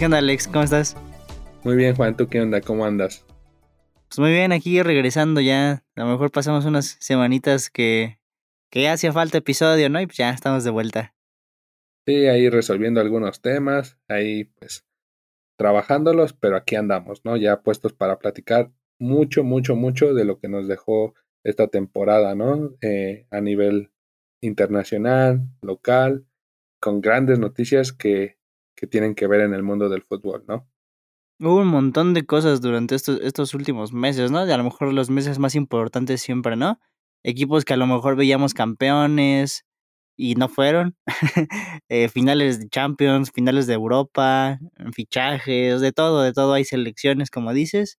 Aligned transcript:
¿Qué 0.00 0.06
onda, 0.06 0.16
Alex? 0.16 0.48
¿Cómo 0.48 0.64
estás? 0.64 0.96
Muy 1.62 1.76
bien, 1.76 1.94
Juan, 1.94 2.16
¿tú 2.16 2.26
qué 2.26 2.40
onda? 2.40 2.62
¿Cómo 2.62 2.86
andas? 2.86 3.22
Pues 4.08 4.18
muy 4.18 4.30
bien, 4.30 4.50
aquí 4.50 4.82
regresando 4.82 5.42
ya. 5.42 5.84
A 5.94 6.00
lo 6.00 6.06
mejor 6.06 6.30
pasamos 6.30 6.64
unas 6.64 6.96
semanitas 7.00 7.68
que, 7.68 8.18
que 8.70 8.80
ya 8.84 8.94
hacía 8.94 9.12
falta 9.12 9.36
episodio, 9.36 9.90
¿no? 9.90 10.00
Y 10.00 10.06
pues 10.06 10.16
ya 10.16 10.30
estamos 10.30 10.64
de 10.64 10.70
vuelta. 10.70 11.14
Sí, 12.06 12.28
ahí 12.28 12.48
resolviendo 12.48 13.02
algunos 13.02 13.42
temas, 13.42 13.98
ahí 14.08 14.44
pues 14.44 14.86
trabajándolos, 15.58 16.32
pero 16.32 16.56
aquí 16.56 16.76
andamos, 16.76 17.22
¿no? 17.26 17.36
Ya 17.36 17.60
puestos 17.60 17.92
para 17.92 18.18
platicar 18.18 18.72
mucho, 18.98 19.44
mucho, 19.44 19.76
mucho 19.76 20.14
de 20.14 20.24
lo 20.24 20.38
que 20.38 20.48
nos 20.48 20.66
dejó 20.66 21.12
esta 21.44 21.66
temporada, 21.66 22.34
¿no? 22.34 22.74
Eh, 22.80 23.26
a 23.30 23.42
nivel 23.42 23.90
internacional, 24.40 25.42
local, 25.60 26.24
con 26.80 27.02
grandes 27.02 27.38
noticias 27.38 27.92
que, 27.92 28.39
que 28.80 28.86
tienen 28.86 29.14
que 29.14 29.26
ver 29.26 29.42
en 29.42 29.52
el 29.52 29.62
mundo 29.62 29.90
del 29.90 30.02
fútbol, 30.02 30.44
¿no? 30.48 30.66
Hubo 31.38 31.60
un 31.60 31.68
montón 31.68 32.14
de 32.14 32.24
cosas 32.24 32.60
durante 32.60 32.94
estos, 32.94 33.20
estos 33.22 33.54
últimos 33.54 33.92
meses, 33.92 34.30
¿no? 34.30 34.46
De 34.46 34.54
a 34.54 34.56
lo 34.56 34.64
mejor 34.64 34.92
los 34.92 35.10
meses 35.10 35.38
más 35.38 35.54
importantes 35.54 36.22
siempre, 36.22 36.56
¿no? 36.56 36.80
Equipos 37.22 37.64
que 37.64 37.74
a 37.74 37.76
lo 37.76 37.86
mejor 37.86 38.16
veíamos 38.16 38.54
campeones 38.54 39.64
y 40.16 40.34
no 40.36 40.48
fueron. 40.48 40.96
Eh, 41.88 42.08
finales 42.08 42.60
de 42.60 42.68
Champions, 42.68 43.32
finales 43.32 43.66
de 43.66 43.74
Europa, 43.74 44.58
fichajes, 44.94 45.80
de 45.80 45.92
todo, 45.92 46.22
de 46.22 46.32
todo. 46.32 46.52
Hay 46.54 46.64
selecciones, 46.64 47.30
como 47.30 47.52
dices. 47.52 47.98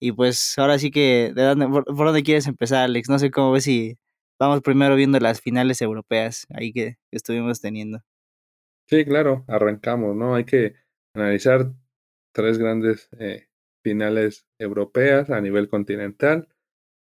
Y 0.00 0.12
pues 0.12 0.58
ahora 0.58 0.78
sí 0.78 0.90
que, 0.90 1.32
¿de 1.34 1.42
dónde, 1.42 1.68
por, 1.68 1.84
dónde 1.86 2.22
quieres 2.22 2.46
empezar, 2.46 2.84
Alex? 2.84 3.08
No 3.08 3.18
sé 3.18 3.30
cómo 3.30 3.52
ves 3.52 3.64
si 3.64 3.96
vamos 4.38 4.60
primero 4.62 4.96
viendo 4.96 5.18
las 5.20 5.40
finales 5.40 5.80
europeas 5.82 6.46
ahí 6.50 6.72
que 6.72 6.96
estuvimos 7.12 7.60
teniendo. 7.60 8.00
Sí, 8.88 9.04
claro, 9.04 9.44
arrancamos, 9.48 10.14
¿no? 10.14 10.34
Hay 10.34 10.44
que 10.44 10.74
analizar 11.12 11.72
tres 12.32 12.58
grandes 12.58 13.08
eh, 13.18 13.48
finales 13.82 14.46
europeas 14.58 15.30
a 15.30 15.40
nivel 15.40 15.68
continental. 15.68 16.48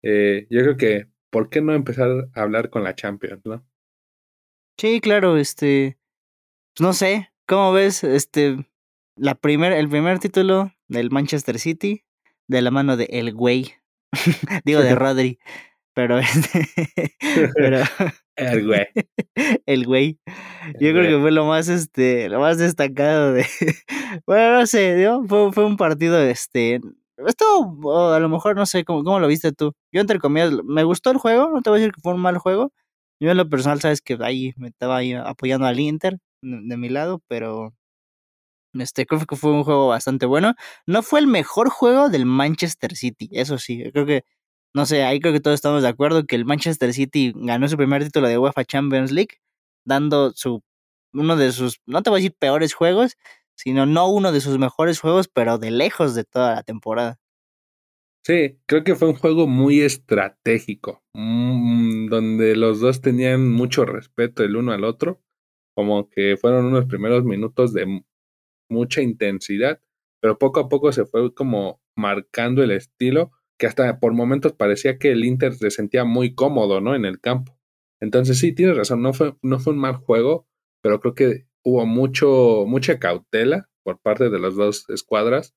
Eh, 0.02 0.46
yo 0.50 0.60
creo 0.62 0.76
que, 0.76 1.08
¿por 1.30 1.50
qué 1.50 1.60
no 1.60 1.74
empezar 1.74 2.28
a 2.34 2.42
hablar 2.42 2.70
con 2.70 2.82
la 2.82 2.94
Champions, 2.94 3.44
no? 3.44 3.66
Sí, 4.76 5.00
claro, 5.00 5.36
este, 5.36 5.98
pues 6.74 6.86
no 6.86 6.92
sé, 6.92 7.30
¿cómo 7.46 7.72
ves, 7.72 8.04
este, 8.04 8.56
la 9.16 9.34
primer, 9.34 9.72
el 9.72 9.88
primer 9.88 10.18
título 10.20 10.72
del 10.86 11.10
Manchester 11.10 11.58
City 11.58 12.04
de 12.46 12.62
la 12.62 12.70
mano 12.70 12.96
de 12.96 13.04
El 13.10 13.34
Güey, 13.34 13.74
digo 14.64 14.80
de 14.80 14.94
Rodri, 14.96 15.38
pero 15.98 16.18
este, 16.20 17.50
pero 17.56 17.80
el 18.36 18.64
güey, 18.64 18.86
el 19.66 19.84
güey, 19.84 20.20
yo 20.78 20.92
creo 20.92 21.02
que 21.02 21.20
fue 21.20 21.32
lo 21.32 21.44
más, 21.44 21.68
este, 21.68 22.28
lo 22.28 22.38
más 22.38 22.56
destacado 22.56 23.32
de, 23.32 23.44
bueno, 24.24 24.60
no 24.60 24.66
sé, 24.68 25.04
¿no? 25.04 25.26
fue, 25.26 25.52
fue 25.52 25.64
un 25.64 25.76
partido, 25.76 26.20
este, 26.20 26.80
esto 27.26 28.14
a 28.14 28.20
lo 28.20 28.28
mejor 28.28 28.54
no 28.54 28.64
sé 28.64 28.84
cómo, 28.84 29.02
cómo 29.02 29.18
lo 29.18 29.26
viste 29.26 29.50
tú. 29.50 29.72
Yo 29.90 30.00
entre 30.00 30.20
comillas, 30.20 30.52
me 30.64 30.84
gustó 30.84 31.10
el 31.10 31.18
juego, 31.18 31.50
no 31.52 31.62
te 31.62 31.70
voy 31.70 31.78
a 31.78 31.80
decir 31.80 31.92
que 31.92 32.00
fue 32.00 32.14
un 32.14 32.20
mal 32.20 32.38
juego. 32.38 32.72
Yo 33.20 33.32
en 33.32 33.36
lo 33.36 33.48
personal, 33.48 33.80
sabes 33.80 34.00
que 34.00 34.16
ahí 34.20 34.52
me 34.56 34.68
estaba 34.68 34.98
ahí 34.98 35.14
apoyando 35.14 35.66
al 35.66 35.80
Inter 35.80 36.18
de, 36.42 36.60
de 36.62 36.76
mi 36.76 36.90
lado, 36.90 37.20
pero 37.26 37.74
este 38.74 39.04
creo 39.04 39.26
que 39.26 39.34
fue 39.34 39.50
un 39.50 39.64
juego 39.64 39.88
bastante 39.88 40.26
bueno. 40.26 40.54
No 40.86 41.02
fue 41.02 41.18
el 41.18 41.26
mejor 41.26 41.70
juego 41.70 42.08
del 42.08 42.24
Manchester 42.24 42.94
City, 42.94 43.28
eso 43.32 43.58
sí, 43.58 43.82
creo 43.92 44.06
que 44.06 44.22
no 44.74 44.86
sé, 44.86 45.02
ahí 45.04 45.20
creo 45.20 45.32
que 45.32 45.40
todos 45.40 45.54
estamos 45.54 45.82
de 45.82 45.88
acuerdo 45.88 46.26
que 46.26 46.36
el 46.36 46.44
Manchester 46.44 46.92
City 46.92 47.32
ganó 47.34 47.68
su 47.68 47.76
primer 47.76 48.04
título 48.04 48.28
de 48.28 48.38
UEFA 48.38 48.64
Champions 48.64 49.12
League, 49.12 49.40
dando 49.84 50.32
su 50.32 50.62
uno 51.12 51.36
de 51.36 51.52
sus, 51.52 51.80
no 51.86 52.02
te 52.02 52.10
voy 52.10 52.18
a 52.18 52.20
decir 52.20 52.36
peores 52.38 52.74
juegos, 52.74 53.16
sino 53.54 53.86
no 53.86 54.08
uno 54.08 54.30
de 54.32 54.40
sus 54.40 54.58
mejores 54.58 55.00
juegos, 55.00 55.28
pero 55.28 55.58
de 55.58 55.70
lejos 55.70 56.14
de 56.14 56.24
toda 56.24 56.54
la 56.56 56.62
temporada. 56.62 57.18
Sí, 58.24 58.58
creo 58.66 58.84
que 58.84 58.94
fue 58.94 59.08
un 59.08 59.14
juego 59.14 59.46
muy 59.46 59.80
estratégico, 59.80 61.02
mmm, 61.14 62.08
donde 62.08 62.56
los 62.56 62.80
dos 62.80 63.00
tenían 63.00 63.50
mucho 63.50 63.86
respeto 63.86 64.44
el 64.44 64.56
uno 64.56 64.72
al 64.72 64.84
otro, 64.84 65.22
como 65.74 66.10
que 66.10 66.36
fueron 66.36 66.66
unos 66.66 66.84
primeros 66.84 67.24
minutos 67.24 67.72
de 67.72 68.02
mucha 68.68 69.00
intensidad, 69.00 69.80
pero 70.20 70.38
poco 70.38 70.60
a 70.60 70.68
poco 70.68 70.92
se 70.92 71.06
fue 71.06 71.32
como 71.34 71.80
marcando 71.96 72.62
el 72.62 72.70
estilo, 72.70 73.32
que 73.58 73.66
hasta 73.66 73.98
por 74.00 74.14
momentos 74.14 74.52
parecía 74.52 74.98
que 74.98 75.10
el 75.10 75.24
Inter 75.24 75.54
se 75.54 75.70
sentía 75.70 76.04
muy 76.04 76.34
cómodo, 76.34 76.80
¿no? 76.80 76.94
En 76.94 77.04
el 77.04 77.20
campo. 77.20 77.58
Entonces 78.00 78.38
sí, 78.38 78.52
tienes 78.54 78.76
razón, 78.76 79.02
no 79.02 79.12
fue, 79.12 79.36
no 79.42 79.58
fue 79.58 79.72
un 79.72 79.80
mal 79.80 79.96
juego, 79.96 80.46
pero 80.82 81.00
creo 81.00 81.14
que 81.14 81.46
hubo 81.64 81.84
mucho, 81.84 82.64
mucha 82.66 82.98
cautela 82.98 83.68
por 83.82 84.00
parte 84.00 84.30
de 84.30 84.38
las 84.38 84.54
dos 84.54 84.88
escuadras 84.90 85.56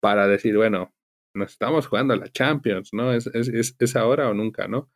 para 0.00 0.28
decir, 0.28 0.56
bueno, 0.56 0.94
nos 1.34 1.52
estamos 1.52 1.88
jugando 1.88 2.14
a 2.14 2.16
la 2.16 2.28
Champions, 2.28 2.90
¿no? 2.92 3.12
Es, 3.12 3.26
es, 3.26 3.76
es 3.78 3.96
ahora 3.96 4.30
o 4.30 4.34
nunca, 4.34 4.68
¿no? 4.68 4.90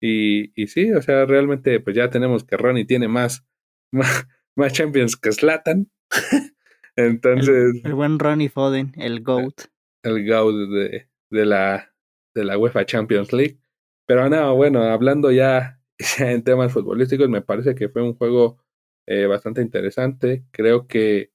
Y, 0.00 0.52
y, 0.60 0.66
sí, 0.66 0.92
o 0.92 1.02
sea, 1.02 1.24
realmente 1.26 1.80
pues 1.80 1.96
ya 1.96 2.10
tenemos 2.10 2.44
que 2.44 2.56
Ronnie 2.56 2.84
tiene 2.84 3.08
más, 3.08 3.46
más, 3.92 4.26
más 4.56 4.72
Champions 4.72 5.16
que 5.16 5.32
Slatan. 5.32 5.90
Entonces... 6.96 7.74
El, 7.74 7.82
el, 7.84 7.94
buen 7.94 8.18
Ronnie 8.18 8.48
Foden, 8.48 8.92
el 8.96 9.22
GOAT. 9.22 9.62
El 10.02 10.26
GOAT 10.26 10.54
de, 10.70 11.08
de, 11.34 11.46
la, 11.46 11.94
de 12.34 12.44
la 12.44 12.56
UEFA 12.56 12.86
Champions 12.86 13.32
League. 13.32 13.58
Pero 14.06 14.28
no, 14.28 14.54
bueno, 14.54 14.82
hablando 14.82 15.30
ya, 15.30 15.80
ya 16.18 16.32
en 16.32 16.44
temas 16.44 16.72
futbolísticos, 16.72 17.28
me 17.28 17.42
parece 17.42 17.74
que 17.74 17.88
fue 17.88 18.02
un 18.02 18.14
juego 18.14 18.58
eh, 19.06 19.26
bastante 19.26 19.60
interesante. 19.60 20.44
Creo 20.50 20.86
que 20.86 21.32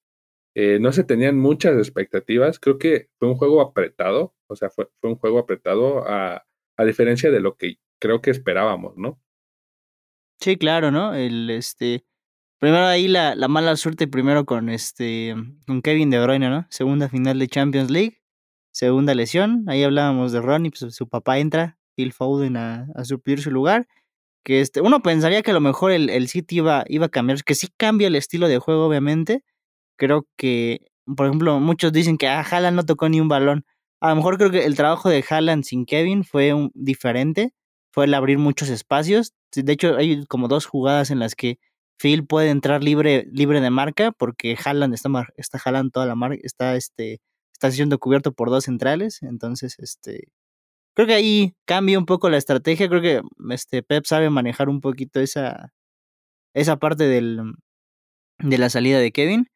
eh, 0.56 0.80
no 0.80 0.92
se 0.92 1.04
tenían 1.04 1.38
muchas 1.38 1.78
expectativas. 1.78 2.60
Creo 2.60 2.78
que 2.78 3.10
fue 3.20 3.30
un 3.30 3.36
juego 3.36 3.62
apretado. 3.62 4.36
O 4.48 4.56
sea, 4.56 4.70
fue, 4.70 4.90
fue 5.00 5.10
un 5.12 5.18
juego 5.18 5.40
apretado 5.40 6.08
a, 6.08 6.46
a, 6.78 6.86
diferencia 6.86 7.30
de 7.32 7.40
lo 7.40 7.56
que 7.56 7.78
creo 8.00 8.22
que 8.22 8.32
esperábamos, 8.32 8.98
¿no? 8.98 9.22
Sí, 10.40 10.58
claro, 10.58 10.92
¿no? 10.92 11.14
El 11.14 11.50
este. 11.50 12.06
Primero 12.60 12.86
ahí 12.86 13.08
la, 13.08 13.36
la 13.36 13.48
mala 13.48 13.76
suerte 13.78 14.08
primero 14.08 14.46
con 14.46 14.70
este. 14.70 15.36
con 15.68 15.82
Kevin 15.82 16.10
De 16.10 16.22
Bruyne, 16.22 16.50
¿no? 16.50 16.68
Segunda 16.70 17.10
final 17.10 17.38
de 17.40 17.48
Champions 17.48 17.90
League. 17.92 18.19
Segunda 18.80 19.14
lesión. 19.14 19.66
Ahí 19.68 19.84
hablábamos 19.84 20.32
de 20.32 20.40
Ronnie, 20.40 20.72
pues 20.72 20.96
su 20.96 21.10
papá 21.10 21.40
entra, 21.40 21.78
Phil 21.96 22.14
Foden, 22.14 22.56
a, 22.56 22.88
a 22.96 23.04
suplir 23.04 23.42
su 23.42 23.52
lugar 23.52 23.88
que 24.44 24.62
este, 24.62 24.82
uno 24.82 25.02
pensaría 25.02 25.42
que 25.42 25.52
a 25.52 25.54
lo 25.54 25.60
mejor 25.62 25.92
el, 25.92 26.10
el 26.10 26.28
City 26.28 26.58
iba, 26.58 26.86
iba 26.88 27.08
a 27.08 27.10
cambiar, 27.10 27.44
que 27.44 27.56
sí 27.56 27.68
cambia 27.78 28.08
el 28.08 28.16
estilo 28.16 28.48
de 28.48 28.60
juego, 28.60 28.88
obviamente. 28.88 29.44
Creo 29.98 30.28
que, 30.38 30.82
por 31.16 31.28
ejemplo, 31.28 31.60
muchos 31.60 31.92
dicen 31.92 32.18
que 32.18 32.28
a 32.28 32.40
ah, 32.40 32.46
Haaland 32.50 32.78
no 32.78 32.86
tocó 32.86 33.10
ni 33.10 33.20
un 33.22 33.28
balón. 33.28 33.66
A 34.02 34.10
lo 34.10 34.16
mejor 34.16 34.38
creo 34.38 34.52
que 34.52 34.66
el 34.66 34.76
trabajo 34.76 35.10
de 35.10 35.24
Haaland 35.30 35.66
sin 35.66 35.86
Kevin 35.86 36.24
fue 36.24 36.54
diferente, 36.74 37.54
fue 37.92 38.06
el 38.06 38.14
abrir 38.14 38.38
muchos 38.38 38.70
espacios. 38.70 39.34
De 39.54 39.74
hecho, 39.74 39.98
hay 39.98 40.26
como 40.28 40.48
dos 40.48 40.66
jugadas 40.66 41.12
en 41.12 41.20
las 41.20 41.36
que 41.36 41.60
Phil 42.00 42.26
puede 42.26 42.50
entrar 42.50 42.84
libre, 42.84 43.28
libre 43.32 43.62
de 43.62 43.70
marca, 43.72 44.12
porque 44.14 44.58
Haaland 44.64 44.94
está, 44.94 45.10
está 45.38 45.60
jalando 45.60 45.92
toda 45.92 46.06
la 46.06 46.16
marca, 46.16 46.40
está, 46.44 46.76
este, 46.76 47.20
está 47.60 47.72
siendo 47.72 48.00
cubierto 48.00 48.32
por 48.34 48.50
dos 48.50 48.66
centrales. 48.66 49.22
Entonces, 49.22 49.76
este, 49.80 50.30
creo 50.96 51.08
que 51.08 51.16
ahí 51.16 51.56
cambia 51.66 52.00
un 52.00 52.06
poco 52.06 52.30
la 52.30 52.38
estrategia. 52.38 52.90
Creo 52.90 53.02
que 53.02 53.22
este 53.54 53.84
Pep 53.84 54.06
sabe 54.06 54.30
manejar 54.30 54.70
un 54.70 54.82
poquito 54.82 55.20
esa, 55.20 55.74
esa 56.56 56.78
parte 56.78 57.06
del, 57.06 57.42
de 58.40 58.58
la 58.58 58.70
salida 58.70 59.00
de 59.00 59.12
Kevin. 59.12 59.48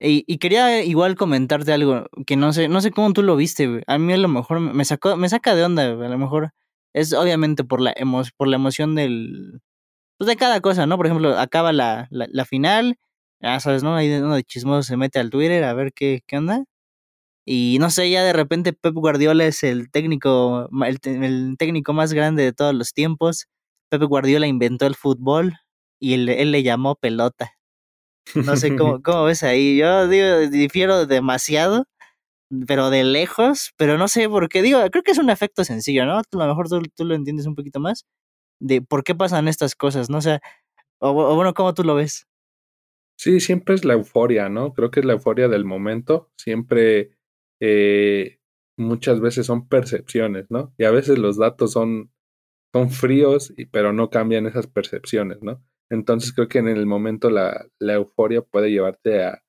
Y, 0.00 0.24
y, 0.26 0.38
quería 0.38 0.82
igual 0.84 1.16
comentarte 1.16 1.72
algo 1.72 2.06
que 2.26 2.36
no 2.36 2.52
sé, 2.54 2.68
no 2.68 2.80
sé 2.80 2.90
cómo 2.92 3.12
tú 3.12 3.22
lo 3.22 3.36
viste. 3.36 3.82
A 3.86 3.98
mí 3.98 4.12
a 4.14 4.16
lo 4.18 4.28
mejor 4.28 4.60
me 4.60 4.84
sacó, 4.86 5.16
me 5.16 5.28
saca 5.28 5.54
de 5.54 5.64
onda. 5.64 5.84
A 5.84 6.08
lo 6.08 6.18
mejor 6.18 6.52
es 6.94 7.12
obviamente 7.14 7.64
por 7.64 7.80
la 7.82 7.92
emo, 7.96 8.22
por 8.36 8.48
la 8.48 8.56
emoción 8.56 8.94
del 8.94 9.60
pues 10.18 10.28
de 10.28 10.36
cada 10.36 10.60
cosa, 10.60 10.86
¿no? 10.86 10.96
Por 10.98 11.06
ejemplo, 11.06 11.38
acaba 11.38 11.72
la, 11.72 12.08
la, 12.10 12.26
la 12.30 12.44
final, 12.44 12.98
ya 13.40 13.60
sabes, 13.60 13.82
¿no? 13.82 13.94
Ahí 13.96 14.12
uno 14.12 14.36
de 14.36 14.44
chismoso 14.44 14.82
se 14.82 14.96
mete 14.98 15.18
al 15.18 15.30
Twitter 15.30 15.64
a 15.64 15.74
ver 15.74 15.92
qué, 15.94 16.22
qué 16.26 16.38
onda. 16.38 16.64
Y 17.46 17.78
no 17.80 17.90
sé, 17.90 18.10
ya 18.10 18.22
de 18.22 18.32
repente 18.32 18.72
Pep 18.72 18.94
Guardiola 18.94 19.46
es 19.46 19.62
el 19.62 19.90
técnico, 19.90 20.68
el, 20.84 20.98
el 21.24 21.56
técnico 21.58 21.92
más 21.92 22.12
grande 22.12 22.42
de 22.42 22.52
todos 22.52 22.74
los 22.74 22.92
tiempos. 22.92 23.46
Pep 23.90 24.02
Guardiola 24.02 24.46
inventó 24.46 24.86
el 24.86 24.94
fútbol 24.94 25.54
y 25.98 26.14
él, 26.14 26.28
él 26.28 26.52
le 26.52 26.62
llamó 26.62 26.96
pelota. 26.96 27.52
No 28.34 28.56
sé 28.56 28.76
cómo, 28.76 29.00
cómo 29.02 29.24
ves 29.24 29.42
ahí. 29.42 29.78
Yo 29.78 30.08
digo, 30.08 30.48
difiero 30.50 31.06
demasiado, 31.06 31.86
pero 32.66 32.90
de 32.90 33.04
lejos, 33.04 33.72
pero 33.76 33.98
no 33.98 34.08
sé 34.08 34.28
por 34.28 34.48
qué. 34.48 34.62
Digo, 34.62 34.80
creo 34.90 35.02
que 35.02 35.12
es 35.12 35.18
un 35.18 35.30
efecto 35.30 35.64
sencillo, 35.64 36.06
¿no? 36.06 36.18
A 36.18 36.22
lo 36.32 36.46
mejor 36.46 36.68
tú, 36.68 36.82
tú 36.96 37.04
lo 37.04 37.14
entiendes 37.14 37.46
un 37.46 37.54
poquito 37.54 37.80
más 37.80 38.04
de 38.60 38.82
por 38.82 39.02
qué 39.04 39.14
pasan 39.14 39.48
estas 39.48 39.74
cosas, 39.74 40.10
¿no? 40.10 40.18
O 40.18 40.20
sea, 40.20 40.40
o, 41.00 41.10
o, 41.10 41.34
bueno, 41.34 41.54
¿cómo 41.54 41.74
tú 41.74 41.82
lo 41.82 41.94
ves? 41.94 42.26
Sí, 43.18 43.40
siempre 43.40 43.74
es 43.74 43.84
la 43.84 43.94
euforia, 43.94 44.48
¿no? 44.48 44.72
Creo 44.72 44.90
que 44.90 45.00
es 45.00 45.06
la 45.06 45.14
euforia 45.14 45.48
del 45.48 45.64
momento. 45.64 46.30
Siempre, 46.36 47.10
eh, 47.60 48.38
muchas 48.76 49.20
veces 49.20 49.46
son 49.46 49.68
percepciones, 49.68 50.46
¿no? 50.50 50.74
Y 50.78 50.84
a 50.84 50.90
veces 50.90 51.18
los 51.18 51.36
datos 51.36 51.72
son, 51.72 52.10
son 52.72 52.90
fríos, 52.90 53.54
pero 53.70 53.92
no 53.92 54.10
cambian 54.10 54.46
esas 54.46 54.66
percepciones, 54.66 55.42
¿no? 55.42 55.62
Entonces 55.90 56.32
creo 56.32 56.48
que 56.48 56.58
en 56.58 56.68
el 56.68 56.86
momento 56.86 57.30
la, 57.30 57.66
la 57.78 57.94
euforia 57.94 58.42
puede 58.42 58.70
llevarte 58.70 59.24
a, 59.24 59.42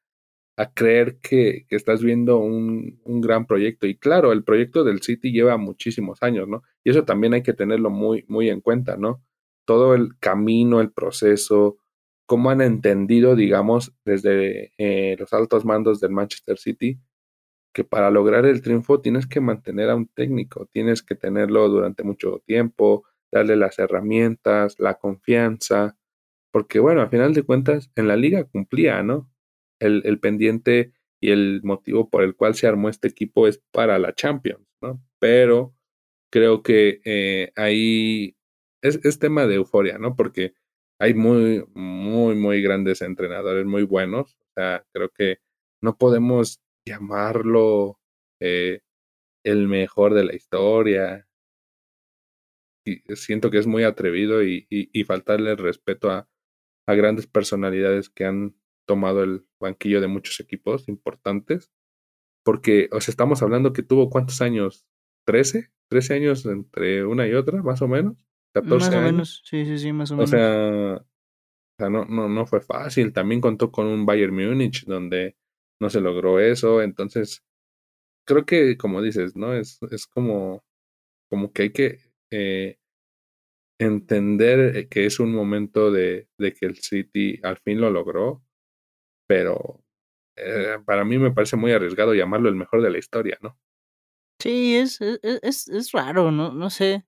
a 0.58 0.74
creer 0.74 1.20
que, 1.22 1.66
estás 1.70 2.04
viendo 2.04 2.38
un, 2.40 3.00
un, 3.06 3.22
gran 3.22 3.46
proyecto. 3.46 3.88
Y 3.88 3.98
claro, 3.98 4.32
el 4.32 4.44
proyecto 4.44 4.84
del 4.84 5.02
City 5.02 5.32
lleva 5.32 5.58
muchísimos 5.58 6.22
años, 6.24 6.48
¿no? 6.48 6.64
Y 6.84 6.92
eso 6.92 7.06
también 7.06 7.34
hay 7.34 7.44
que 7.44 7.54
tenerlo 7.54 7.90
muy, 7.90 8.26
muy 8.28 8.50
en 8.50 8.62
cuenta, 8.62 8.98
¿no? 8.98 9.24
Todo 9.66 9.96
el 9.96 10.18
camino, 10.20 10.82
el 10.82 10.92
proceso, 10.92 11.78
cómo 12.26 12.50
han 12.50 12.62
entendido, 12.62 13.36
digamos, 13.36 13.94
desde 14.06 14.74
eh, 14.78 15.16
los 15.20 15.34
altos 15.34 15.66
mandos 15.66 16.00
del 16.00 16.12
Manchester 16.12 16.58
City, 16.58 17.00
que 17.74 17.84
para 17.84 18.12
lograr 18.12 18.46
el 18.46 18.62
triunfo 18.62 19.02
tienes 19.02 19.28
que 19.28 19.40
mantener 19.42 19.90
a 19.90 19.96
un 19.96 20.08
técnico, 20.08 20.68
tienes 20.68 21.04
que 21.04 21.16
tenerlo 21.16 21.70
durante 21.70 22.04
mucho 22.04 22.42
tiempo, 22.46 23.06
darle 23.32 23.56
las 23.56 23.80
herramientas, 23.80 24.80
la 24.80 24.96
confianza, 24.96 25.98
porque 26.52 26.80
bueno, 26.80 27.02
a 27.02 27.10
final 27.10 27.34
de 27.34 27.44
cuentas, 27.44 27.92
en 27.96 28.08
la 28.08 28.18
liga 28.18 28.44
cumplía, 28.46 29.04
¿no? 29.04 29.30
El, 29.80 30.02
el 30.06 30.20
pendiente 30.20 30.94
y 31.22 31.32
el 31.32 31.62
motivo 31.64 32.10
por 32.10 32.24
el 32.24 32.36
cual 32.36 32.56
se 32.56 32.68
armó 32.68 32.90
este 32.90 33.08
equipo 33.08 33.48
es 33.48 33.64
para 33.72 34.00
la 34.00 34.14
Champions, 34.14 34.68
¿no? 34.82 35.02
Pero 35.20 35.76
creo 36.32 36.64
que 36.64 37.02
eh, 37.06 37.52
ahí 37.56 38.36
es, 38.82 39.00
es 39.04 39.20
tema 39.20 39.46
de 39.48 39.56
euforia, 39.56 39.98
¿no? 39.98 40.16
Porque 40.16 40.56
hay 41.00 41.14
muy, 41.14 41.66
muy, 41.74 42.36
muy 42.36 42.62
grandes 42.62 43.02
entrenadores, 43.02 43.66
muy 43.66 43.84
buenos. 43.84 44.36
O 44.36 44.54
sea, 44.56 44.86
creo 44.94 45.10
que 45.10 45.40
no 45.82 45.98
podemos 45.98 46.62
llamarlo 46.86 48.00
eh, 48.40 48.82
el 49.44 49.68
mejor 49.68 50.14
de 50.14 50.26
la 50.26 50.36
historia. 50.36 51.28
Y 52.86 53.02
siento 53.16 53.52
que 53.52 53.60
es 53.60 53.68
muy 53.68 53.84
atrevido 53.84 54.44
y, 54.44 54.66
y, 54.70 55.04
faltarle 55.04 55.56
respeto 55.56 56.10
a, 56.10 56.28
a, 56.88 56.96
grandes 56.96 57.28
personalidades 57.28 58.10
que 58.10 58.26
han 58.26 58.56
tomado 58.88 59.24
el 59.24 59.46
banquillo 59.60 60.02
de 60.02 60.08
muchos 60.08 60.40
equipos 60.40 60.90
importantes. 60.90 61.72
Porque, 62.44 62.90
o 62.92 63.00
sea, 63.00 63.12
estamos 63.12 63.44
hablando 63.44 63.72
que 63.72 63.84
tuvo 63.84 64.10
cuántos 64.10 64.42
años? 64.42 64.88
¿13? 65.28 65.72
¿13 65.92 66.16
años 66.16 66.46
entre 66.48 67.06
una 67.06 67.28
y 67.28 67.34
otra, 67.34 67.62
más 67.62 67.84
o 67.84 67.88
menos? 67.88 68.26
14 68.54 68.86
más 68.88 68.96
o 68.96 69.02
menos, 69.02 69.42
sí, 69.46 69.66
sí, 69.66 69.78
sí, 69.78 69.94
más 69.94 70.12
o, 70.12 70.16
menos. 70.16 70.30
O 70.30 70.32
sea, 71.78 71.90
no, 71.90 72.06
no, 72.06 72.28
no 72.28 72.46
fue 72.48 72.62
fácil. 72.62 73.14
También 73.14 73.42
contó 73.42 73.72
con 73.72 73.86
un 73.86 74.06
Bayern 74.06 74.34
Múnich 74.34 74.86
donde 74.86 75.38
no 75.82 75.90
se 75.90 76.00
logró 76.00 76.40
eso. 76.40 76.82
Entonces, 76.82 77.44
creo 78.26 78.46
que, 78.46 78.78
como 78.78 79.02
dices, 79.02 79.36
¿no? 79.36 79.54
Es, 79.54 79.80
es 79.92 80.08
como, 80.08 80.64
como 81.30 81.52
que 81.52 81.64
hay 81.64 81.72
que 81.72 82.00
eh, 82.32 82.78
entender 83.80 84.88
que 84.90 85.06
es 85.06 85.20
un 85.20 85.34
momento 85.34 85.92
de, 85.92 86.30
de, 86.38 86.54
que 86.54 86.68
el 86.68 86.78
City 86.78 87.40
al 87.44 87.58
fin 87.58 87.82
lo 87.82 87.90
logró, 87.90 88.44
pero 89.28 89.84
eh, 90.38 90.78
para 90.86 91.04
mí 91.04 91.18
me 91.18 91.32
parece 91.32 91.58
muy 91.58 91.72
arriesgado 91.72 92.14
llamarlo 92.14 92.50
el 92.50 92.56
mejor 92.56 92.82
de 92.82 92.92
la 92.92 93.00
historia, 93.00 93.38
¿no? 93.42 93.58
Sí, 94.40 94.76
es, 94.76 95.00
es, 95.02 95.68
es 95.68 95.92
raro, 95.92 96.32
¿no? 96.32 96.52
No 96.52 96.70
sé. 96.70 97.06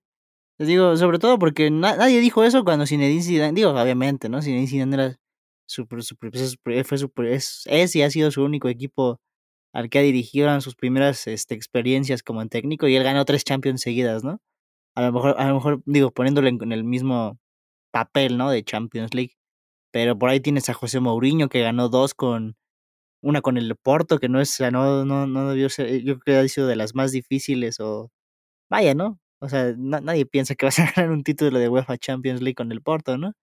Les 0.58 0.68
digo, 0.68 0.96
sobre 0.96 1.18
todo 1.18 1.38
porque 1.38 1.70
nadie 1.70 2.20
dijo 2.20 2.44
eso 2.44 2.64
cuando 2.64 2.86
Zinedine 2.86 3.22
Zidane, 3.22 3.54
digo, 3.54 3.70
obviamente, 3.70 4.28
¿no? 4.28 4.40
Zinedine 4.40 4.68
Zidane 4.68 4.94
era 4.94 5.20
super, 5.66 6.02
super, 6.02 6.30
fue 6.84 6.98
super, 6.98 7.26
es, 7.26 7.62
es 7.66 7.96
y 7.96 8.02
ha 8.02 8.10
sido 8.10 8.30
su 8.30 8.42
único 8.44 8.68
equipo 8.68 9.20
al 9.74 9.90
que 9.90 9.98
ha 9.98 10.02
dirigido 10.02 10.48
en 10.54 10.60
sus 10.60 10.76
primeras 10.76 11.26
este, 11.26 11.54
experiencias 11.54 12.22
como 12.22 12.46
técnico 12.48 12.88
y 12.88 12.96
él 12.96 13.04
ganó 13.04 13.24
tres 13.24 13.44
Champions 13.44 13.82
seguidas, 13.82 14.24
¿no? 14.24 14.40
A 14.94 15.02
lo 15.02 15.12
mejor, 15.12 15.36
a 15.38 15.48
lo 15.48 15.54
mejor 15.54 15.82
digo, 15.86 16.12
poniéndolo 16.12 16.48
en, 16.48 16.72
el 16.72 16.84
mismo 16.84 17.38
papel, 17.92 18.38
¿no? 18.38 18.50
De 18.50 18.64
Champions 18.64 19.14
League. 19.14 19.34
Pero 19.92 20.18
por 20.18 20.30
ahí 20.30 20.40
tienes 20.40 20.68
a 20.70 20.74
José 20.74 21.00
Mourinho 21.00 21.48
que 21.48 21.62
ganó 21.62 21.88
dos 21.88 22.14
con 22.14 22.56
una 23.22 23.42
con 23.42 23.58
el 23.58 23.76
Porto, 23.76 24.18
que 24.18 24.28
no 24.28 24.40
es, 24.40 24.60
no, 24.60 25.04
no, 25.04 25.26
no 25.26 25.50
debió 25.50 25.68
ser, 25.70 26.02
yo 26.02 26.18
creo 26.20 26.42
que 26.42 26.46
ha 26.46 26.48
sido 26.48 26.66
de 26.68 26.76
las 26.76 26.94
más 26.94 27.12
difíciles 27.12 27.80
o 27.80 28.10
vaya, 28.70 28.94
¿no? 28.94 29.20
O 29.40 29.48
sea, 29.48 29.74
nadie 29.76 30.26
piensa 30.26 30.54
que 30.56 30.66
vas 30.66 30.78
a 30.80 30.86
ganar 30.96 31.12
un 31.12 31.24
título 31.24 31.58
de 31.58 31.68
UEFA 31.68 31.98
Champions 31.98 32.42
League 32.42 32.56
con 32.56 32.72
el 32.72 32.82
Porto, 32.82 33.18
¿no? 33.18 33.34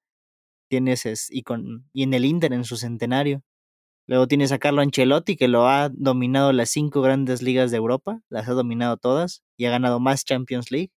Tienes 0.72 1.06
es, 1.06 1.28
y 1.30 1.44
con 1.44 1.90
y 1.92 2.04
en 2.04 2.14
el 2.14 2.24
Inter 2.24 2.54
en 2.54 2.64
su 2.64 2.78
centenario. 2.78 3.44
Luego 4.08 4.30
tienes 4.30 4.54
a 4.54 4.58
Carlo 4.58 4.82
Ancelotti 4.82 5.36
que 5.36 5.50
lo 5.50 5.68
ha 5.68 5.90
dominado 5.90 6.54
las 6.54 6.70
cinco 6.70 7.02
grandes 7.02 7.42
ligas 7.42 7.72
de 7.72 7.78
Europa, 7.78 8.22
las 8.30 8.48
ha 8.48 8.54
dominado 8.54 8.96
todas 8.96 9.44
y 9.58 9.66
ha 9.66 9.70
ganado 9.70 10.00
más 10.00 10.24
Champions 10.24 10.72
League. 10.72 10.92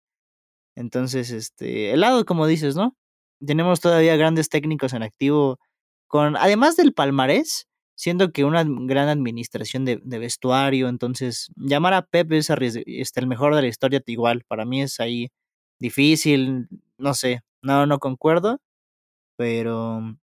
Entonces, 0.76 1.32
este, 1.32 1.92
el 1.92 2.02
lado 2.02 2.24
como 2.24 2.46
dices, 2.46 2.76
¿no? 2.76 2.96
Tenemos 3.44 3.82
todavía 3.82 4.16
grandes 4.16 4.48
técnicos 4.50 4.94
en 4.94 5.02
activo 5.02 5.58
con 6.08 6.38
además 6.38 6.78
del 6.78 6.94
palmarés, 6.94 7.68
siendo 7.96 8.32
que 8.32 8.44
una 8.46 8.64
gran 8.68 9.10
administración 9.10 9.86
de, 9.86 9.98
vestuario, 10.06 10.88
entonces 10.88 11.52
llamar 11.56 11.96
a 11.96 12.04
Pep 12.04 12.32
es 12.34 12.52
este, 12.52 13.22
el 13.22 13.28
mejor 13.28 13.56
de 13.56 13.64
la 13.64 13.70
historia 13.70 14.04
igual, 14.06 14.44
para 14.48 14.66
mí 14.66 14.84
es 14.84 15.00
ahí 15.00 15.32
difícil, 15.80 16.68
no 17.00 17.16
sé, 17.16 17.42
no, 17.64 17.88
no 17.88 17.98
concuerdo, 17.98 18.60
pero 19.38 20.18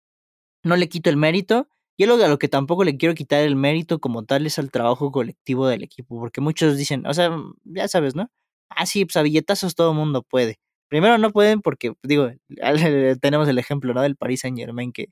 no 0.63 0.75
le 0.75 0.89
quito 0.89 1.09
el 1.09 1.17
mérito. 1.17 1.69
Y 1.97 2.03
algo 2.03 2.23
a 2.23 2.27
lo 2.27 2.37
que 2.39 2.47
tampoco 2.49 2.83
le 2.83 2.97
quiero 2.97 3.15
quitar 3.15 3.41
el 3.41 3.55
mérito 3.55 3.99
como 3.99 4.23
tal 4.25 4.45
es 4.45 4.59
al 4.59 4.71
trabajo 4.71 5.11
colectivo 5.11 5.67
del 5.67 5.83
equipo, 5.83 6.19
porque 6.19 6.41
muchos 6.41 6.77
dicen, 6.77 7.07
o 7.07 7.13
sea, 7.13 7.35
ya 7.65 7.87
sabes, 7.87 8.15
¿no? 8.15 8.29
Ah, 8.69 8.85
sí, 8.85 9.05
pues 9.05 9.17
a 9.17 9.23
billetazos 9.23 9.75
todo 9.75 9.93
mundo 9.93 10.23
puede. 10.23 10.59
Primero 10.89 11.17
no 11.17 11.31
pueden 11.31 11.61
porque, 11.61 11.93
digo, 12.03 12.31
tenemos 13.21 13.47
el 13.47 13.57
ejemplo, 13.59 13.93
¿no? 13.93 14.01
Del 14.03 14.15
Paris 14.15 14.41
Saint 14.41 14.57
Germain 14.59 14.91
que 14.91 15.07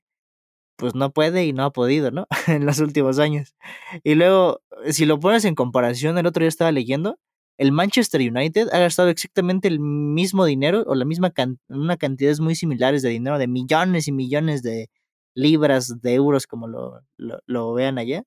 pues 0.77 0.95
no 0.95 1.11
puede 1.11 1.45
y 1.45 1.53
no 1.53 1.63
ha 1.65 1.71
podido, 1.71 2.11
¿no? 2.11 2.27
en 2.47 2.65
los 2.65 2.79
últimos 2.79 3.19
años. 3.19 3.55
Y 4.03 4.15
luego, 4.15 4.61
si 4.91 5.05
lo 5.05 5.19
pones 5.19 5.45
en 5.45 5.55
comparación, 5.55 6.17
el 6.17 6.25
otro 6.27 6.41
día 6.41 6.49
estaba 6.49 6.71
leyendo, 6.71 7.17
el 7.57 7.71
Manchester 7.71 8.21
United 8.21 8.69
ha 8.71 8.79
gastado 8.79 9.09
exactamente 9.09 9.67
el 9.67 9.79
mismo 9.79 10.45
dinero 10.45 10.83
o 10.87 10.95
la 10.95 11.05
misma 11.05 11.33
una 11.69 11.97
cantidades 11.97 12.39
muy 12.39 12.55
similares 12.55 13.01
de 13.01 13.09
dinero, 13.09 13.37
de 13.37 13.47
millones 13.47 14.07
y 14.07 14.11
millones 14.11 14.61
de 14.61 14.89
libras, 15.35 16.01
de 16.01 16.13
euros, 16.13 16.47
como 16.47 16.67
lo, 16.67 17.01
lo, 17.17 17.73
vean 17.73 17.97
allá, 17.97 18.23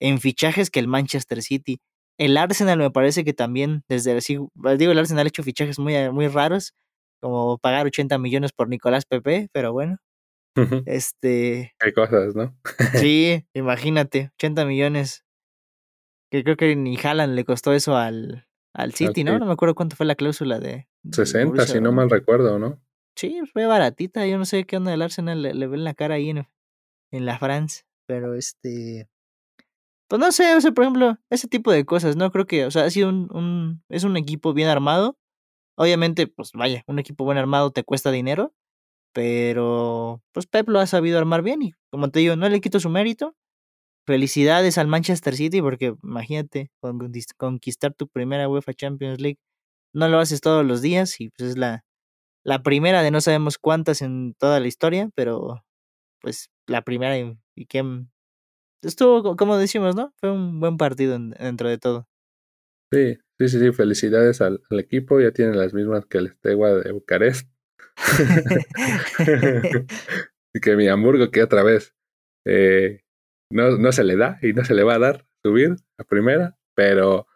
en 0.00 0.20
fichajes 0.20 0.70
que 0.70 0.80
el 0.80 0.88
Manchester 0.88 1.42
City. 1.42 1.80
El 2.18 2.36
Arsenal 2.36 2.78
me 2.78 2.90
parece 2.90 3.24
que 3.24 3.32
también, 3.32 3.82
desde 3.88 4.18
digo, 4.78 4.92
el 4.92 4.98
Arsenal 4.98 5.26
ha 5.26 5.28
hecho 5.28 5.42
fichajes 5.42 5.78
muy, 5.78 5.94
muy 6.10 6.28
raros, 6.28 6.74
como 7.20 7.58
pagar 7.58 7.86
80 7.86 8.18
millones 8.18 8.52
por 8.52 8.68
Nicolás 8.68 9.04
Pepe, 9.06 9.48
pero 9.52 9.72
bueno. 9.72 9.98
Este. 10.86 11.74
Hay 11.80 11.92
cosas, 11.92 12.36
¿no? 12.36 12.56
sí, 12.94 13.44
imagínate, 13.54 14.30
80 14.36 14.64
millones. 14.66 15.24
Que 16.30 16.44
creo 16.44 16.56
que 16.56 16.76
ni 16.76 16.96
Haaland 16.96 17.34
le 17.34 17.44
costó 17.44 17.72
eso 17.72 17.96
al, 17.96 18.46
al 18.74 18.92
City, 18.92 19.24
¿no? 19.24 19.38
No 19.38 19.46
me 19.46 19.52
acuerdo 19.52 19.74
cuánto 19.74 19.96
fue 19.96 20.04
la 20.04 20.16
cláusula 20.16 20.58
de. 20.58 20.88
60, 21.10 21.66
si 21.66 21.80
no 21.80 21.92
mal 21.92 22.10
recuerdo, 22.10 22.58
¿no? 22.58 22.80
Sí, 23.16 23.40
fue 23.52 23.66
baratita. 23.66 24.26
Yo 24.26 24.36
no 24.36 24.44
sé 24.44 24.64
qué 24.64 24.76
onda 24.76 24.90
del 24.90 25.02
Arsenal 25.02 25.40
le, 25.40 25.54
le 25.54 25.66
ven 25.68 25.84
la 25.84 25.94
cara 25.94 26.16
ahí 26.16 26.30
en, 26.30 26.48
en 27.12 27.26
la 27.26 27.38
France. 27.38 27.84
Pero 28.06 28.34
este. 28.34 29.08
Pues 30.08 30.20
no 30.20 30.32
sé, 30.32 30.54
o 30.54 30.60
sea, 30.60 30.72
por 30.72 30.84
ejemplo, 30.84 31.16
ese 31.30 31.48
tipo 31.48 31.72
de 31.72 31.86
cosas, 31.86 32.16
¿no? 32.16 32.30
Creo 32.30 32.46
que, 32.46 32.66
o 32.66 32.70
sea, 32.70 32.84
ha 32.84 32.90
sido 32.90 33.08
un, 33.08 33.28
un. 33.32 33.82
Es 33.88 34.04
un 34.04 34.16
equipo 34.16 34.52
bien 34.52 34.68
armado. 34.68 35.16
Obviamente, 35.76 36.26
pues 36.26 36.52
vaya, 36.52 36.84
un 36.86 36.98
equipo 36.98 37.24
bien 37.24 37.38
armado 37.38 37.70
te 37.70 37.84
cuesta 37.84 38.10
dinero. 38.10 38.52
Pero, 39.12 40.22
pues 40.32 40.46
Pep 40.46 40.68
lo 40.68 40.80
ha 40.80 40.86
sabido 40.86 41.18
armar 41.18 41.42
bien 41.42 41.62
y, 41.62 41.72
como 41.90 42.10
te 42.10 42.18
digo, 42.18 42.34
no 42.34 42.48
le 42.48 42.60
quito 42.60 42.80
su 42.80 42.90
mérito. 42.90 43.36
Felicidades 44.06 44.76
al 44.76 44.86
Manchester 44.86 45.34
City 45.34 45.62
porque 45.62 45.94
imagínate, 46.02 46.70
conquistar 47.36 47.94
tu 47.94 48.08
primera 48.08 48.48
UEFA 48.48 48.74
Champions 48.74 49.20
League 49.20 49.38
no 49.94 50.08
lo 50.08 50.18
haces 50.18 50.40
todos 50.40 50.66
los 50.66 50.82
días 50.82 51.20
y 51.20 51.30
pues 51.30 51.50
es 51.50 51.56
la, 51.56 51.84
la 52.44 52.62
primera 52.62 53.02
de 53.02 53.10
no 53.10 53.20
sabemos 53.20 53.58
cuántas 53.58 54.02
en 54.02 54.34
toda 54.34 54.60
la 54.60 54.66
historia, 54.66 55.08
pero 55.14 55.64
pues 56.20 56.50
la 56.66 56.82
primera 56.82 57.16
y, 57.18 57.66
que 57.66 57.82
estuvo, 58.82 59.36
como 59.36 59.56
decimos, 59.56 59.94
¿no? 59.94 60.12
Fue 60.20 60.30
un 60.30 60.60
buen 60.60 60.76
partido 60.76 61.18
dentro 61.18 61.68
de 61.68 61.78
todo. 61.78 62.08
Sí, 62.92 63.16
sí, 63.38 63.48
sí, 63.48 63.60
sí, 63.60 63.72
felicidades 63.72 64.40
al, 64.40 64.62
al 64.70 64.80
equipo, 64.80 65.20
ya 65.20 65.30
tienen 65.30 65.58
las 65.58 65.72
mismas 65.72 66.06
que 66.06 66.18
el 66.18 66.26
Estegua 66.26 66.74
de 66.74 66.92
Bucarest. 66.92 67.48
y 70.54 70.60
que 70.60 70.76
mi 70.76 70.88
Hamburgo, 70.88 71.30
que 71.30 71.42
otra 71.42 71.62
vez 71.62 71.94
eh, 72.44 73.03
no, 73.50 73.78
no 73.78 73.92
se 73.92 74.04
le 74.04 74.16
da 74.16 74.38
y 74.42 74.52
no 74.52 74.64
se 74.64 74.74
le 74.74 74.82
va 74.82 74.94
a 74.94 74.98
dar 74.98 75.26
subir 75.42 75.76
a 75.98 76.04
primera, 76.04 76.56
pero 76.74 77.26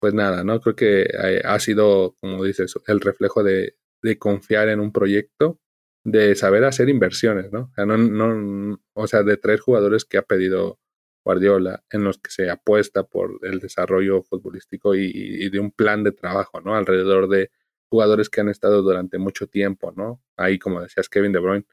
pues 0.00 0.12
nada, 0.12 0.44
¿no? 0.44 0.60
Creo 0.60 0.76
que 0.76 1.06
ha 1.44 1.58
sido, 1.60 2.14
como 2.20 2.44
dices, 2.44 2.74
el 2.86 3.00
reflejo 3.00 3.42
de, 3.42 3.76
confiar 4.18 4.68
en 4.68 4.80
un 4.80 4.92
proyecto, 4.92 5.60
de 6.04 6.34
saber 6.34 6.64
hacer 6.64 6.90
inversiones, 6.90 7.50
¿no? 7.52 7.70
O 7.70 7.74
sea, 7.74 7.86
no, 7.86 7.96
no, 7.96 8.78
o 8.92 9.06
de 9.06 9.36
tres 9.38 9.62
jugadores 9.62 10.04
que 10.04 10.18
ha 10.18 10.22
pedido 10.22 10.78
Guardiola, 11.24 11.84
en 11.90 12.04
los 12.04 12.18
que 12.18 12.30
se 12.30 12.50
apuesta 12.50 13.04
por 13.04 13.38
el 13.42 13.60
desarrollo 13.60 14.22
futbolístico 14.22 14.94
y, 14.94 15.10
y 15.14 15.48
de 15.48 15.58
un 15.58 15.70
plan 15.70 16.04
de 16.04 16.12
trabajo, 16.12 16.60
¿no? 16.60 16.76
Alrededor 16.76 17.28
de 17.28 17.50
jugadores 17.88 18.28
que 18.28 18.42
han 18.42 18.50
estado 18.50 18.82
durante 18.82 19.16
mucho 19.16 19.46
tiempo, 19.46 19.92
¿no? 19.96 20.22
Ahí, 20.36 20.58
como 20.58 20.82
decías, 20.82 21.08
Kevin 21.08 21.32
De 21.32 21.38
Bruyne 21.38 21.64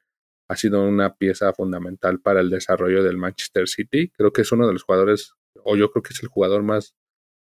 ha 0.52 0.58
sido 0.58 0.84
una 0.84 1.16
pieza 1.16 1.54
fundamental 1.54 2.20
para 2.20 2.42
el 2.42 2.50
desarrollo 2.50 3.04
del 3.04 3.16
Manchester 3.16 3.70
City. 3.70 4.10
Creo 4.10 4.34
que 4.34 4.42
es 4.42 4.52
uno 4.52 4.68
de 4.68 4.74
los 4.74 4.84
jugadores, 4.84 5.34
o 5.64 5.78
yo 5.78 5.92
creo 5.92 6.04
que 6.04 6.12
es 6.12 6.22
el 6.24 6.28
jugador 6.28 6.62
más 6.62 6.94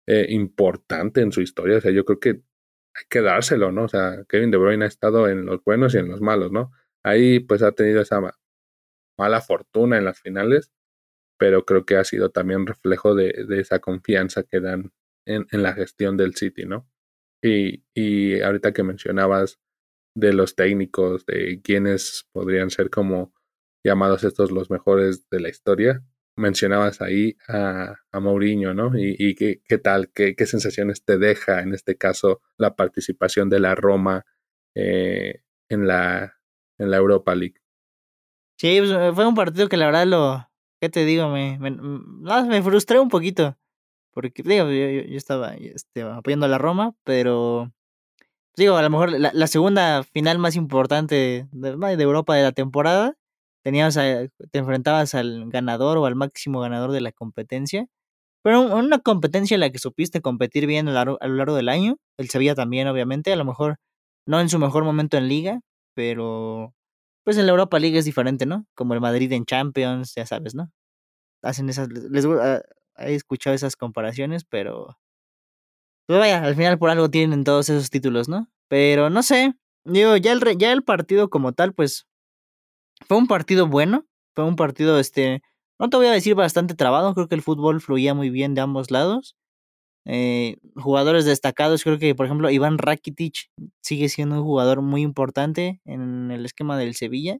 eh, 0.09 0.27
importante 0.31 1.21
en 1.21 1.31
su 1.31 1.41
historia. 1.41 1.79
O 1.79 1.81
sea, 1.81 1.93
yo 1.93 2.05
creo 2.05 2.19
que 2.19 2.31
hay 2.31 3.05
que 3.09 3.23
dárselo, 3.23 3.71
¿no? 3.71 3.85
O 3.85 3.89
sea, 3.89 4.25
Kevin 4.29 4.51
De 4.51 4.57
Bruyne 4.57 4.85
ha 4.85 4.89
estado 4.89 5.29
en 5.29 5.47
los 5.47 5.63
buenos 5.63 5.95
y 5.95 5.99
en 5.99 6.09
los 6.09 6.21
malos, 6.21 6.51
¿no? 6.51 6.73
Ahí 7.05 7.39
pues 7.39 7.63
ha 7.63 7.71
tenido 7.71 8.01
esa 8.01 8.21
mala 9.17 9.41
fortuna 9.43 9.97
en 9.97 10.05
las 10.05 10.21
finales, 10.21 10.73
pero 11.39 11.65
creo 11.65 11.87
que 11.87 11.99
ha 11.99 12.05
sido 12.05 12.31
también 12.31 12.67
reflejo 12.67 13.15
de, 13.15 13.47
esa 13.61 13.79
confianza 13.79 14.43
que 14.43 14.59
dan 14.59 14.91
en, 15.25 15.47
la 15.53 15.73
gestión 15.73 16.17
del 16.17 16.35
City, 16.35 16.65
¿no? 16.65 16.89
Y, 17.45 17.85
y 17.95 18.41
ahorita 18.41 18.73
que 18.73 18.83
mencionabas 18.83 19.61
de 20.15 20.33
los 20.33 20.55
técnicos, 20.55 21.27
de 21.27 21.61
quienes 21.63 22.29
podrían 22.33 22.71
ser 22.71 22.91
como 22.91 23.33
llamados 23.85 24.25
estos 24.25 24.51
los 24.51 24.71
mejores 24.71 25.29
de 25.31 25.41
la 25.41 25.49
historia, 25.49 26.03
mencionabas 26.37 27.01
ahí 27.03 27.37
a, 27.49 27.97
a 28.13 28.21
Mourinho, 28.21 28.73
¿no? 28.75 28.93
Y, 28.97 29.35
qué, 29.35 29.61
qué, 29.67 29.79
tal, 29.79 30.11
qué, 30.13 30.35
qué, 30.35 30.47
sensaciones 30.47 31.05
te 31.05 31.19
deja 31.19 31.61
en 31.61 31.75
este 31.75 31.97
caso 31.97 32.41
la 32.57 32.77
participación 32.77 33.51
de 33.51 33.61
la 33.61 33.75
Roma 33.75 34.25
eh, 34.75 35.43
en, 35.69 35.87
la, 35.87 36.35
en 36.79 36.91
la 36.91 36.97
Europa 36.97 37.35
League. 37.35 37.57
Sí, 38.59 38.79
pues, 38.81 39.15
fue 39.15 39.27
un 39.27 39.35
partido 39.35 39.69
que 39.69 39.77
la 39.77 39.87
verdad 39.87 40.07
lo, 40.07 40.49
¿qué 40.81 40.89
te 40.89 41.05
digo? 41.05 41.29
Me, 41.29 41.59
me, 41.59 41.71
me 41.71 42.63
frustré 42.63 42.99
un 42.99 43.09
poquito, 43.09 43.59
porque 44.13 44.43
digo, 44.43 44.67
yo, 44.67 45.09
yo 45.09 45.17
estaba 45.17 45.55
este, 45.55 46.03
apoyando 46.03 46.47
a 46.47 46.49
la 46.49 46.59
Roma, 46.59 46.95
pero 47.05 47.73
digo, 48.59 48.77
a 48.77 48.83
lo 48.83 48.91
mejor 48.91 49.13
la, 49.13 49.31
la 49.33 49.47
segunda 49.47 50.03
final 50.03 50.39
más 50.39 50.57
importante 50.57 51.47
de, 51.51 51.97
de 51.97 52.03
Europa 52.03 52.35
de 52.35 52.43
la 52.43 52.53
temporada 52.53 53.17
tenías 53.63 53.95
te 53.95 54.59
enfrentabas 54.59 55.15
al 55.15 55.51
ganador 55.51 55.99
o 55.99 56.07
al 56.07 56.15
máximo 56.15 56.61
ganador 56.61 56.93
de 56.93 57.01
la 57.01 57.13
competencia. 57.13 57.87
Pero 58.43 58.63
una 58.63 58.99
competencia 59.01 59.57
en 59.57 59.61
la 59.61 59.71
que 59.71 59.79
supiste 59.79 60.23
competir 60.23 60.67
bien 60.67 60.89
a 60.89 61.05
lo, 61.05 61.19
largo 61.21 61.55
del 61.57 61.69
año. 61.69 61.99
El 62.17 62.31
Sevilla 62.31 62.55
también, 62.55 62.89
obviamente. 62.89 63.33
A 63.33 63.37
lo 63.37 63.45
mejor 63.45 63.77
no 64.27 64.41
en 64.41 64.49
su 64.49 64.59
mejor 64.59 64.85
momento 64.85 65.19
en 65.19 65.29
liga, 65.29 65.61
pero 65.95 66.75
pues 67.25 67.37
en 67.39 67.47
la 67.47 67.53
Europa 67.53 67.79
League 67.79 67.99
es 67.99 68.05
diferente, 68.07 68.47
¿no? 68.47 68.67
Como 68.75 68.95
el 68.95 69.01
Madrid 69.01 69.33
en 69.33 69.45
Champions, 69.45 70.15
ya 70.17 70.25
sabes, 70.27 70.55
¿no? 70.55 70.71
Hacen 71.43 71.69
esas, 71.69 71.89
les, 71.91 72.25
ah, 72.27 72.63
he 72.99 73.15
escuchado 73.15 73.55
esas 73.55 73.77
comparaciones, 73.77 74.45
pero 74.45 74.99
pues 76.09 76.21
vaya, 76.21 76.43
al 76.43 76.57
final 76.57 76.79
por 76.79 76.89
algo 76.91 77.11
tienen 77.11 77.45
todos 77.45 77.69
esos 77.69 77.91
títulos, 77.91 78.29
¿no? 78.31 78.49
Pero 78.69 79.11
no 79.11 79.23
sé, 79.23 79.55
digo, 79.85 80.17
ya 80.17 80.33
el, 80.33 80.41
ya 80.59 80.73
el 80.73 80.83
partido 80.83 81.29
como 81.29 81.53
tal, 81.53 81.75
pues 81.75 82.07
fue 83.07 83.19
un 83.19 83.27
partido 83.27 83.67
bueno, 83.67 84.07
fue 84.35 84.45
un 84.45 84.57
partido, 84.57 84.99
este, 84.99 85.43
no 85.79 85.91
te 85.91 85.99
voy 85.99 86.07
a 86.07 86.13
decir 86.13 86.35
bastante 86.35 86.75
trabado, 86.75 87.15
creo 87.15 87.29
que 87.29 87.35
el 87.35 87.43
fútbol 87.43 87.83
fluía 87.83 88.15
muy 88.15 88.31
bien 88.31 88.55
de 88.55 88.63
ambos 88.63 88.91
lados. 88.91 89.37
Eh, 90.07 90.57
jugadores 90.77 91.27
destacados, 91.27 91.85
creo 91.85 91.99
que 91.99 92.15
por 92.15 92.27
ejemplo 92.27 92.51
Iván 92.51 92.79
Rakitic 92.79 93.51
sigue 93.83 94.09
siendo 94.09 94.37
un 94.37 94.45
jugador 94.45 94.81
muy 94.83 95.03
importante 95.03 95.83
en 95.85 96.31
el 96.31 96.47
esquema 96.47 96.79
del 96.79 96.95
Sevilla, 96.95 97.39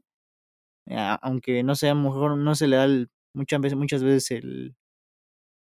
aunque 1.21 1.63
no 1.63 1.75
sea 1.75 1.95
mejor, 1.95 2.37
no 2.37 2.55
se 2.55 2.67
le 2.67 2.75
da 2.77 2.87
muchas 3.33 3.61
veces, 3.61 3.77
muchas 3.77 4.03
veces 4.03 4.31
el, 4.31 4.75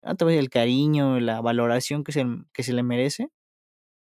no 0.05 0.29
el 0.29 0.49
cariño, 0.49 1.19
la 1.19 1.41
valoración 1.41 2.03
que 2.03 2.11
se, 2.11 2.25
que 2.53 2.63
se 2.63 2.73
le 2.73 2.83
merece. 2.83 3.29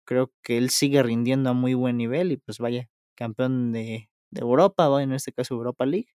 Creo 0.05 0.31
que 0.43 0.57
él 0.57 0.69
sigue 0.69 1.03
rindiendo 1.03 1.49
a 1.51 1.53
muy 1.53 1.73
buen 1.73 1.97
nivel 1.97 2.31
y 2.31 2.37
pues 2.37 2.59
vaya, 2.59 2.89
campeón 3.15 3.71
de, 3.71 4.09
de 4.31 4.41
Europa, 4.41 4.89
en 5.01 5.13
este 5.13 5.31
caso 5.33 5.55
Europa 5.55 5.85
League, 5.85 6.09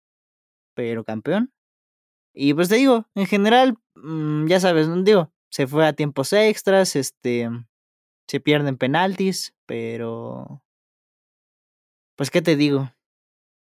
pero 0.76 1.04
campeón. 1.04 1.52
Y 2.34 2.54
pues 2.54 2.70
te 2.70 2.76
digo, 2.76 3.08
en 3.16 3.28
general, 3.28 3.78
mm, 3.96 4.48
ya 4.48 4.60
sabes, 4.60 4.88
digo, 5.04 5.32
se 5.50 5.68
fue 5.68 5.86
a 5.88 5.94
tiempos 5.94 6.34
extras, 6.34 6.96
este, 6.96 7.50
se 8.28 8.40
pierden 8.40 8.78
penaltis, 8.78 9.54
pero... 9.66 10.64
Pues, 12.18 12.30
¿qué 12.30 12.42
te 12.42 12.56
digo? 12.56 12.92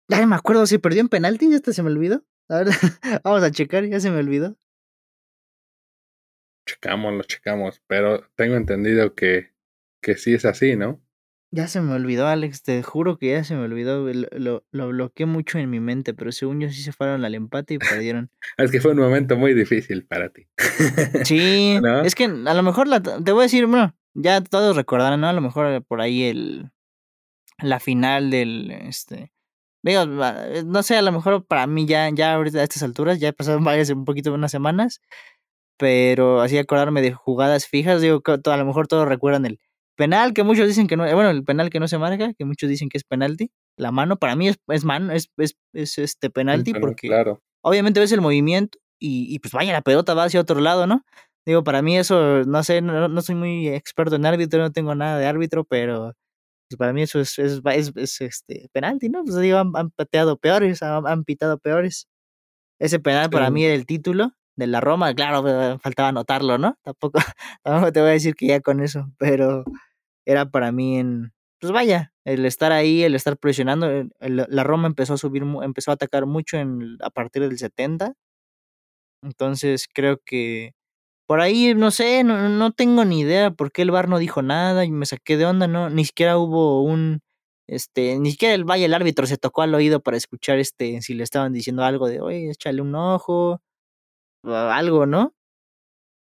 Ya 0.08 0.24
me 0.26 0.36
acuerdo, 0.36 0.66
si 0.66 0.78
perdió 0.78 1.00
en 1.00 1.08
penaltis, 1.08 1.62
ya 1.64 1.72
se 1.72 1.82
me 1.82 1.90
olvidó. 1.90 2.24
A 2.48 2.58
ver, 2.58 2.68
vamos 3.24 3.42
a 3.42 3.50
checar, 3.50 3.84
ya 3.86 4.00
se 4.00 4.10
me 4.10 4.18
olvidó. 4.18 4.56
Checamos, 6.66 7.14
lo 7.14 7.22
checamos, 7.22 7.82
pero 7.86 8.28
tengo 8.34 8.56
entendido 8.56 9.14
que, 9.14 9.52
que 10.02 10.16
sí 10.16 10.34
es 10.34 10.44
así, 10.44 10.76
¿no? 10.76 11.00
Ya 11.52 11.68
se 11.68 11.80
me 11.80 11.92
olvidó, 11.92 12.26
Alex, 12.26 12.64
te 12.64 12.82
juro 12.82 13.18
que 13.18 13.30
ya 13.30 13.44
se 13.44 13.54
me 13.54 13.62
olvidó. 13.62 14.12
Lo, 14.12 14.64
lo, 14.70 14.88
bloqueé 14.88 15.26
mucho 15.26 15.58
en 15.58 15.70
mi 15.70 15.78
mente, 15.78 16.12
pero 16.12 16.32
según 16.32 16.60
yo 16.60 16.68
sí 16.68 16.82
se 16.82 16.92
fueron 16.92 17.24
al 17.24 17.34
empate 17.34 17.74
y 17.74 17.78
perdieron. 17.78 18.30
es 18.58 18.70
que 18.70 18.80
fue 18.80 18.92
un 18.92 18.98
momento 18.98 19.36
muy 19.36 19.54
difícil 19.54 20.04
para 20.04 20.30
ti. 20.30 20.48
sí, 21.24 21.78
es 22.04 22.14
que 22.14 22.24
a 22.24 22.54
lo 22.54 22.62
mejor 22.62 22.88
la, 22.88 23.00
te 23.00 23.32
voy 23.32 23.42
a 23.42 23.44
decir, 23.44 23.66
bueno, 23.66 23.96
ya 24.12 24.40
todos 24.40 24.76
recordarán, 24.76 25.20
¿no? 25.20 25.28
A 25.28 25.32
lo 25.32 25.40
mejor 25.40 25.84
por 25.84 26.00
ahí 26.00 26.24
el 26.24 26.70
la 27.58 27.80
final 27.80 28.30
del 28.30 28.70
este 28.70 29.32
digo, 29.82 30.04
no 30.04 30.82
sé, 30.82 30.96
a 30.96 31.02
lo 31.02 31.12
mejor 31.12 31.46
para 31.46 31.66
mí 31.66 31.86
ya 31.86 32.10
ya 32.10 32.34
ahorita 32.34 32.58
a 32.58 32.64
estas 32.64 32.82
alturas 32.82 33.20
ya 33.20 33.32
pasaron 33.32 33.64
varias 33.64 33.90
un 33.90 34.04
poquito 34.04 34.34
unas 34.34 34.50
semanas, 34.50 35.00
pero 35.78 36.40
así 36.40 36.58
acordarme 36.58 37.02
de 37.02 37.12
jugadas 37.12 37.66
fijas, 37.66 38.00
digo, 38.00 38.22
a 38.26 38.56
lo 38.56 38.64
mejor 38.64 38.86
todos 38.88 39.06
recuerdan 39.06 39.46
el 39.46 39.60
Penal 39.96 40.34
que 40.34 40.42
muchos 40.42 40.66
dicen 40.68 40.86
que 40.86 40.96
no, 40.96 41.04
bueno, 41.04 41.30
el 41.30 41.42
penal 41.42 41.70
que 41.70 41.80
no 41.80 41.88
se 41.88 41.96
marca, 41.96 42.34
que 42.34 42.44
muchos 42.44 42.68
dicen 42.68 42.90
que 42.90 42.98
es 42.98 43.04
penalti. 43.04 43.50
La 43.78 43.92
mano 43.92 44.18
para 44.18 44.36
mí 44.36 44.48
es, 44.48 44.56
es 44.68 44.84
mano, 44.84 45.12
es, 45.12 45.30
es, 45.38 45.56
es 45.72 45.96
este 45.96 46.28
penalti 46.28 46.74
porque 46.74 47.08
claro. 47.08 47.40
obviamente 47.62 47.98
ves 47.98 48.12
el 48.12 48.20
movimiento 48.20 48.78
y, 48.98 49.34
y, 49.34 49.38
pues 49.38 49.52
vaya, 49.52 49.72
la 49.72 49.80
pelota 49.80 50.12
va 50.14 50.24
hacia 50.24 50.40
otro 50.40 50.60
lado, 50.60 50.86
¿no? 50.86 51.04
Digo, 51.46 51.64
para 51.64 51.80
mí 51.80 51.96
eso, 51.96 52.44
no 52.44 52.62
sé, 52.62 52.82
no, 52.82 53.08
no 53.08 53.22
soy 53.22 53.36
muy 53.36 53.68
experto 53.68 54.16
en 54.16 54.26
árbitro, 54.26 54.60
no 54.60 54.70
tengo 54.70 54.94
nada 54.94 55.18
de 55.18 55.26
árbitro, 55.26 55.64
pero 55.64 56.12
pues 56.68 56.76
para 56.78 56.92
mí 56.92 57.02
eso 57.02 57.20
es, 57.20 57.38
es, 57.38 57.62
es, 57.94 58.20
este 58.20 58.68
penalti, 58.72 59.08
¿no? 59.08 59.24
Pues 59.24 59.36
digo, 59.38 59.58
han, 59.58 59.90
pateado 59.92 60.36
peores, 60.36 60.82
han, 60.82 61.24
pitado 61.24 61.58
peores. 61.58 62.06
Ese 62.78 62.98
penal 62.98 63.30
para 63.30 63.50
mí 63.50 63.64
era 63.64 63.74
el 63.74 63.86
título 63.86 64.32
de 64.56 64.66
la 64.66 64.80
Roma, 64.80 65.14
claro, 65.14 65.78
faltaba 65.80 66.08
anotarlo, 66.10 66.58
¿no? 66.58 66.76
Tampoco, 66.82 67.18
tampoco 67.62 67.92
te 67.92 68.00
voy 68.00 68.10
a 68.10 68.12
decir 68.12 68.34
que 68.34 68.46
ya 68.48 68.60
con 68.60 68.80
eso, 68.82 69.06
pero 69.18 69.64
era 70.26 70.50
para 70.50 70.72
mí 70.72 70.98
en, 70.98 71.32
pues 71.60 71.72
vaya, 71.72 72.12
el 72.24 72.46
estar 72.46 72.72
ahí, 72.72 73.02
el 73.04 73.14
estar 73.14 73.38
presionando, 73.38 73.88
la 74.20 74.64
Roma 74.64 74.88
empezó 74.88 75.14
a 75.14 75.18
subir, 75.18 75.44
empezó 75.62 75.92
a 75.92 75.94
atacar 75.94 76.26
mucho 76.26 76.58
en, 76.58 76.98
a 77.02 77.10
partir 77.10 77.42
del 77.42 77.58
70, 77.58 78.14
entonces 79.22 79.86
creo 79.92 80.18
que 80.24 80.72
por 81.26 81.40
ahí, 81.40 81.74
no 81.76 81.92
sé, 81.92 82.24
no, 82.24 82.50
no 82.50 82.72
tengo 82.72 83.04
ni 83.06 83.20
idea 83.20 83.52
por 83.52 83.72
qué 83.72 83.82
el 83.82 83.92
bar 83.92 84.08
no 84.08 84.18
dijo 84.18 84.42
nada 84.42 84.84
y 84.86 84.92
me 84.92 85.06
saqué 85.06 85.36
de 85.38 85.46
onda, 85.46 85.68
no, 85.68 85.90
ni 85.90 86.04
siquiera 86.06 86.38
hubo 86.38 86.82
un, 86.82 87.20
este, 87.68 88.18
ni 88.20 88.32
siquiera 88.32 88.54
el 88.54 88.64
vaya 88.64 88.86
el 88.86 88.94
árbitro 88.94 89.26
se 89.26 89.38
tocó 89.38 89.62
al 89.62 89.74
oído 89.74 90.00
para 90.02 90.16
escuchar 90.18 90.58
este, 90.58 91.02
si 91.02 91.14
le 91.14 91.24
estaban 91.24 91.52
diciendo 91.54 91.84
algo 91.84 92.08
de, 92.08 92.20
oye, 92.22 92.50
échale 92.50 92.82
un 92.82 92.94
ojo, 92.96 93.60
algo, 94.46 95.06
¿no? 95.06 95.34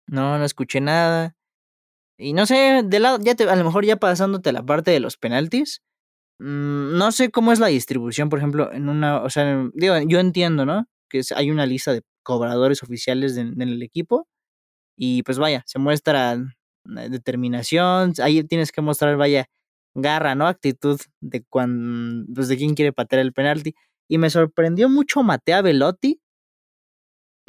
No, 0.08 0.38
no 0.38 0.46
escuché 0.46 0.82
nada. 0.82 1.36
Y 2.18 2.34
no 2.34 2.46
sé, 2.46 2.82
de 2.86 3.00
lado, 3.00 3.20
ya 3.22 3.36
te, 3.36 3.46
a 3.46 3.56
lo 3.56 3.64
mejor 3.64 3.86
ya 3.86 3.98
pasándote 3.98 4.52
la 4.52 4.64
parte 4.64 4.92
de 4.92 5.00
los 5.00 5.18
penaltis, 5.18 5.82
mm, 6.40 6.98
no 6.98 7.12
sé 7.12 7.32
cómo 7.32 7.54
es 7.54 7.60
la 7.60 7.68
distribución, 7.68 8.30
por 8.30 8.40
ejemplo, 8.40 8.72
en 8.74 8.90
una, 8.90 9.22
o 9.24 9.30
sea, 9.30 9.70
digo, 9.74 9.96
yo 10.08 10.20
entiendo, 10.20 10.66
¿no? 10.66 10.88
Que 11.10 11.22
hay 11.36 11.52
una 11.52 11.66
lista 11.66 11.94
de 11.94 12.04
cobradores 12.24 12.84
oficiales 12.84 13.38
en 13.38 13.62
el 13.62 13.82
equipo 13.84 14.28
y 14.98 15.24
pues 15.24 15.40
vaya, 15.40 15.64
se 15.66 15.80
muestra 15.80 16.34
eh, 16.34 17.10
determinación, 17.10 18.14
ahí 18.22 18.44
tienes 18.44 18.72
que 18.74 18.82
mostrar, 18.82 19.16
vaya, 19.18 19.46
garra, 19.96 20.36
¿no? 20.36 20.46
Actitud 20.48 21.00
de 21.22 21.44
cuando, 21.46 22.26
pues 22.36 22.50
de 22.50 22.58
quién 22.58 22.76
quiere 22.76 22.94
patear 22.94 23.22
el 23.22 23.34
penalti. 23.34 23.76
Y 24.10 24.18
me 24.18 24.30
sorprendió 24.30 24.90
mucho 24.90 25.24
Matea 25.24 25.62
Velotti, 25.62 26.22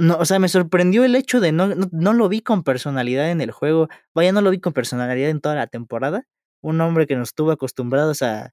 no, 0.00 0.16
o 0.18 0.24
sea, 0.24 0.38
me 0.38 0.48
sorprendió 0.48 1.04
el 1.04 1.14
hecho 1.14 1.40
de 1.40 1.52
no, 1.52 1.68
no, 1.68 2.12
lo 2.14 2.28
vi 2.28 2.40
con 2.40 2.62
personalidad 2.64 3.30
en 3.30 3.40
el 3.40 3.50
juego. 3.52 3.88
Vaya, 4.14 4.32
no 4.32 4.40
lo 4.40 4.50
vi 4.50 4.60
con 4.60 4.72
personalidad 4.72 5.30
en 5.30 5.40
toda 5.40 5.54
la 5.54 5.66
temporada. 5.66 6.26
Un 6.62 6.80
hombre 6.80 7.06
que 7.06 7.16
nos 7.16 7.28
estuvo 7.30 7.50
acostumbrados 7.52 8.22
a, 8.22 8.52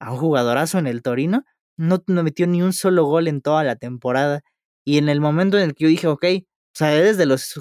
a 0.00 0.12
un 0.12 0.18
jugadorazo 0.18 0.78
en 0.78 0.86
el 0.86 1.02
Torino. 1.02 1.44
No, 1.76 2.02
no, 2.06 2.22
metió 2.22 2.46
ni 2.46 2.62
un 2.62 2.72
solo 2.72 3.04
gol 3.06 3.28
en 3.28 3.42
toda 3.42 3.64
la 3.64 3.76
temporada. 3.76 4.42
Y 4.84 4.98
en 4.98 5.08
el 5.08 5.20
momento 5.20 5.58
en 5.58 5.64
el 5.64 5.74
que 5.74 5.84
yo 5.84 5.88
dije, 5.90 6.06
ok, 6.08 6.24
o 6.74 6.74
sea, 6.74 6.94
eres 6.94 7.16
de 7.18 7.26
los 7.26 7.54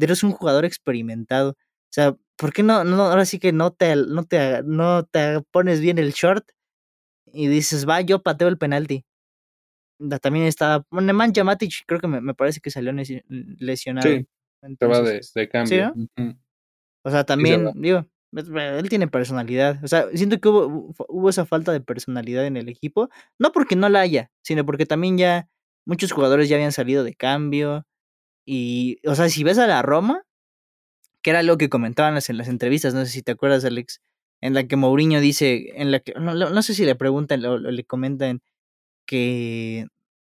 eres 0.00 0.22
un 0.24 0.32
jugador 0.32 0.64
experimentado. 0.64 1.50
O 1.50 1.56
sea, 1.90 2.16
¿por 2.36 2.52
qué 2.52 2.62
no, 2.62 2.84
no 2.84 3.04
ahora 3.04 3.24
sí 3.26 3.38
que 3.38 3.52
no 3.52 3.72
te, 3.72 3.96
no 3.96 4.24
te, 4.24 4.62
no 4.64 5.04
te 5.04 5.40
pones 5.52 5.80
bien 5.80 5.98
el 5.98 6.12
short 6.12 6.44
y 7.32 7.48
dices, 7.48 7.88
va, 7.88 8.00
yo 8.02 8.22
pateo 8.22 8.48
el 8.48 8.58
penalti? 8.58 9.04
También 10.20 10.46
estaba. 10.46 10.84
Nemanja 10.90 11.44
Matic, 11.44 11.84
creo 11.86 12.00
que 12.00 12.08
me, 12.08 12.20
me, 12.20 12.34
parece 12.34 12.60
que 12.60 12.70
salió 12.70 12.92
lesionado. 12.92 14.08
Sí, 14.08 14.26
se 14.78 14.86
va 14.86 15.00
de, 15.02 15.48
cambio. 15.48 15.94
O 17.04 17.10
sea, 17.10 17.24
también, 17.24 17.70
digo, 17.74 18.06
él 18.32 18.88
tiene 18.88 19.08
personalidad. 19.08 19.82
O 19.82 19.88
sea, 19.88 20.06
siento 20.14 20.38
que 20.40 20.48
hubo, 20.48 20.94
hubo 21.08 21.28
esa 21.28 21.44
falta 21.44 21.72
de 21.72 21.80
personalidad 21.80 22.46
en 22.46 22.56
el 22.56 22.68
equipo. 22.68 23.10
No 23.38 23.52
porque 23.52 23.76
no 23.76 23.88
la 23.88 24.00
haya, 24.00 24.30
sino 24.42 24.64
porque 24.64 24.86
también 24.86 25.18
ya 25.18 25.48
muchos 25.84 26.12
jugadores 26.12 26.48
ya 26.48 26.56
habían 26.56 26.72
salido 26.72 27.04
de 27.04 27.14
cambio. 27.14 27.86
Y, 28.46 28.98
o 29.06 29.14
sea, 29.14 29.28
si 29.28 29.44
ves 29.44 29.58
a 29.58 29.66
la 29.66 29.82
Roma, 29.82 30.24
que 31.22 31.30
era 31.30 31.42
lo 31.42 31.58
que 31.58 31.68
comentaban 31.68 32.18
en 32.26 32.36
las 32.36 32.48
entrevistas, 32.48 32.94
no 32.94 33.04
sé 33.04 33.10
si 33.10 33.22
te 33.22 33.32
acuerdas, 33.32 33.64
Alex, 33.64 34.00
en 34.40 34.54
la 34.54 34.66
que 34.66 34.76
Mourinho 34.76 35.20
dice, 35.20 35.80
en 35.80 35.92
la 35.92 36.00
que, 36.00 36.14
no, 36.14 36.34
no 36.34 36.62
sé 36.62 36.74
si 36.74 36.84
le 36.84 36.94
preguntan 36.94 37.44
o 37.44 37.58
le 37.58 37.84
comentan 37.84 38.42
que, 39.06 39.86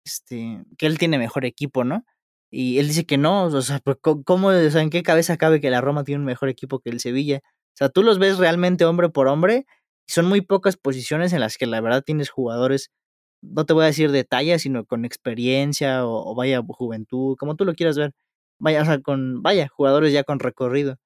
este, 0.06 0.64
que 0.78 0.86
él 0.88 0.98
tiene 0.98 1.18
mejor 1.18 1.46
equipo, 1.46 1.84
¿no? 1.84 2.06
Y 2.52 2.80
él 2.80 2.88
dice 2.90 3.06
que 3.06 3.18
no, 3.18 3.46
o 3.46 3.62
sea, 3.62 3.80
pues, 3.80 3.98
¿cómo, 4.02 4.50
o 4.50 4.70
sea, 4.70 4.82
en 4.82 4.90
qué 4.90 5.04
cabeza 5.04 5.38
cabe 5.38 5.62
que 5.62 5.70
la 5.70 5.82
Roma 5.82 6.04
tiene 6.04 6.20
un 6.20 6.26
mejor 6.26 6.50
equipo 6.50 6.80
que 6.80 6.90
el 6.90 7.00
Sevilla? 7.00 7.42
O 7.46 7.78
sea, 7.78 7.90
tú 7.90 8.04
los 8.04 8.20
ves 8.20 8.38
realmente 8.38 8.86
hombre 8.86 9.10
por 9.10 9.28
hombre, 9.28 9.66
y 10.08 10.12
son 10.14 10.28
muy 10.28 10.42
pocas 10.42 10.78
posiciones 10.78 11.34
en 11.34 11.40
las 11.42 11.58
que 11.58 11.68
la 11.68 11.82
verdad 11.82 12.04
tienes 12.04 12.30
jugadores, 12.30 12.92
no 13.42 13.66
te 13.66 13.74
voy 13.74 13.84
a 13.84 13.88
decir 13.88 14.12
de 14.12 14.24
talla, 14.26 14.60
sino 14.60 14.86
con 14.86 15.06
experiencia 15.06 16.06
o, 16.06 16.36
vaya 16.36 16.62
juventud, 16.68 17.36
como 17.38 17.56
tú 17.56 17.66
lo 17.66 17.74
quieras 17.76 17.98
ver. 17.98 18.14
Vaya, 18.60 18.82
o 18.84 18.86
sea, 18.86 19.02
con, 19.02 19.42
vaya, 19.44 19.68
jugadores 19.70 20.14
ya 20.14 20.24
con 20.24 20.40
recorrido. 20.40 20.98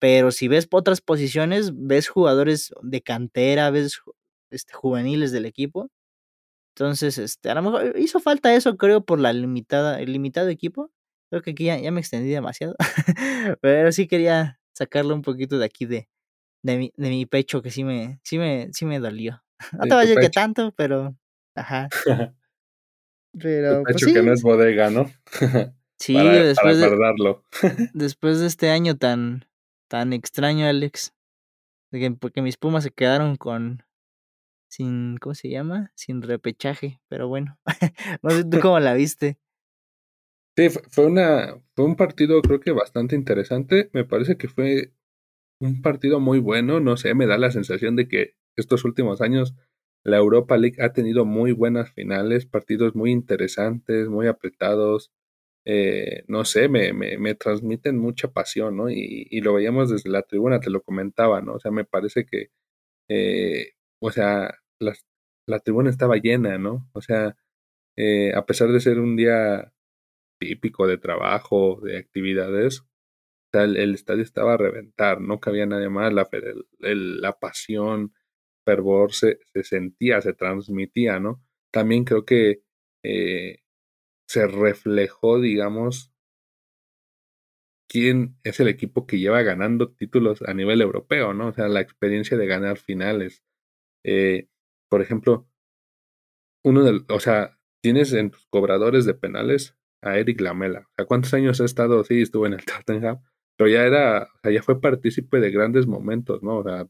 Pero 0.00 0.32
si 0.32 0.48
ves 0.48 0.68
otras 0.72 1.00
posiciones, 1.00 1.72
ves 1.74 2.08
jugadores 2.08 2.72
de 2.82 3.02
cantera, 3.02 3.70
ves 3.70 4.00
este, 4.50 4.74
juveniles 4.74 5.32
del 5.32 5.46
equipo. 5.46 5.90
Entonces, 6.76 7.18
este, 7.18 7.50
a 7.50 7.54
lo 7.54 7.62
mejor 7.62 7.94
hizo 7.98 8.18
falta 8.18 8.52
eso, 8.52 8.76
creo, 8.76 9.04
por 9.04 9.20
la 9.20 9.32
limitada, 9.32 10.00
el 10.00 10.12
limitado 10.12 10.48
equipo. 10.48 10.90
Creo 11.30 11.40
que 11.40 11.52
aquí 11.52 11.64
ya, 11.64 11.78
ya 11.78 11.92
me 11.92 12.00
extendí 12.00 12.30
demasiado. 12.30 12.74
Pero 13.60 13.92
sí 13.92 14.08
quería 14.08 14.60
sacarlo 14.72 15.14
un 15.14 15.22
poquito 15.22 15.58
de 15.58 15.66
aquí 15.66 15.86
de, 15.86 16.08
de 16.62 16.78
mi, 16.78 16.92
de 16.96 17.10
mi 17.10 17.26
pecho 17.26 17.62
que 17.62 17.70
sí 17.70 17.84
me, 17.84 18.18
sí 18.24 18.38
me, 18.38 18.70
sí 18.72 18.86
me 18.86 18.98
dolió. 18.98 19.42
No 19.72 19.82
te 19.84 19.88
voy 19.90 19.98
a 19.98 20.00
decir 20.00 20.18
que 20.18 20.30
tanto, 20.30 20.72
pero, 20.76 21.16
ajá. 21.54 21.88
Pero, 23.36 23.82
pues 23.82 23.96
pecho 23.96 24.12
que 24.12 24.22
no 24.22 24.32
es 24.32 24.42
bodega, 24.42 24.90
¿no? 24.90 25.10
sí, 25.98 26.14
después 26.14 26.78
de, 26.78 27.36
después 27.92 28.38
de 28.38 28.46
este 28.46 28.70
año 28.70 28.96
tan, 28.96 29.44
tan 29.88 30.12
extraño, 30.12 30.66
Alex, 30.66 31.14
de 31.90 31.98
que, 31.98 32.10
porque 32.12 32.42
mis 32.42 32.56
pumas 32.56 32.84
se 32.84 32.92
quedaron 32.92 33.34
con, 33.34 33.82
sin, 34.74 35.18
¿cómo 35.18 35.34
se 35.34 35.50
llama? 35.50 35.92
Sin 35.94 36.22
repechaje, 36.22 37.00
pero 37.08 37.28
bueno, 37.28 37.58
no 38.22 38.30
sé 38.30 38.44
tú 38.44 38.58
cómo 38.60 38.80
la 38.80 38.94
viste. 38.94 39.38
Sí, 40.56 40.68
fue 40.90 41.06
una, 41.06 41.60
fue 41.74 41.84
un 41.84 41.96
partido 41.96 42.40
creo 42.42 42.60
que 42.60 42.72
bastante 42.72 43.16
interesante. 43.16 43.90
Me 43.92 44.04
parece 44.04 44.36
que 44.36 44.48
fue 44.48 44.92
un 45.60 45.82
partido 45.82 46.20
muy 46.20 46.38
bueno. 46.38 46.80
No 46.80 46.96
sé, 46.96 47.14
me 47.14 47.26
da 47.26 47.38
la 47.38 47.50
sensación 47.50 47.96
de 47.96 48.08
que 48.08 48.36
estos 48.56 48.84
últimos 48.84 49.20
años 49.20 49.54
la 50.04 50.18
Europa 50.18 50.56
League 50.58 50.82
ha 50.82 50.92
tenido 50.92 51.24
muy 51.24 51.52
buenas 51.52 51.92
finales, 51.92 52.46
partidos 52.46 52.94
muy 52.94 53.10
interesantes, 53.10 54.08
muy 54.08 54.26
apretados. 54.28 55.12
Eh, 55.64 56.24
no 56.28 56.44
sé, 56.44 56.68
me, 56.68 56.92
me, 56.92 57.18
me, 57.18 57.34
transmiten 57.34 57.98
mucha 57.98 58.32
pasión, 58.32 58.76
¿no? 58.76 58.90
Y, 58.90 59.26
y, 59.30 59.40
lo 59.40 59.54
veíamos 59.54 59.90
desde 59.90 60.10
la 60.10 60.22
tribuna, 60.22 60.60
te 60.60 60.70
lo 60.70 60.82
comentaba, 60.82 61.40
¿no? 61.40 61.54
O 61.54 61.60
sea, 61.60 61.70
me 61.70 61.86
parece 61.86 62.26
que, 62.26 62.50
eh, 63.08 63.72
o 64.00 64.10
sea, 64.10 64.54
la, 64.80 65.58
tribuna 65.60 65.90
estaba 65.90 66.16
llena, 66.16 66.58
¿no? 66.58 66.88
O 66.92 67.00
sea, 67.00 67.36
eh, 67.96 68.32
a 68.34 68.46
pesar 68.46 68.70
de 68.70 68.80
ser 68.80 69.00
un 69.00 69.16
día 69.16 69.72
típico 70.38 70.86
de 70.86 70.98
trabajo, 70.98 71.80
de 71.82 71.98
actividades, 71.98 72.84
el, 73.52 73.94
estadio 73.94 74.22
estaba 74.22 74.54
a 74.54 74.56
reventar, 74.56 75.20
no 75.20 75.40
cabía 75.40 75.66
nadie 75.66 75.88
más, 75.88 76.12
la, 76.12 76.28
la 76.80 77.32
pasión, 77.38 78.12
fervor 78.64 79.12
se, 79.12 79.38
se, 79.52 79.62
sentía, 79.64 80.20
se 80.20 80.34
transmitía, 80.34 81.20
¿no? 81.20 81.42
También 81.70 82.04
creo 82.04 82.24
que 82.24 82.62
eh, 83.04 83.60
se 84.26 84.46
reflejó, 84.46 85.40
digamos, 85.40 86.12
quién 87.88 88.36
es 88.44 88.60
el 88.60 88.68
equipo 88.68 89.06
que 89.06 89.18
lleva 89.18 89.42
ganando 89.42 89.92
títulos 89.92 90.42
a 90.42 90.54
nivel 90.54 90.80
europeo, 90.80 91.34
¿no? 91.34 91.48
O 91.48 91.52
sea, 91.52 91.68
la 91.68 91.80
experiencia 91.80 92.36
de 92.36 92.46
ganar 92.46 92.78
finales. 92.78 93.44
Eh, 94.04 94.48
por 94.88 95.02
ejemplo, 95.02 95.48
uno 96.64 96.82
del, 96.84 97.04
o 97.08 97.20
sea, 97.20 97.58
tienes 97.82 98.12
en 98.12 98.30
tus 98.30 98.46
cobradores 98.46 99.04
de 99.04 99.14
penales 99.14 99.76
a 100.02 100.18
Eric 100.18 100.40
Lamela. 100.40 100.80
O 100.80 100.94
sea, 100.96 101.06
¿cuántos 101.06 101.34
años 101.34 101.60
ha 101.60 101.64
estado? 101.64 102.04
Sí, 102.04 102.22
estuvo 102.22 102.46
en 102.46 102.54
el 102.54 102.64
Tottenham, 102.64 103.20
pero 103.56 103.68
ya 103.70 103.84
era, 103.84 104.24
o 104.24 104.38
sea, 104.42 104.52
ya 104.52 104.62
fue 104.62 104.80
partícipe 104.80 105.40
de 105.40 105.50
grandes 105.50 105.86
momentos, 105.86 106.42
¿no? 106.42 106.58
O 106.58 106.64
sea, 106.64 106.86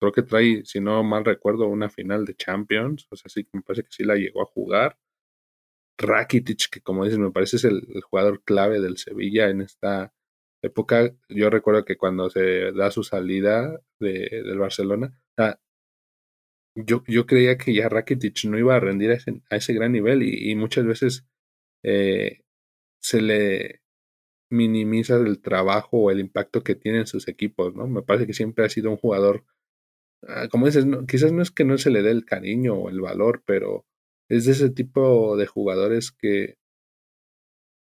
creo 0.00 0.12
que 0.12 0.22
trae, 0.22 0.64
si 0.64 0.80
no 0.80 1.02
mal 1.04 1.24
recuerdo, 1.24 1.68
una 1.68 1.88
final 1.88 2.24
de 2.24 2.34
Champions, 2.34 3.06
o 3.10 3.16
sea, 3.16 3.28
sí, 3.30 3.46
me 3.52 3.62
parece 3.62 3.84
que 3.84 3.92
sí 3.92 4.04
la 4.04 4.16
llegó 4.16 4.42
a 4.42 4.46
jugar. 4.46 4.98
Rakitic, 5.98 6.70
que 6.70 6.80
como 6.80 7.04
dices, 7.04 7.18
me 7.18 7.30
parece 7.30 7.56
es 7.56 7.64
el, 7.64 8.02
jugador 8.02 8.42
clave 8.44 8.80
del 8.80 8.96
Sevilla 8.98 9.48
en 9.50 9.60
esta 9.60 10.12
época. 10.62 11.14
Yo 11.28 11.50
recuerdo 11.50 11.84
que 11.84 11.96
cuando 11.96 12.30
se 12.30 12.72
da 12.72 12.90
su 12.90 13.04
salida 13.04 13.80
de, 14.00 14.42
del 14.44 14.58
Barcelona, 14.58 15.16
yo, 16.74 17.02
yo 17.06 17.26
creía 17.26 17.58
que 17.58 17.74
ya 17.74 17.88
Rakitic 17.88 18.44
no 18.44 18.58
iba 18.58 18.74
a 18.74 18.80
rendir 18.80 19.10
a 19.10 19.56
ese, 19.56 19.72
gran 19.74 19.92
nivel 19.92 20.22
y, 20.22 20.54
muchas 20.54 20.84
veces 20.86 21.26
eh, 21.82 22.40
se 23.00 23.20
le 23.20 23.82
minimiza 24.50 25.16
el 25.16 25.40
trabajo 25.40 25.98
o 25.98 26.10
el 26.10 26.20
impacto 26.20 26.62
que 26.62 26.74
tienen 26.74 27.06
sus 27.06 27.28
equipos, 27.28 27.74
¿no? 27.74 27.86
Me 27.88 28.02
parece 28.02 28.26
que 28.26 28.34
siempre 28.34 28.64
ha 28.64 28.68
sido 28.68 28.90
un 28.90 28.96
jugador, 28.96 29.44
ah, 30.28 30.48
como 30.50 30.66
dices, 30.66 30.86
quizás 31.08 31.32
no 31.32 31.42
es 31.42 31.50
que 31.50 31.64
no 31.64 31.78
se 31.78 31.90
le 31.90 32.02
dé 32.02 32.10
el 32.10 32.24
cariño 32.24 32.74
o 32.74 32.90
el 32.90 33.00
valor, 33.00 33.42
pero 33.46 33.86
es 34.28 34.44
de 34.46 34.52
ese 34.52 34.70
tipo 34.70 35.36
de 35.36 35.46
jugadores 35.46 36.12
que, 36.12 36.58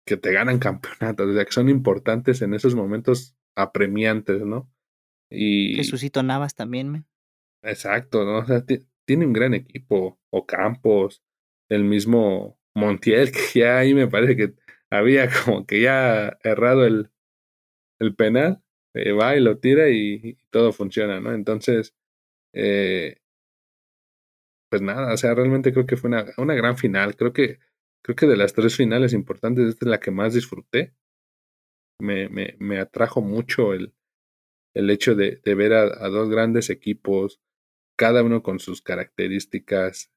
que 0.06 0.16
te 0.16 0.32
ganan 0.32 0.58
campeonatos, 0.58 1.28
o 1.28 1.34
sea, 1.34 1.44
que 1.44 1.52
son 1.52 1.68
importantes 1.68 2.42
en 2.42 2.54
esos 2.54 2.74
momentos 2.74 3.36
apremiantes, 3.56 4.42
¿no? 4.42 4.70
Y... 5.30 5.74
Jesucito 5.76 6.22
Navas 6.22 6.54
también, 6.54 6.90
me. 6.90 7.04
Exacto, 7.62 8.24
¿no? 8.24 8.38
O 8.38 8.46
sea, 8.46 8.64
tiene 9.04 9.26
un 9.26 9.32
gran 9.32 9.54
equipo, 9.54 10.18
o 10.30 10.46
Campos, 10.46 11.22
el 11.68 11.84
mismo 11.84 12.58
Montiel, 12.74 13.32
que 13.32 13.60
ya 13.60 13.78
ahí 13.78 13.94
me 13.94 14.08
parece 14.08 14.36
que 14.36 14.54
había 14.90 15.28
como 15.44 15.66
que 15.66 15.82
ya 15.82 16.38
errado 16.44 16.86
el, 16.86 17.10
el 18.00 18.14
penal, 18.14 18.62
eh, 18.94 19.12
va 19.12 19.36
y 19.36 19.40
lo 19.40 19.58
tira 19.58 19.90
y, 19.90 20.38
todo 20.50 20.72
funciona, 20.72 21.20
¿no? 21.20 21.32
Entonces, 21.34 21.94
eh, 22.54 23.18
pues 24.70 24.82
nada, 24.82 25.14
o 25.14 25.16
sea, 25.16 25.34
realmente 25.34 25.72
creo 25.72 25.86
que 25.86 25.96
fue 25.96 26.08
una, 26.08 26.26
una 26.36 26.54
gran 26.54 26.76
final. 26.76 27.16
Creo 27.16 27.32
que, 27.32 27.58
creo 28.02 28.16
que 28.16 28.26
de 28.26 28.36
las 28.36 28.52
tres 28.54 28.76
finales 28.76 29.12
importantes, 29.12 29.68
esta 29.68 29.86
es 29.86 29.90
la 29.90 30.00
que 30.00 30.10
más 30.10 30.34
disfruté. 30.34 30.94
Me, 32.00 32.28
me, 32.28 32.54
me 32.58 32.78
atrajo 32.78 33.20
mucho 33.20 33.72
el, 33.72 33.94
el 34.74 34.90
hecho 34.90 35.14
de, 35.14 35.40
de 35.44 35.54
ver 35.54 35.72
a, 35.72 35.82
a, 35.82 36.08
dos 36.08 36.28
grandes 36.30 36.70
equipos, 36.70 37.40
cada 37.98 38.22
uno 38.22 38.42
con 38.42 38.60
sus 38.60 38.80
características 38.80 40.12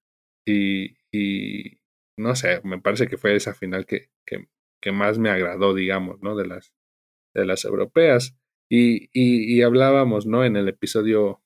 y, 0.45 0.97
y, 1.11 1.81
no 2.15 2.35
sé, 2.35 2.61
me 2.63 2.79
parece 2.79 3.07
que 3.07 3.17
fue 3.17 3.35
esa 3.35 3.55
final 3.55 3.85
que, 3.85 4.11
que, 4.25 4.91
más 4.91 5.17
me 5.17 5.29
agradó, 5.29 5.73
digamos, 5.73 6.21
¿no? 6.21 6.35
De 6.35 6.47
las, 6.47 6.73
de 7.33 7.45
las 7.45 7.65
europeas. 7.65 8.37
Y, 8.69 9.05
y, 9.13 9.55
y 9.55 9.61
hablábamos, 9.63 10.25
¿no? 10.25 10.45
En 10.45 10.55
el 10.55 10.69
episodio 10.69 11.43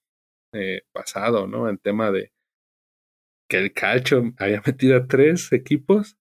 eh, 0.54 0.84
pasado, 0.92 1.48
¿no? 1.48 1.70
El 1.70 1.80
tema 1.80 2.12
de 2.12 2.34
que 3.50 3.58
el 3.58 3.74
calcio 3.74 4.34
había 4.38 4.62
metido 4.66 4.98
a 4.98 5.08
tres 5.08 5.52
equipos 5.54 6.18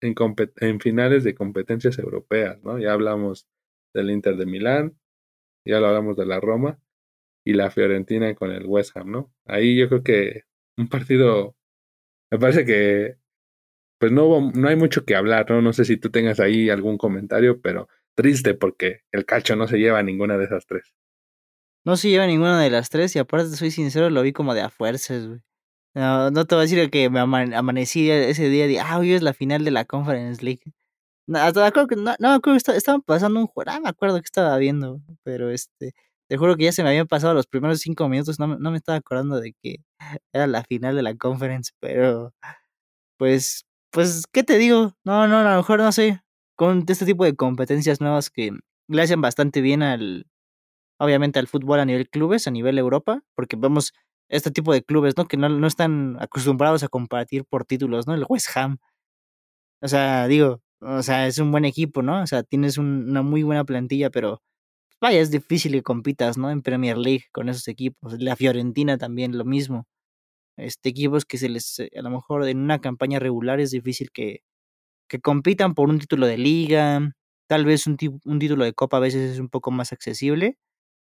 en, 0.00 0.14
en 0.56 0.80
finales 0.80 1.22
de 1.22 1.34
competencias 1.34 1.98
europeas, 1.98 2.62
¿no? 2.64 2.78
Ya 2.78 2.92
hablamos 2.92 3.46
del 3.94 4.10
Inter 4.10 4.36
de 4.36 4.46
Milán, 4.46 4.98
ya 5.64 5.78
lo 5.78 5.86
hablamos 5.86 6.16
de 6.16 6.26
la 6.26 6.40
Roma 6.40 6.83
y 7.44 7.54
la 7.54 7.70
Fiorentina 7.70 8.34
con 8.34 8.50
el 8.50 8.66
West 8.66 8.96
Ham, 8.96 9.10
¿no? 9.10 9.32
Ahí 9.46 9.76
yo 9.76 9.88
creo 9.88 10.02
que 10.02 10.42
un 10.76 10.88
partido, 10.88 11.56
me 12.30 12.38
parece 12.38 12.64
que 12.64 13.16
pues 13.98 14.12
no, 14.12 14.50
no 14.52 14.68
hay 14.68 14.76
mucho 14.76 15.04
que 15.04 15.16
hablar, 15.16 15.50
¿no? 15.50 15.62
No 15.62 15.72
sé 15.72 15.84
si 15.84 15.96
tú 15.96 16.10
tengas 16.10 16.40
ahí 16.40 16.68
algún 16.68 16.98
comentario, 16.98 17.60
pero 17.60 17.88
triste 18.14 18.54
porque 18.54 19.00
el 19.12 19.24
calcho 19.24 19.56
no 19.56 19.66
se 19.66 19.78
lleva 19.78 20.02
ninguna 20.02 20.36
de 20.36 20.44
esas 20.44 20.66
tres. 20.66 20.94
No 21.84 21.96
se 21.96 22.10
lleva 22.10 22.26
ninguna 22.26 22.60
de 22.60 22.70
las 22.70 22.90
tres 22.90 23.14
y 23.16 23.18
aparte, 23.18 23.56
soy 23.56 23.70
sincero, 23.70 24.10
lo 24.10 24.22
vi 24.22 24.32
como 24.32 24.54
de 24.54 24.62
a 24.62 24.70
fuerzas, 24.70 25.26
güey. 25.26 25.40
No, 25.94 26.30
no 26.30 26.44
te 26.44 26.54
voy 26.54 26.62
a 26.62 26.66
decir 26.66 26.90
que 26.90 27.08
me 27.08 27.20
amanecí 27.20 28.10
ese 28.10 28.48
día 28.48 28.66
de, 28.66 28.80
ah, 28.80 28.98
hoy 28.98 29.12
es 29.12 29.22
la 29.22 29.32
final 29.32 29.64
de 29.64 29.70
la 29.70 29.84
Conference 29.84 30.44
League. 30.44 30.62
No, 31.26 31.38
hasta 31.38 31.70
que, 31.70 31.96
no, 31.96 32.14
no 32.18 32.40
creo 32.40 32.56
que 32.58 32.72
estaban 32.76 33.02
pasando 33.02 33.40
un 33.40 33.46
juego, 33.46 33.70
ah, 33.70 33.80
me 33.80 33.88
acuerdo 33.88 34.16
que 34.16 34.26
estaba 34.26 34.58
viendo, 34.58 35.00
pero 35.22 35.50
este, 35.50 35.94
te 36.28 36.36
juro 36.36 36.56
que 36.56 36.64
ya 36.64 36.72
se 36.72 36.82
me 36.82 36.90
habían 36.90 37.06
pasado 37.08 37.34
los 37.34 37.46
primeros 37.46 37.80
cinco 37.80 38.08
minutos, 38.08 38.38
no, 38.38 38.46
no 38.58 38.70
me 38.70 38.76
estaba 38.78 38.98
acordando 38.98 39.40
de 39.40 39.54
que 39.62 39.76
era 40.32 40.46
la 40.46 40.64
final 40.64 40.96
de 40.96 41.02
la 41.02 41.14
Conference, 41.16 41.72
pero 41.80 42.32
pues 43.18 43.64
pues, 43.94 44.24
¿qué 44.32 44.42
te 44.42 44.58
digo? 44.58 44.92
No, 45.04 45.28
no, 45.28 45.38
a 45.38 45.44
lo 45.52 45.56
mejor 45.58 45.78
no 45.78 45.92
sé. 45.92 46.20
Con 46.56 46.84
este 46.88 47.06
tipo 47.06 47.24
de 47.24 47.36
competencias 47.36 48.00
nuevas 48.00 48.28
que 48.28 48.50
le 48.88 49.02
hacen 49.02 49.20
bastante 49.20 49.60
bien 49.60 49.84
al, 49.84 50.26
obviamente 50.98 51.38
al 51.38 51.48
fútbol 51.48 51.80
a 51.80 51.84
nivel 51.86 52.08
clubes, 52.10 52.48
a 52.48 52.52
nivel 52.52 52.78
Europa, 52.78 53.22
porque 53.36 53.56
vemos 53.56 53.92
este 54.28 54.50
tipo 54.50 54.72
de 54.72 54.82
clubes, 54.84 55.16
¿no? 55.16 55.26
Que 55.26 55.36
no, 55.36 55.48
no 55.48 55.66
están 55.68 56.16
acostumbrados 56.20 56.82
a 56.84 56.88
compartir 56.88 57.44
por 57.46 57.64
títulos, 57.66 58.06
¿no? 58.08 58.14
El 58.14 58.26
West 58.28 58.48
Ham. 58.56 58.78
O 59.82 59.88
sea, 59.88 60.26
digo, 60.26 60.60
o 60.80 61.02
sea, 61.02 61.26
es 61.26 61.38
un 61.38 61.50
buen 61.52 61.64
equipo, 61.64 62.02
¿no? 62.02 62.22
O 62.22 62.26
sea, 62.26 62.42
tienes 62.42 62.78
un, 62.78 63.08
una 63.10 63.22
muy 63.22 63.42
buena 63.42 63.64
plantilla, 63.64 64.10
pero 64.10 64.42
vaya, 65.04 65.20
es 65.20 65.30
difícil 65.30 65.72
que 65.72 65.82
compitas, 65.82 66.38
¿no? 66.38 66.50
En 66.50 66.62
Premier 66.62 66.96
League 66.96 67.24
con 67.30 67.50
esos 67.50 67.68
equipos. 67.68 68.14
La 68.20 68.36
Fiorentina 68.36 68.96
también, 68.96 69.36
lo 69.36 69.44
mismo. 69.44 69.86
Este, 70.56 70.90
equipos 70.90 71.26
que 71.26 71.38
se 71.38 71.48
les, 71.50 71.80
a 71.80 72.02
lo 72.02 72.10
mejor 72.10 72.48
en 72.48 72.58
una 72.60 72.80
campaña 72.80 73.18
regular 73.18 73.60
es 73.60 73.70
difícil 73.72 74.10
que, 74.12 74.40
que 75.08 75.20
compitan 75.20 75.74
por 75.74 75.90
un 75.90 75.98
título 76.00 76.26
de 76.26 76.38
liga, 76.38 77.12
tal 77.48 77.66
vez 77.66 77.86
un, 77.86 77.98
título 77.98 78.64
de 78.64 78.74
copa 78.74 78.98
a 78.98 79.00
veces 79.00 79.32
es 79.32 79.40
un 79.40 79.50
poco 79.50 79.70
más 79.70 79.92
accesible. 79.92 80.58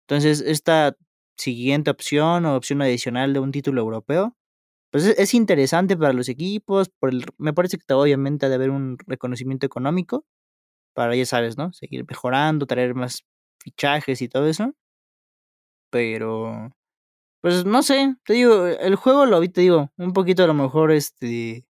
Entonces, 0.07 0.41
esta 0.41 0.95
siguiente 1.37 1.91
opción 1.91 2.45
o 2.45 2.55
opción 2.55 2.81
adicional 2.81 3.33
de 3.33 3.39
un 3.41 3.51
título 3.51 3.81
europeo, 3.81 4.35
pues 4.91 5.05
es, 5.05 5.19
es 5.19 5.33
interesante 5.35 5.97
para 5.97 6.13
los 6.13 6.29
equipos, 6.29 6.89
por 6.99 7.11
el, 7.11 7.25
me 7.37 7.53
parece 7.53 7.77
que 7.77 7.93
obviamente 7.93 8.47
ha 8.47 8.49
de 8.49 8.55
haber 8.55 8.71
un 8.71 8.97
reconocimiento 9.07 9.65
económico 9.67 10.25
para, 10.95 11.15
ya 11.15 11.25
sabes, 11.25 11.57
¿no? 11.57 11.73
Seguir 11.73 12.05
mejorando, 12.09 12.65
traer 12.67 12.95
más 12.95 13.23
fichajes 13.61 14.21
y 14.21 14.29
todo 14.29 14.47
eso. 14.47 14.73
Pero, 15.91 16.71
pues 17.41 17.65
no 17.65 17.83
sé, 17.83 18.15
te 18.25 18.33
digo, 18.33 18.67
el 18.67 18.95
juego 18.95 19.25
lo 19.25 19.39
vi, 19.39 19.49
te 19.49 19.61
digo, 19.61 19.91
un 19.97 20.13
poquito 20.13 20.43
a 20.43 20.47
lo 20.47 20.53
mejor 20.53 20.91
este... 20.91 21.65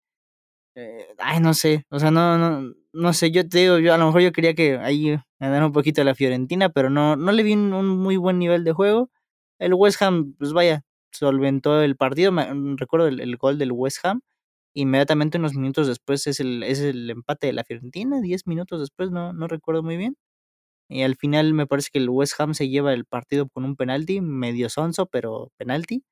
Eh, 0.75 1.07
ay, 1.19 1.39
no 1.41 1.53
sé, 1.53 1.85
o 1.89 1.99
sea, 1.99 2.11
no, 2.11 2.37
no, 2.37 2.73
no 2.93 3.13
sé, 3.13 3.31
yo 3.31 3.47
te 3.49 3.59
digo, 3.59 3.79
yo 3.79 3.93
a 3.93 3.97
lo 3.97 4.07
mejor 4.07 4.21
yo 4.21 4.31
quería 4.31 4.55
que 4.55 4.77
ahí 4.77 5.17
ganara 5.39 5.65
un 5.65 5.73
poquito 5.73 6.03
la 6.03 6.15
Fiorentina, 6.15 6.69
pero 6.69 6.89
no, 6.89 7.15
no 7.17 7.31
le 7.31 7.43
vi 7.43 7.53
un, 7.53 7.87
muy 7.87 8.17
buen 8.17 8.39
nivel 8.39 8.63
de 8.63 8.73
juego. 8.73 9.11
El 9.59 9.73
West 9.73 10.01
Ham, 10.01 10.35
pues 10.39 10.53
vaya, 10.53 10.83
solventó 11.11 11.81
el 11.81 11.97
partido, 11.97 12.31
me, 12.31 12.47
recuerdo 12.77 13.07
el, 13.07 13.19
el, 13.21 13.37
gol 13.37 13.57
del 13.57 13.71
West 13.73 14.05
Ham, 14.05 14.21
inmediatamente 14.73 15.37
unos 15.37 15.55
minutos 15.55 15.87
después 15.87 16.27
es 16.27 16.39
el, 16.39 16.63
es 16.63 16.79
el 16.81 17.09
empate 17.09 17.47
de 17.47 17.53
la 17.53 17.63
Fiorentina, 17.63 18.21
10 18.21 18.47
minutos 18.47 18.79
después, 18.81 19.11
no, 19.11 19.33
no 19.33 19.47
recuerdo 19.47 19.83
muy 19.83 19.97
bien. 19.97 20.17
Y 20.89 21.03
al 21.03 21.15
final 21.15 21.53
me 21.53 21.67
parece 21.67 21.89
que 21.93 21.99
el 21.99 22.09
West 22.09 22.39
Ham 22.39 22.53
se 22.55 22.67
lleva 22.67 22.93
el 22.93 23.05
partido 23.05 23.47
con 23.47 23.63
un 23.63 23.75
penalti, 23.75 24.21
medio 24.21 24.69
sonso, 24.69 25.05
pero 25.05 25.51
penalti. 25.57 26.03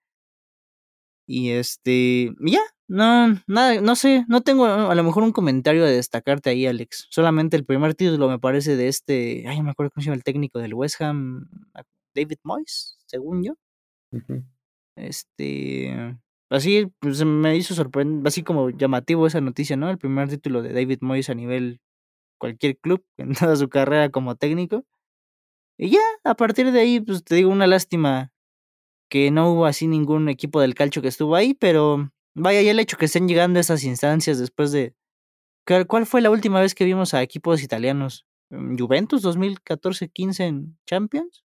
Y 1.30 1.50
este, 1.50 2.34
ya, 2.40 2.62
no, 2.88 3.42
nada, 3.48 3.82
no 3.82 3.96
sé, 3.98 4.24
no 4.30 4.42
tengo 4.42 4.66
a 4.66 4.96
lo 4.96 5.04
mejor 5.04 5.24
un 5.24 5.34
comentario 5.34 5.84
de 5.84 5.92
destacarte 5.94 6.50
ahí, 6.52 6.66
Alex. 6.66 7.08
Solamente 7.10 7.58
el 7.58 7.66
primer 7.66 7.96
título 7.96 8.30
me 8.30 8.40
parece 8.40 8.78
de 8.78 8.88
este, 8.88 9.44
ay, 9.48 9.58
no 9.58 9.63
me 9.66 9.72
acuerdo 9.72 9.92
cómo 9.92 10.04
se 10.04 10.06
llama 10.06 10.16
el 10.16 10.24
técnico 10.24 10.60
del 10.60 10.74
West 10.74 11.02
Ham, 11.02 11.50
David 12.16 12.38
Moyes, 12.44 12.98
según 13.06 13.44
yo. 13.44 13.54
Uh 14.12 14.20
-huh. 14.20 14.44
Este, 14.96 16.18
así, 16.50 16.88
pues 17.00 17.26
me 17.26 17.58
hizo 17.58 17.76
sorprender, 17.76 18.26
así 18.28 18.44
como 18.44 18.70
llamativo 18.70 19.28
esa 19.28 19.42
noticia, 19.42 19.76
¿no? 19.76 19.90
El 19.90 19.98
primer 19.98 20.30
título 20.30 20.62
de 20.62 20.74
David 20.74 21.00
Moyes 21.02 21.30
a 21.30 21.36
nivel 21.36 21.82
cualquier 22.38 22.78
club 22.78 23.04
en 23.17 23.34
toda 23.34 23.56
su 23.56 23.69
carrera 23.69 24.10
como 24.10 24.36
técnico. 24.36 24.86
Y 25.78 25.91
ya, 25.91 26.02
a 26.23 26.36
partir 26.36 26.71
de 26.71 26.80
ahí, 26.80 27.00
pues 27.00 27.23
te 27.23 27.36
digo, 27.36 27.52
una 27.52 27.67
lástima 27.67 28.34
que 29.10 29.32
no 29.32 29.52
hubo 29.52 29.65
así 29.65 29.88
ningún 29.88 30.28
equipo 30.28 30.60
del 30.60 30.76
calcio 30.76 31.02
que 31.02 31.08
estuvo 31.08 31.36
ahí, 31.36 31.54
pero 31.54 32.12
vaya, 32.34 32.62
ya 32.62 32.71
el 32.71 32.80
hecho 32.80 32.97
que 32.97 33.06
estén 33.06 33.28
llegando 33.28 33.60
a 33.60 33.62
esas 33.62 33.84
instancias 33.84 34.39
después 34.39 34.71
de... 34.71 34.95
¿Cuál 35.88 36.06
fue 36.06 36.21
la 36.21 36.30
última 36.30 36.62
vez 36.62 36.73
que 36.73 36.86
vimos 36.86 37.13
a 37.13 37.21
equipos 37.21 37.62
italianos? 37.62 38.26
¿Juventus 38.50 39.23
2014-15 39.23 40.39
en 40.39 40.78
Champions? 40.86 41.43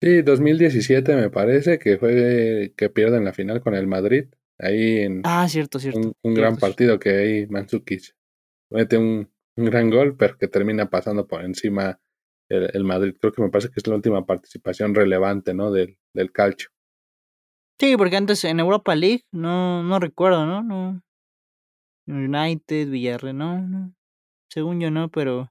Sí, 0.00 0.22
2017 0.22 1.16
me 1.16 1.30
parece 1.30 1.78
que 1.78 1.98
fue 1.98 2.72
que 2.76 2.90
pierden 2.90 3.24
la 3.24 3.34
final 3.34 3.60
con 3.60 3.74
el 3.74 3.86
Madrid. 3.86 4.26
Ahí 4.58 5.00
en 5.00 5.20
ah, 5.24 5.46
cierto, 5.48 5.78
cierto. 5.78 5.98
un, 5.98 6.06
un 6.06 6.12
cierto, 6.22 6.40
gran 6.40 6.52
cierto. 6.54 6.66
partido 6.66 6.98
que 6.98 7.10
ahí 7.10 7.46
Mandzukic 7.46 8.14
mete 8.70 8.96
un, 8.96 9.30
un, 9.56 9.64
gran 9.64 9.90
gol, 9.90 10.16
pero 10.16 10.36
que 10.38 10.48
termina 10.48 10.90
pasando 10.90 11.26
por 11.26 11.44
encima 11.44 12.00
el, 12.48 12.84
Madrid. 12.84 13.14
Creo 13.20 13.32
que 13.32 13.42
me 13.42 13.50
parece 13.50 13.68
que 13.68 13.80
es 13.80 13.86
la 13.86 13.96
última 13.96 14.24
participación 14.24 14.94
relevante, 14.94 15.54
¿no? 15.54 15.70
Del, 15.70 15.98
del 16.14 16.32
calcio. 16.32 16.70
Sí, 17.78 17.96
porque 17.96 18.16
antes 18.16 18.44
en 18.44 18.60
Europa 18.60 18.94
League 18.94 19.24
no, 19.32 19.82
no 19.82 19.98
recuerdo, 19.98 20.46
¿no? 20.46 20.62
no 20.62 21.02
United, 22.06 22.88
Villarreal, 22.88 23.36
no, 23.36 23.60
no. 23.60 23.92
Según 24.48 24.80
yo 24.80 24.90
no, 24.90 25.10
pero 25.10 25.50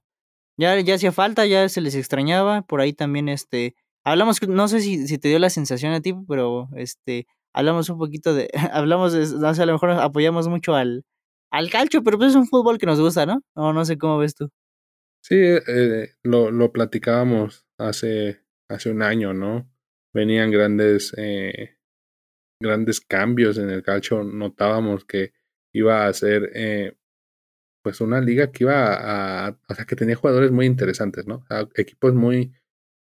ya, 0.56 0.80
ya 0.80 0.94
hacía 0.94 1.12
falta, 1.12 1.46
ya 1.46 1.68
se 1.68 1.80
les 1.80 1.94
extrañaba. 1.94 2.62
Por 2.62 2.80
ahí 2.80 2.92
también, 2.92 3.28
este, 3.28 3.74
hablamos, 4.04 4.40
no 4.48 4.68
sé 4.68 4.80
si, 4.80 5.06
si 5.06 5.18
te 5.18 5.28
dio 5.28 5.38
la 5.38 5.50
sensación 5.50 5.92
a 5.92 6.00
ti, 6.00 6.14
pero 6.28 6.68
este, 6.76 7.26
hablamos 7.52 7.88
un 7.90 7.98
poquito 7.98 8.34
de, 8.34 8.48
hablamos, 8.72 9.12
de, 9.12 9.38
no 9.38 9.54
sé, 9.54 9.62
a 9.62 9.66
lo 9.66 9.72
mejor 9.72 9.90
apoyamos 9.90 10.48
mucho 10.48 10.74
al, 10.74 11.04
al 11.56 11.70
calcio, 11.70 12.02
pero 12.02 12.18
pues 12.18 12.30
es 12.30 12.36
un 12.36 12.46
fútbol 12.46 12.76
que 12.78 12.86
nos 12.86 13.00
gusta, 13.00 13.24
¿no? 13.24 13.42
No, 13.54 13.72
no 13.72 13.84
sé 13.84 13.96
cómo 13.96 14.18
ves 14.18 14.34
tú. 14.34 14.50
Sí, 15.22 15.36
eh, 15.36 16.10
lo, 16.22 16.50
lo 16.50 16.70
platicábamos 16.70 17.66
hace, 17.78 18.42
hace 18.68 18.90
un 18.90 19.02
año, 19.02 19.32
¿no? 19.32 19.68
Venían 20.12 20.50
grandes, 20.50 21.14
eh, 21.16 21.78
grandes 22.60 23.00
cambios 23.00 23.56
en 23.58 23.70
el 23.70 23.82
calcio. 23.82 24.22
Notábamos 24.22 25.04
que 25.06 25.32
iba 25.72 26.06
a 26.06 26.12
ser, 26.12 26.50
eh, 26.54 26.96
pues, 27.82 28.00
una 28.00 28.20
liga 28.20 28.52
que 28.52 28.64
iba 28.64 29.46
a, 29.46 29.58
o 29.68 29.74
sea, 29.74 29.86
que 29.86 29.96
tenía 29.96 30.14
jugadores 30.14 30.52
muy 30.52 30.66
interesantes, 30.66 31.26
¿no? 31.26 31.44
Equipos 31.74 32.14
muy 32.14 32.52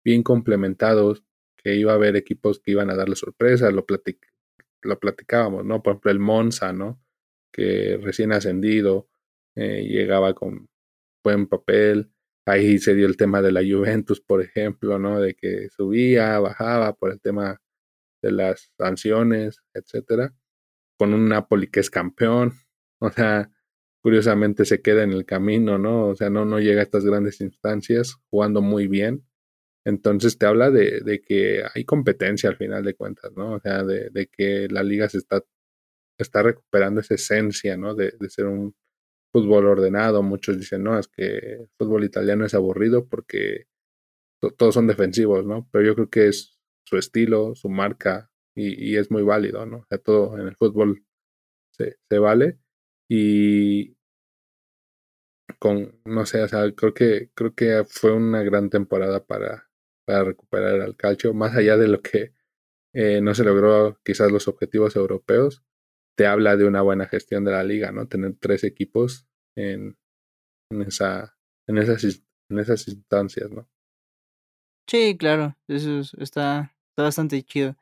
bien 0.05 0.23
complementados, 0.23 1.25
que 1.57 1.75
iba 1.75 1.93
a 1.93 1.95
haber 1.97 2.17
equipos 2.17 2.61
que 2.61 2.73
iban 2.73 2.91
a 2.91 2.97
darle 2.97 3.17
sorpresa, 3.17 3.71
lo, 3.71 3.87
platic, 3.87 4.19
lo 4.83 4.99
platicábamos, 5.01 5.65
¿no? 5.65 5.83
Por 5.83 5.93
ejemplo, 5.93 6.11
el 6.11 6.19
Monza, 6.19 6.73
¿no? 6.73 7.01
Que 7.53 7.99
recién 8.03 8.33
ascendido, 8.33 9.09
eh, 9.57 9.85
llegaba 9.85 10.35
con 10.35 10.69
buen 11.25 11.47
papel. 11.47 12.11
Ahí 12.47 12.79
se 12.79 12.95
dio 12.95 13.07
el 13.07 13.17
tema 13.17 13.43
de 13.43 13.53
la 13.53 13.63
Juventus, 13.63 14.21
por 14.21 14.43
ejemplo, 14.43 14.99
¿no? 14.99 15.21
De 15.21 15.35
que 15.35 15.69
subía, 15.71 16.39
bajaba 16.41 16.95
por 16.95 17.13
el 17.13 17.21
tema 17.21 17.61
de 18.23 18.33
las 18.33 18.73
sanciones, 18.79 19.61
etcétera. 19.75 20.35
Con 20.99 21.15
un 21.15 21.29
Napoli 21.29 21.69
que 21.69 21.81
es 21.81 21.91
campeón, 21.91 22.55
o 23.01 23.11
sea, 23.11 23.51
curiosamente 24.03 24.65
se 24.65 24.83
queda 24.83 25.05
en 25.05 25.13
el 25.13 25.27
camino, 25.27 25.79
¿no? 25.79 26.09
O 26.09 26.17
sea, 26.17 26.31
no, 26.31 26.45
no 26.45 26.61
llega 26.61 26.81
a 26.81 26.85
estas 26.85 27.05
grandes 27.05 27.41
instancias, 27.41 28.17
jugando 28.31 28.63
muy 28.63 28.89
bien. 28.89 29.25
Entonces 29.85 30.39
te 30.39 30.47
habla 30.47 30.71
de, 30.71 31.01
de 31.01 31.21
que 31.21 31.65
hay 31.75 31.85
competencia 31.85 32.51
al 32.51 32.57
final 32.57 32.85
de 32.85 32.95
cuentas, 32.95 33.33
¿no? 33.37 33.55
O 33.55 33.61
sea, 33.61 33.85
de, 33.85 34.11
de 34.11 34.27
que 34.29 34.69
la 34.69 34.83
liga 34.83 35.09
se 35.09 35.19
está, 35.19 35.43
está 36.23 36.43
recuperando 36.43 37.01
esa 37.01 37.15
esencia, 37.15 37.77
¿no? 37.77 37.95
De, 37.95 38.15
ser 38.29 38.47
un, 38.47 38.75
fútbol 39.33 39.67
ordenado. 39.67 40.23
Muchos 40.23 40.59
dicen, 40.59 40.85
no, 40.85 40.99
es 40.99 41.09
que 41.09 41.25
el 41.39 41.69
fútbol 41.79 42.05
italiano 42.05 42.45
es 42.45 42.55
aburrido 42.55 43.09
porque 43.09 43.67
to 44.41 44.51
todos 44.53 44.75
son 44.75 44.87
defensivos, 44.87 45.47
¿no? 45.47 45.69
Pero 45.73 45.87
yo 45.87 45.95
creo 45.95 46.11
que 46.11 46.29
es 46.29 46.59
su 46.85 46.99
estilo, 46.99 47.55
su 47.55 47.69
marca 47.71 48.31
y, 48.55 48.97
es 48.97 49.11
muy 49.11 49.23
válido, 49.23 49.67
¿no? 49.67 49.87
Todo 50.05 50.39
en 50.39 50.49
el 50.49 50.57
fútbol 50.57 51.05
se, 51.71 51.97
se, 52.09 52.19
vale 52.19 52.59
y 53.09 53.97
con, 55.59 56.01
no 56.05 56.27
sé, 56.27 56.43
o 56.43 56.49
sea, 56.49 56.71
creo 56.73 56.95
que, 56.95 57.31
creo 57.35 57.55
que 57.55 57.85
fue 57.89 58.13
una 58.13 58.43
gran 58.43 58.69
temporada 58.71 59.25
para, 59.25 59.71
para 60.05 60.25
recuperar 60.25 60.81
al 60.81 60.97
calcio, 60.97 61.35
más 61.35 61.55
allá 61.57 61.77
de 61.77 61.89
lo 61.89 62.03
que 62.03 62.35
eh, 62.95 63.21
no 63.23 63.35
se 63.35 63.45
logró 63.45 63.99
quizás 64.05 64.31
los 64.33 64.49
objetivos 64.49 64.97
europeos, 64.97 65.65
te 66.17 66.27
habla 66.27 66.57
de 66.57 66.67
una 66.67 66.83
buena 66.83 67.07
gestión 67.07 67.45
de 67.45 67.53
la 67.53 67.65
liga, 67.65 67.93
¿no? 67.93 68.07
Tener 68.07 68.37
tres 68.39 68.65
equipos 68.65 69.27
en, 69.57 69.97
en, 70.71 70.83
esa, 70.83 71.37
en, 71.67 71.79
esas, 71.79 72.05
en 72.49 72.59
esas 72.59 72.89
instancias, 72.89 73.51
¿no? 73.51 73.69
Sí, 74.87 75.17
claro, 75.17 75.57
eso 75.69 76.01
es, 76.01 76.15
está, 76.15 76.75
está 76.91 77.05
bastante 77.05 77.43
chido. 77.43 77.77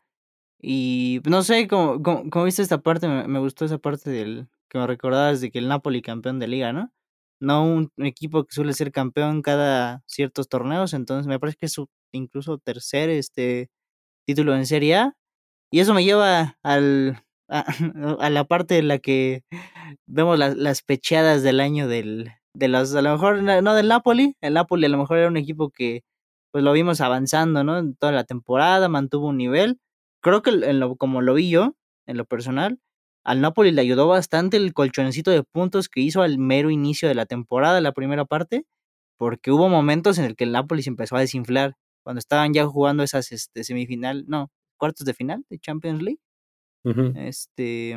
Y 0.61 1.21
no 1.29 1.43
sé, 1.43 1.67
cómo, 1.69 2.03
cómo, 2.03 2.29
cómo 2.31 2.45
viste 2.45 2.63
esta 2.63 2.83
parte, 2.83 3.09
me, 3.09 3.27
me, 3.27 3.39
gustó 3.39 3.65
esa 3.65 3.79
parte 3.79 4.11
del 4.11 4.49
que 4.69 4.79
me 4.79 4.87
recordabas 4.87 5.41
de 5.41 5.51
que 5.51 5.59
el 5.59 5.69
Napoli 5.69 6.03
campeón 6.03 6.39
de 6.39 6.49
liga, 6.49 6.73
¿no? 6.73 6.93
No 7.41 7.65
un, 7.65 7.91
un 7.97 8.07
equipo 8.07 8.45
que 8.45 8.55
suele 8.55 8.75
ser 8.75 8.93
campeón 8.93 9.43
cada 9.43 10.05
ciertos 10.07 10.49
torneos, 10.49 10.93
entonces 10.93 11.27
me 11.27 11.41
parece 11.41 11.59
que 11.59 11.67
es 11.67 11.73
su 11.73 11.89
incluso 12.13 12.59
tercer 12.59 13.09
este 13.11 13.71
título 14.27 14.55
en 14.55 14.67
Serie 14.67 14.97
A. 14.97 15.17
Y 15.73 15.81
eso 15.81 15.95
me 15.95 16.05
lleva 16.05 16.59
al, 16.63 17.25
a, 17.51 17.65
a, 18.21 18.31
la 18.31 18.45
parte 18.45 18.79
en 18.79 18.89
la 18.89 18.99
que 18.99 19.43
vemos 20.07 20.39
las, 20.39 20.57
las 20.57 20.83
pecheadas 20.83 21.43
del 21.43 21.61
año 21.61 21.89
del, 21.89 22.31
de 22.55 22.69
los, 22.69 22.95
a 22.95 23.03
lo 23.03 23.13
mejor 23.13 23.43
no 23.43 23.75
del 23.75 23.89
Napoli, 23.89 24.37
el 24.41 24.55
Napoli 24.55 24.87
a 24.87 24.89
lo 24.89 24.99
mejor 24.99 25.19
era 25.19 25.29
un 25.29 25.37
equipo 25.37 25.71
que 25.71 26.03
pues 26.53 26.65
lo 26.65 26.73
vimos 26.73 27.01
avanzando, 27.01 27.65
¿no? 27.65 27.79
En 27.79 27.95
toda 27.95 28.13
la 28.13 28.25
temporada, 28.25 28.89
mantuvo 28.89 29.29
un 29.29 29.37
nivel. 29.37 29.79
Creo 30.23 30.43
que 30.43 30.51
en 30.51 30.81
lo, 30.81 30.97
como 30.97 31.23
lo 31.23 31.35
vi 31.35 31.51
yo, 31.51 31.75
en 32.07 32.17
lo 32.17 32.25
personal, 32.25 32.81
al 33.25 33.41
Napoli 33.41 33.71
le 33.73 33.83
ayudó 33.83 34.09
bastante 34.09 34.57
el 34.57 34.75
colchoncito 34.75 35.31
de 35.31 35.45
puntos 35.45 35.89
que 35.89 36.01
hizo 36.01 36.23
al 36.23 36.39
mero 36.39 36.71
inicio 36.71 37.09
de 37.09 37.15
la 37.15 37.27
temporada, 37.27 37.81
la 37.81 37.93
primera 37.93 38.25
parte, 38.25 38.65
porque 39.19 39.53
hubo 39.53 39.69
momentos 39.69 40.19
en 40.19 40.25
el 40.25 40.37
que 40.37 40.45
el 40.45 40.53
Napoli 40.53 40.83
se 40.83 40.91
empezó 40.91 41.17
a 41.17 41.21
desinflar 41.21 41.77
cuando 42.05 42.19
estaban 42.19 42.55
ya 42.55 42.67
jugando 42.67 43.03
esas 43.03 43.33
este, 43.33 43.65
semifinal, 43.65 44.25
no, 44.27 44.51
cuartos 44.79 45.07
de 45.07 45.15
final 45.15 45.45
de 45.51 45.59
Champions 45.59 46.03
League, 46.03 46.21
este, 47.17 47.97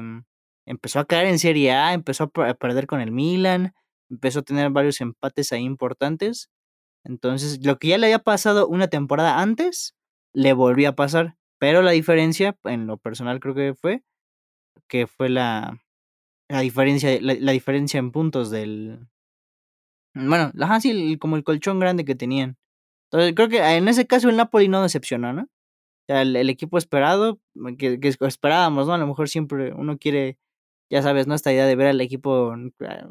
empezó 0.66 1.00
a 1.00 1.06
caer 1.06 1.28
en 1.28 1.40
Serie 1.40 1.72
A, 1.72 1.94
empezó 1.94 2.32
a 2.36 2.54
perder 2.54 2.88
con 2.88 3.02
el 3.02 3.12
Milan, 3.12 3.74
empezó 4.10 4.40
a 4.40 4.44
tener 4.44 4.70
varios 4.70 5.02
empates 5.02 5.52
ahí 5.52 5.64
importantes. 5.64 6.50
Entonces, 7.04 7.66
lo 7.66 7.78
que 7.78 7.90
ya 7.90 7.98
le 7.98 8.08
había 8.08 8.20
pasado 8.20 8.68
una 8.68 8.88
temporada 8.88 9.40
antes, 9.42 9.96
le 10.34 10.54
volvió 10.54 10.90
a 10.90 10.96
pasar. 10.96 11.38
Pero 11.60 11.82
la 11.82 11.92
diferencia, 11.92 12.58
en 12.64 12.88
lo 12.88 12.98
personal 12.98 13.40
creo 13.40 13.56
que 13.56 13.74
fue, 13.74 14.04
que 14.88 15.08
fue 15.08 15.30
la, 15.30 15.82
la 16.50 16.60
diferencia, 16.60 17.18
la, 17.22 17.52
diferencia 17.52 18.00
en 18.00 18.12
puntos 18.12 18.50
del. 18.52 19.08
Bueno, 20.14 20.52
ajá, 20.60 20.80
sí, 20.82 21.18
como 21.18 21.36
el 21.36 21.44
colchón 21.44 21.80
grande 21.80 22.06
que 22.06 22.16
tenían. 22.16 22.58
Entonces, 23.06 23.34
creo 23.36 23.50
que 23.50 23.60
en 23.60 23.88
ese 23.88 24.06
caso 24.08 24.30
el 24.30 24.38
Napoli 24.38 24.68
no 24.68 24.84
decepcionó, 24.84 25.34
¿no? 25.34 25.48
Sea, 26.08 26.22
el, 26.24 26.50
equipo 26.50 26.78
esperado, 26.78 27.40
que, 27.78 28.00
que, 28.00 28.10
esperábamos, 28.10 28.88
¿no? 28.88 28.94
A 28.94 28.98
lo 28.98 29.08
mejor 29.08 29.30
siempre 29.30 29.74
uno 29.74 29.98
quiere, 29.98 30.38
ya 30.90 31.02
sabes, 31.02 31.28
¿no? 31.28 31.36
Esta 31.36 31.54
idea 31.54 31.66
de 31.66 31.76
ver 31.76 31.88
al 31.88 32.02
equipo 32.02 32.54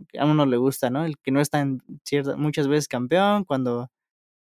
que 0.08 0.18
a 0.18 0.26
uno 0.26 0.46
le 0.46 0.56
gusta, 0.58 0.90
¿no? 0.90 1.04
El 1.04 1.18
que 1.18 1.30
no 1.32 1.40
está 1.40 1.60
en 1.60 1.82
ciertas, 2.04 2.36
muchas 2.38 2.68
veces 2.68 2.88
campeón, 2.88 3.44
cuando 3.44 3.90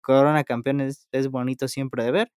corona 0.01 0.43
campeón 0.45 0.81
es, 0.81 1.07
es 1.12 1.29
bonito 1.29 1.67
siempre 1.67 2.03
de 2.03 2.12
ver. 2.12 2.31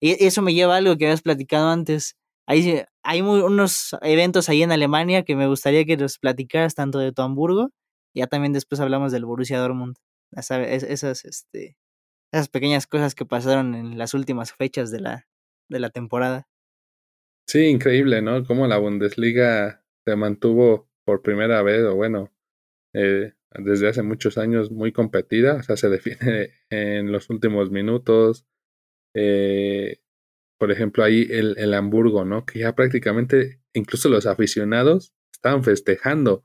Y 0.00 0.24
eso 0.24 0.42
me 0.42 0.54
lleva 0.54 0.74
a 0.74 0.78
algo 0.78 0.96
que 0.96 1.06
habías 1.06 1.22
platicado 1.22 1.70
antes. 1.70 2.16
Hay, 2.46 2.84
hay 3.02 3.22
unos 3.22 3.96
eventos 4.02 4.48
ahí 4.48 4.62
en 4.62 4.72
Alemania 4.72 5.24
que 5.24 5.36
me 5.36 5.48
gustaría 5.48 5.84
que 5.84 5.96
los 5.96 6.18
platicaras 6.18 6.74
tanto 6.74 6.98
de 6.98 7.12
tu 7.12 7.22
Hamburgo, 7.22 7.70
ya 8.14 8.26
también 8.26 8.52
después 8.52 8.80
hablamos 8.80 9.12
del 9.12 9.24
Borussia 9.24 9.58
Dortmund. 9.58 9.96
Esas, 10.32 11.24
este, 11.24 11.76
esas 12.32 12.48
pequeñas 12.48 12.86
cosas 12.86 13.14
que 13.14 13.24
pasaron 13.26 13.74
en 13.74 13.98
las 13.98 14.14
últimas 14.14 14.52
fechas 14.52 14.90
de 14.90 15.00
la, 15.00 15.26
de 15.68 15.80
la 15.80 15.90
temporada. 15.90 16.48
Sí, 17.48 17.66
increíble, 17.66 18.22
¿no? 18.22 18.44
Cómo 18.44 18.66
la 18.66 18.78
Bundesliga 18.78 19.84
se 20.04 20.16
mantuvo 20.16 20.90
por 21.04 21.22
primera 21.22 21.62
vez, 21.62 21.84
o 21.84 21.94
bueno, 21.94 22.32
eh, 22.92 23.34
desde 23.52 23.88
hace 23.88 24.02
muchos 24.02 24.38
años 24.38 24.70
muy 24.70 24.92
competida, 24.92 25.56
o 25.56 25.62
sea, 25.62 25.76
se 25.76 25.88
define 25.88 26.50
en 26.70 27.12
los 27.12 27.30
últimos 27.30 27.70
minutos, 27.70 28.46
eh, 29.14 29.98
por 30.58 30.72
ejemplo, 30.72 31.04
ahí 31.04 31.26
el, 31.30 31.56
el, 31.58 31.74
Hamburgo, 31.74 32.24
¿no? 32.24 32.44
Que 32.46 32.60
ya 32.60 32.74
prácticamente 32.74 33.60
incluso 33.74 34.08
los 34.08 34.26
aficionados 34.26 35.14
estaban 35.32 35.62
festejando 35.64 36.44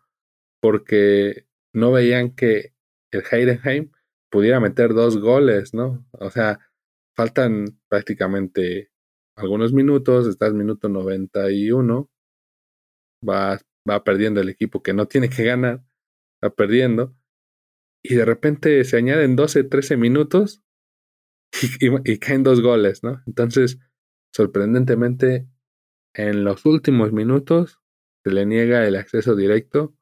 porque 0.62 1.48
no 1.74 1.92
veían 1.92 2.36
que 2.36 2.74
el 3.12 3.24
Heidenheim 3.30 3.92
pudiera 4.30 4.60
meter 4.60 4.94
dos 4.94 5.18
goles, 5.20 5.74
¿no? 5.74 6.06
O 6.12 6.30
sea, 6.30 6.60
faltan 7.16 7.80
prácticamente 7.90 8.91
algunos 9.42 9.74
minutos, 9.74 10.28
estás 10.28 10.54
minuto 10.54 10.90
91, 10.90 12.10
va, 13.28 13.60
va 13.90 14.04
perdiendo 14.04 14.42
el 14.42 14.50
equipo 14.50 14.82
que 14.82 14.94
no 14.94 15.08
tiene 15.08 15.30
que 15.30 15.44
ganar, 15.44 15.84
va 16.44 16.50
perdiendo, 16.50 17.16
y 18.04 18.16
de 18.16 18.26
repente 18.26 18.84
se 18.84 18.98
añaden 18.98 19.36
12, 19.36 19.64
13 19.66 19.98
minutos 19.98 20.64
y, 21.82 22.18
caen 22.20 22.44
dos 22.44 22.62
goles, 22.62 23.04
¿no? 23.04 23.22
Entonces, 23.28 23.80
sorprendentemente, 24.34 25.48
en 26.14 26.44
los 26.44 26.66
últimos 26.66 27.12
minutos 27.12 27.80
se 28.24 28.32
le 28.32 28.46
niega 28.46 28.88
el 28.88 28.96
acceso 28.96 29.36
directo 29.36 29.96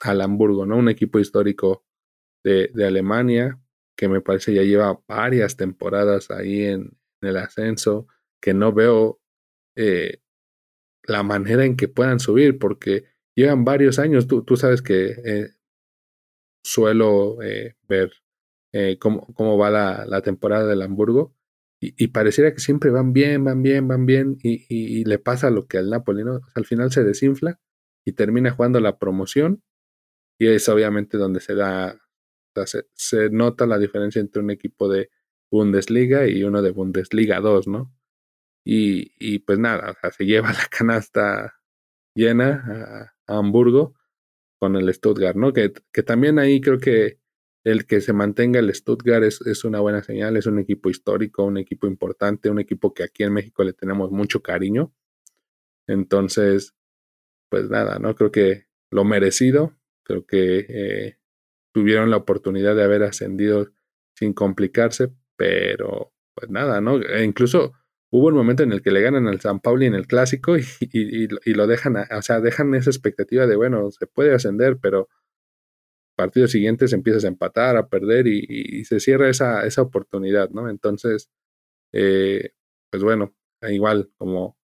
al 0.00 0.20
Hamburgo, 0.20 0.66
¿no? 0.66 0.76
Un 0.76 0.88
equipo 0.88 1.18
histórico 1.18 1.84
de, 2.44 2.70
de 2.74 2.86
Alemania 2.86 3.60
que 3.98 4.08
me 4.08 4.20
parece 4.20 4.54
ya 4.54 4.62
lleva 4.62 5.02
varias 5.08 5.56
temporadas 5.56 6.30
ahí 6.30 6.62
en, 6.62 6.96
el 7.20 7.36
ascenso, 7.36 8.06
que 8.40 8.54
no 8.54 8.72
veo 8.72 9.20
eh, 9.76 10.20
la 11.04 11.22
manera 11.22 11.64
en 11.64 11.76
que 11.76 11.88
puedan 11.88 12.20
subir, 12.20 12.58
porque 12.58 13.04
llevan 13.34 13.64
varios 13.64 13.98
años, 13.98 14.26
tú, 14.26 14.42
tú 14.44 14.56
sabes 14.56 14.82
que 14.82 15.14
eh, 15.24 15.50
suelo 16.62 17.40
eh, 17.42 17.76
ver 17.88 18.12
cómo, 18.98 19.26
cómo, 19.34 19.56
va 19.56 19.70
la, 19.70 20.04
la, 20.06 20.20
temporada 20.22 20.66
del 20.66 20.82
Hamburgo. 20.82 21.34
Y, 21.80 22.08
pareciera 22.08 22.52
que 22.52 22.58
siempre 22.58 22.90
van 22.90 23.12
bien, 23.12 23.44
van 23.44 23.62
bien, 23.62 23.86
van 23.86 24.04
bien, 24.04 24.36
y, 24.42 24.66
y, 24.68 25.04
le 25.04 25.20
pasa 25.20 25.48
lo 25.50 25.68
que 25.68 25.78
al 25.78 25.90
Napoli, 25.90 26.24
¿no? 26.24 26.40
al 26.56 26.64
final 26.64 26.90
se 26.90 27.04
desinfla 27.04 27.60
y 28.04 28.12
termina 28.14 28.50
jugando 28.50 28.80
la 28.80 28.98
promoción, 28.98 29.62
y 30.40 30.48
es 30.48 30.68
obviamente 30.68 31.18
donde 31.18 31.38
se 31.38 31.54
da, 31.54 32.00
se, 32.66 32.88
se, 32.94 33.30
nota 33.30 33.64
la 33.66 33.78
diferencia 33.78 34.20
entre 34.20 34.42
un 34.42 34.50
equipo 34.50 34.88
de 34.88 35.10
Bundesliga 35.52 36.26
y 36.26 36.42
uno 36.42 36.62
de 36.62 36.72
Bundesliga 36.72 37.40
2, 37.40 37.68
¿no? 37.68 37.97
Y, 38.70 39.38
pues 39.40 39.58
nada, 39.58 39.96
se 40.14 40.26
lleva 40.26 40.52
la 40.52 40.66
canasta 40.70 41.54
llena 42.14 43.14
a, 43.26 43.32
a 43.32 43.38
Hamburgo 43.38 43.94
con 44.58 44.76
el 44.76 44.92
Stuttgart, 44.92 45.36
¿no? 45.36 45.54
Que, 45.54 45.72
que 45.90 46.02
también 46.02 46.38
ahí 46.38 46.60
creo 46.60 46.78
que 46.78 47.18
el 47.64 47.86
que 47.86 48.02
se 48.02 48.12
mantenga 48.12 48.60
el 48.60 48.74
Stuttgart 48.74 49.24
es, 49.24 49.40
es, 49.46 49.64
una 49.64 49.80
buena 49.80 50.02
señal, 50.02 50.36
es 50.36 50.44
un 50.44 50.58
equipo 50.58 50.90
histórico, 50.90 51.44
un 51.44 51.56
equipo 51.56 51.86
importante, 51.86 52.50
un 52.50 52.58
equipo 52.58 52.92
que 52.92 53.04
aquí 53.04 53.22
en 53.24 53.32
México 53.32 53.64
le 53.64 53.72
tenemos 53.72 54.10
mucho 54.10 54.42
cariño. 54.42 54.92
Entonces, 55.86 56.74
pues 57.48 57.70
nada, 57.70 57.98
¿no? 57.98 58.14
Creo 58.16 58.30
que 58.30 58.66
lo 58.90 59.04
merecido, 59.04 59.78
creo 60.02 60.26
que 60.26 60.66
eh, 60.68 61.18
tuvieron 61.72 62.10
la 62.10 62.18
oportunidad 62.18 62.76
de 62.76 62.84
haber 62.84 63.02
ascendido 63.02 63.70
sin 64.14 64.34
complicarse, 64.34 65.10
pero 65.36 66.12
pues 66.34 66.50
nada, 66.50 66.82
¿no? 66.82 67.00
E 67.00 67.24
incluso 67.24 67.72
hubo 68.10 68.28
un 68.28 68.34
momento 68.34 68.62
en 68.62 68.72
el 68.72 68.82
que 68.82 68.90
le 68.90 69.02
ganan 69.02 69.26
al 69.26 69.40
San 69.40 69.60
Pauli 69.60 69.86
en 69.86 69.94
el 69.94 70.06
clásico 70.06 70.56
y, 70.58 70.64
y, 70.80 71.54
lo 71.54 71.66
dejan, 71.66 71.96
o 71.96 72.22
sea, 72.22 72.40
dejan 72.40 72.74
esa 72.74 72.90
expectativa 72.90 73.46
de, 73.46 73.56
bueno, 73.56 73.90
se 73.90 74.06
puede 74.06 74.34
ascender, 74.34 74.78
pero 74.80 75.08
partido 76.16 76.48
siguiente 76.48 76.88
se 76.88 76.96
empiezas 76.96 77.24
a 77.24 77.28
empatar, 77.28 77.76
a 77.76 77.88
perder 77.88 78.26
y, 78.26 78.84
se 78.84 79.00
cierra 79.00 79.28
esa, 79.30 79.64
esa 79.66 79.82
oportunidad, 79.82 80.50
¿no? 80.50 80.68
Entonces, 80.68 81.30
eh, 81.92 82.50
pues 82.90 83.02
bueno, 83.04 83.34
igual 83.62 84.10
como 84.18 84.58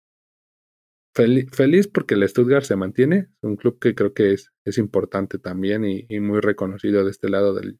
feliz 1.15 1.87
porque 1.87 2.15
el 2.15 2.29
Stuttgart 2.29 2.65
se 2.65 2.75
mantiene, 2.75 3.29
un 3.41 3.57
club 3.57 3.79
que 3.79 3.95
creo 3.95 4.15
que 4.15 4.33
es, 4.33 4.53
es 4.65 4.79
importante 4.79 5.39
también 5.39 5.85
y, 5.85 6.21
muy 6.21 6.41
reconocido 6.41 7.05
de 7.05 7.13
este 7.13 7.29
lado 7.29 7.55
del, 7.55 7.79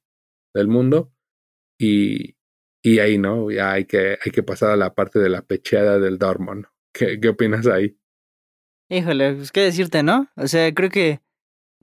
del 0.55 0.69
mundo. 0.69 1.13
Y, 1.79 2.37
y, 2.85 2.99
ahí, 3.01 3.19
¿no? 3.19 3.51
Ya 3.51 3.73
hay 3.73 3.87
que, 3.87 4.19
hay 4.25 4.31
que 4.31 4.43
pasar 4.43 4.71
a 4.71 4.77
la 4.77 4.95
parte 4.95 5.19
de 5.19 5.31
la 5.31 5.43
pecheada 5.43 5.99
del 5.99 6.19
Dortmund. 6.19 6.67
¿Qué, 6.93 7.19
qué 7.19 7.29
opinas 7.31 7.67
ahí? 7.67 7.99
Híjole, 8.89 9.35
pues 9.35 9.51
qué 9.51 9.63
decirte, 9.63 10.03
¿no? 10.03 10.29
O 10.37 10.47
sea, 10.47 10.73
creo 10.73 10.91
que 10.91 11.21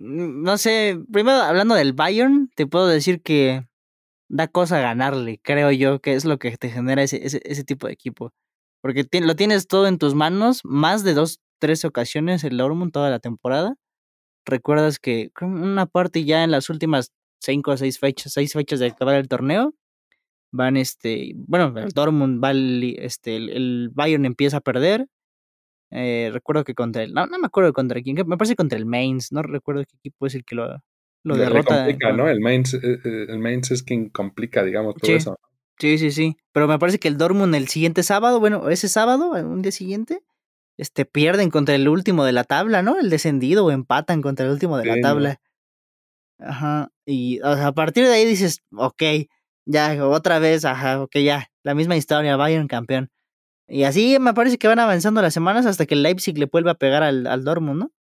Mm, 0.02 0.44
no 0.44 0.58
sé, 0.58 1.00
primero 1.12 1.38
hablando 1.38 1.76
del 1.76 1.94
Bayern, 1.94 2.50
te 2.56 2.66
puedo 2.68 2.88
decir 2.88 3.22
que 3.22 3.68
da 4.30 4.48
cosa 4.48 4.80
ganarle, 4.80 5.40
creo 5.44 5.72
yo, 5.72 6.02
que 6.02 6.16
es 6.16 6.26
lo 6.26 6.40
que 6.40 6.58
te 6.58 6.70
genera 6.70 7.04
ese, 7.04 7.26
ese, 7.26 7.42
ese 7.46 7.64
tipo 7.64 7.88
de 7.88 7.94
equipo. 7.94 8.32
Porque 8.82 9.06
lo 9.22 9.36
tienes 9.36 9.68
todo 9.68 9.88
en 9.88 10.00
tus 10.00 10.16
manos, 10.16 10.62
más 10.64 11.04
de 11.04 11.14
dos, 11.14 11.42
tres 11.60 11.86
ocasiones 11.86 12.44
el 12.44 12.58
Dortmund 12.58 12.92
toda 12.92 13.10
la 13.12 13.20
temporada. 13.20 13.76
Recuerdas 14.46 15.00
que 15.00 15.32
una 15.42 15.86
parte 15.88 16.26
ya 16.26 16.44
en 16.44 16.52
las 16.52 16.70
últimas 16.70 17.14
cinco 17.42 17.72
o 17.72 17.78
seis 17.78 18.00
fechas, 18.00 18.34
seis 18.34 18.54
fechas 18.54 18.80
de 18.80 18.88
acabar 18.88 19.16
el 19.16 19.28
torneo, 19.28 19.76
van 20.52 20.78
este, 20.78 21.34
bueno, 21.36 21.78
el 21.78 21.90
Dortmund 21.90 22.44
va, 22.44 22.52
este, 22.52 23.36
el 23.38 23.90
Bayern 23.94 24.26
empieza 24.26 24.58
a 24.58 24.62
perder, 24.62 25.08
eh, 25.92 26.30
recuerdo 26.32 26.64
que 26.64 26.74
contra 26.74 27.04
el. 27.04 27.14
No, 27.14 27.28
no 27.28 27.38
me 27.38 27.48
acuerdo 27.48 27.74
contra 27.74 28.02
quién. 28.02 28.16
Me 28.26 28.38
parece 28.38 28.56
contra 28.56 28.78
el 28.78 28.86
Mainz. 28.86 29.32
No 29.32 29.42
recuerdo 29.42 29.84
qué 29.84 29.98
equipo 29.98 30.26
es 30.26 30.36
el 30.36 30.46
que 30.46 30.56
lo, 30.56 30.82
lo 31.24 31.36
derrota. 31.36 31.76
Complica, 31.76 32.14
¿no? 32.14 32.30
El 32.30 32.40
Mainz, 32.40 32.74
eh, 32.74 32.80
eh, 32.84 33.26
el 33.28 33.40
Mainz 33.40 33.72
es 33.72 33.84
quien 33.84 34.10
complica, 34.10 34.64
digamos, 34.64 34.96
todo 34.96 35.12
eso. 35.12 35.38
Sí, 35.78 35.98
sí, 35.98 36.12
sí. 36.12 36.38
Pero 36.54 36.68
me 36.68 36.80
parece 36.80 37.00
que 37.00 37.08
el 37.08 37.18
Dortmund 37.18 37.56
el 37.56 37.68
siguiente 37.68 38.04
sábado, 38.04 38.40
bueno, 38.40 38.70
ese 38.70 38.88
sábado, 38.88 39.32
un 39.32 39.62
día 39.62 39.72
siguiente, 39.72 40.22
este, 40.78 41.06
pierden 41.06 41.50
contra 41.50 41.76
el 41.76 41.88
último 41.90 42.24
de 42.24 42.32
la 42.32 42.44
tabla, 42.44 42.84
¿no? 42.84 43.00
El 43.00 43.10
descendido 43.10 43.66
o 43.66 43.72
empatan 43.72 44.22
contra 44.22 44.46
el 44.46 44.52
último 44.54 44.78
de 44.78 44.86
la 44.86 45.02
tabla. 45.02 45.42
Ajá. 46.40 46.92
Y 47.06 47.40
a 47.44 47.72
partir 47.74 48.06
de 48.06 48.14
ahí 48.14 48.26
dices, 48.26 48.62
ok, 48.76 49.04
ya, 49.66 50.06
otra 50.08 50.40
vez, 50.40 50.66
ajá, 50.66 51.02
ok, 51.02 51.18
ya, 51.18 51.48
la 51.64 51.76
misma 51.76 51.96
historia, 51.96 52.36
Bayern 52.36 52.68
campeón. 52.68 53.10
Y 53.68 53.84
así 53.84 54.18
me 54.20 54.34
parece 54.34 54.58
que 54.58 54.68
van 54.68 54.80
avanzando 54.80 55.22
las 55.22 55.34
semanas 55.34 55.66
hasta 55.66 55.86
que 55.86 55.94
el 55.94 56.04
Leipzig 56.04 56.38
le 56.38 56.46
vuelva 56.46 56.72
a 56.72 56.76
pegar 56.76 57.04
al, 57.04 57.26
al 57.26 57.44
Dortmund, 57.44 57.80
¿no? 57.80 57.92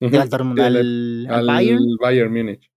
Al 0.00 0.30
Dortmund, 0.30 0.60
al, 0.60 1.46
Bayern. 1.46 1.84
Bayern 2.00 2.32
Múnich. 2.32 2.70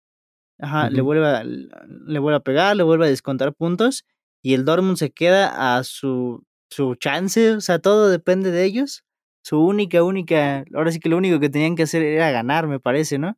Ajá, 0.60 0.90
le, 0.90 1.02
vuelve 1.02 1.28
a, 1.28 1.44
le 1.44 2.20
vuelve 2.20 2.38
a 2.38 2.40
pegar, 2.40 2.76
le 2.76 2.84
vuelve 2.84 3.06
a 3.06 3.10
descontar 3.10 3.54
puntos 3.54 4.06
y 4.44 4.54
el 4.54 4.66
Dortmund 4.66 4.98
se 4.98 5.12
queda 5.12 5.78
a 5.78 5.84
su, 5.84 6.44
su 6.70 6.96
chance, 6.96 7.52
o 7.52 7.62
sea, 7.62 7.80
todo 7.80 8.10
depende 8.10 8.52
de 8.52 8.64
ellos. 8.64 9.04
Su 9.44 9.60
única, 9.60 10.04
única, 10.04 10.66
ahora 10.76 10.92
sí 10.92 11.00
que 11.00 11.10
lo 11.10 11.18
único 11.18 11.40
que 11.40 11.50
tenían 11.50 11.76
que 11.76 11.84
hacer 11.84 12.04
era 12.04 12.32
ganar, 12.32 12.68
me 12.68 12.80
parece, 12.80 13.18
¿no? 13.18 13.38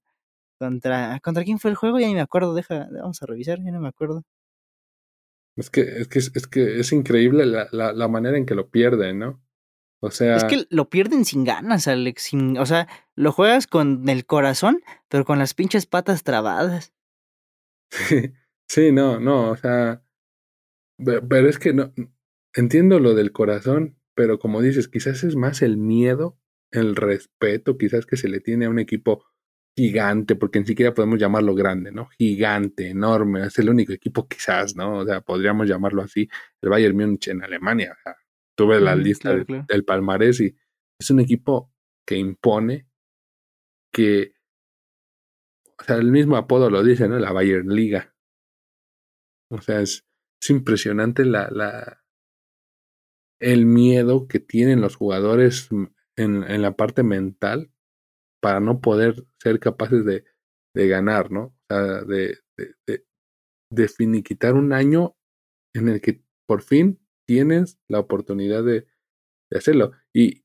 Contra, 0.60 1.20
¿contra 1.22 1.44
quién 1.44 1.60
fue 1.60 1.72
el 1.72 1.78
juego? 1.78 2.00
Ya 2.00 2.08
ni 2.08 2.14
me 2.14 2.22
acuerdo, 2.22 2.54
deja, 2.54 2.88
vamos 2.92 3.22
a 3.22 3.26
revisar, 3.26 3.60
ya 3.64 3.72
no 3.72 3.82
me 3.82 3.90
acuerdo. 3.90 4.24
Es 5.56 5.70
que 5.70 5.82
es, 5.82 6.08
que, 6.08 6.20
es, 6.20 6.48
que 6.48 6.80
es 6.80 6.92
increíble 6.92 7.46
la, 7.46 7.68
la, 7.72 7.94
la 7.94 8.08
manera 8.08 8.38
en 8.38 8.46
que 8.46 8.56
lo 8.56 8.70
pierden, 8.70 9.20
¿no? 9.20 9.44
O 10.04 10.12
sea. 10.12 10.36
Es 10.36 10.44
que 10.44 10.66
lo 10.70 10.90
pierden 10.90 11.24
sin 11.24 11.46
ganas, 11.46 11.88
Alex. 11.88 12.32
o 12.60 12.66
sea, 12.66 12.90
lo 13.16 13.32
juegas 13.32 13.68
con 13.68 14.10
el 14.10 14.26
corazón, 14.26 14.82
pero 15.08 15.24
con 15.24 15.40
las 15.40 15.54
pinches 15.54 15.86
patas 15.86 16.24
trabadas. 16.24 16.94
Sí, 18.70 18.92
no, 18.92 19.20
no, 19.20 19.52
o 19.52 19.58
sea. 19.58 20.04
Pero 20.98 21.48
es 21.48 21.60
que 21.60 21.74
no. 21.74 21.94
Entiendo 22.56 23.00
lo 23.00 23.14
del 23.14 23.32
corazón, 23.32 24.00
pero 24.16 24.40
como 24.40 24.62
dices, 24.62 24.88
quizás 24.88 25.24
es 25.24 25.36
más 25.36 25.62
el 25.62 25.78
miedo, 25.78 26.40
el 26.72 26.96
respeto, 26.96 27.78
quizás 27.78 28.08
que 28.08 28.18
se 28.18 28.30
le 28.30 28.40
tiene 28.40 28.66
a 28.66 28.70
un 28.70 28.80
equipo 28.80 29.26
gigante, 29.76 30.36
porque 30.36 30.60
ni 30.60 30.66
siquiera 30.66 30.94
podemos 30.94 31.20
llamarlo 31.20 31.56
grande, 31.56 31.92
¿no? 31.92 32.08
Gigante, 32.18 32.90
enorme, 32.90 33.48
es 33.48 33.58
el 33.60 33.70
único 33.70 33.92
equipo 33.94 34.28
quizás, 34.28 34.76
¿no? 34.76 35.00
O 35.00 35.06
sea, 35.06 35.22
podríamos 35.22 35.68
llamarlo 35.68 36.04
así, 36.04 36.30
el 36.62 36.70
Bayern 36.70 36.96
Múnich 36.96 37.30
en 37.30 37.44
Alemania. 37.44 37.96
O 37.98 38.02
sea, 38.04 38.16
tuve 38.56 38.80
la 38.80 38.96
lista 38.96 39.34
del, 39.34 39.84
palmarés 39.84 40.42
y 40.42 40.56
es 41.00 41.10
un 41.10 41.20
equipo 41.20 41.72
que 42.06 42.18
impone, 42.18 42.88
que, 43.92 44.36
o 45.80 45.84
sea, 45.84 45.96
el 45.96 46.12
mismo 46.12 46.38
apodo 46.38 46.70
lo 46.70 46.84
dice, 46.84 47.08
¿no? 47.08 47.18
La 47.18 47.32
Bayern 47.32 47.70
Liga. 47.70 48.14
O 49.50 49.60
sea, 49.62 49.82
es, 49.82 50.06
es 50.40 50.50
impresionante 50.50 51.26
la, 51.26 51.50
la, 51.50 52.04
el 53.40 53.66
miedo 53.66 54.28
que 54.28 54.40
tienen 54.40 54.82
los 54.82 54.96
jugadores 54.96 55.70
en, 56.16 56.44
en 56.44 56.62
la 56.62 56.76
parte 56.76 57.02
mental 57.02 57.72
para 58.44 58.60
no 58.60 58.82
poder 58.82 59.26
ser 59.42 59.62
capaces 59.62 60.04
de, 60.04 60.26
de 60.76 60.88
ganar, 60.90 61.32
¿no? 61.32 61.46
O 61.46 61.66
sea, 61.70 62.04
de, 62.04 62.40
de, 62.58 63.06
de, 63.72 63.88
finiquitar 63.88 64.56
un 64.56 64.74
año 64.74 65.16
en 65.74 65.88
el 65.88 66.02
que 66.02 66.22
por 66.46 66.62
fin 66.62 67.00
tienes 67.26 67.80
la 67.88 68.00
oportunidad 68.00 68.66
de, 68.66 68.86
hacerlo. 69.50 69.94
Y, 70.14 70.44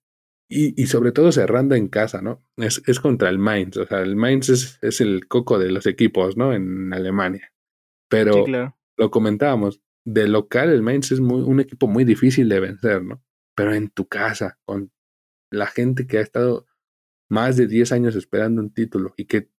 y, 0.49 0.81
y, 0.81 0.87
sobre 0.87 1.11
todo 1.11 1.33
cerrando 1.33 1.75
en 1.75 1.89
casa, 1.89 2.23
¿no? 2.23 2.47
Es, 2.57 2.83
es 2.87 3.01
contra 3.01 3.31
el 3.31 3.41
Mainz. 3.41 3.77
O 3.77 3.87
sea, 3.87 4.01
el 4.01 4.15
Mainz 4.15 4.49
es, 4.49 4.79
es, 4.81 5.01
el 5.01 5.27
coco 5.27 5.59
de 5.59 5.73
los 5.73 5.87
equipos, 5.87 6.37
¿no? 6.37 6.53
En 6.53 6.95
Alemania. 6.95 7.53
Pero 8.09 8.45
lo 8.97 9.11
comentábamos, 9.11 9.83
de 10.07 10.29
local 10.29 10.71
el 10.71 10.83
Mainz 10.83 11.11
es 11.11 11.19
muy, 11.19 11.43
un 11.43 11.59
equipo 11.59 11.89
muy 11.89 12.05
difícil 12.05 12.49
de 12.49 12.61
vencer, 12.61 13.03
¿no? 13.03 13.25
Pero 13.57 13.75
en 13.75 13.91
tu 13.91 14.07
casa, 14.07 14.61
con 14.65 14.93
la 15.51 15.67
gente 15.67 16.07
que 16.07 16.19
ha 16.19 16.23
estado 16.23 16.68
más 17.29 17.57
de 17.57 17.67
10 17.67 17.93
años 17.93 18.17
esperando 18.17 18.61
un 18.61 18.73
título 18.73 19.15
y 19.17 19.27
que 19.27 19.51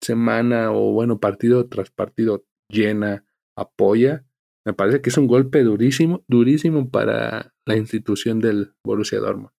semana 0.00 0.72
o 0.72 0.92
bueno, 0.92 1.20
partido 1.20 1.68
tras 1.68 1.90
partido 1.90 2.44
llena, 2.68 3.24
apoya, 3.56 4.24
me 4.64 4.72
parece 4.72 5.00
que 5.00 5.10
es 5.10 5.16
un 5.16 5.26
golpe 5.26 5.62
durísimo, 5.62 6.24
durísimo 6.28 6.90
para 6.90 7.54
la 7.64 7.76
institución 7.76 8.40
del 8.40 8.74
Borussia 8.84 9.18
Dortmund. 9.18 9.52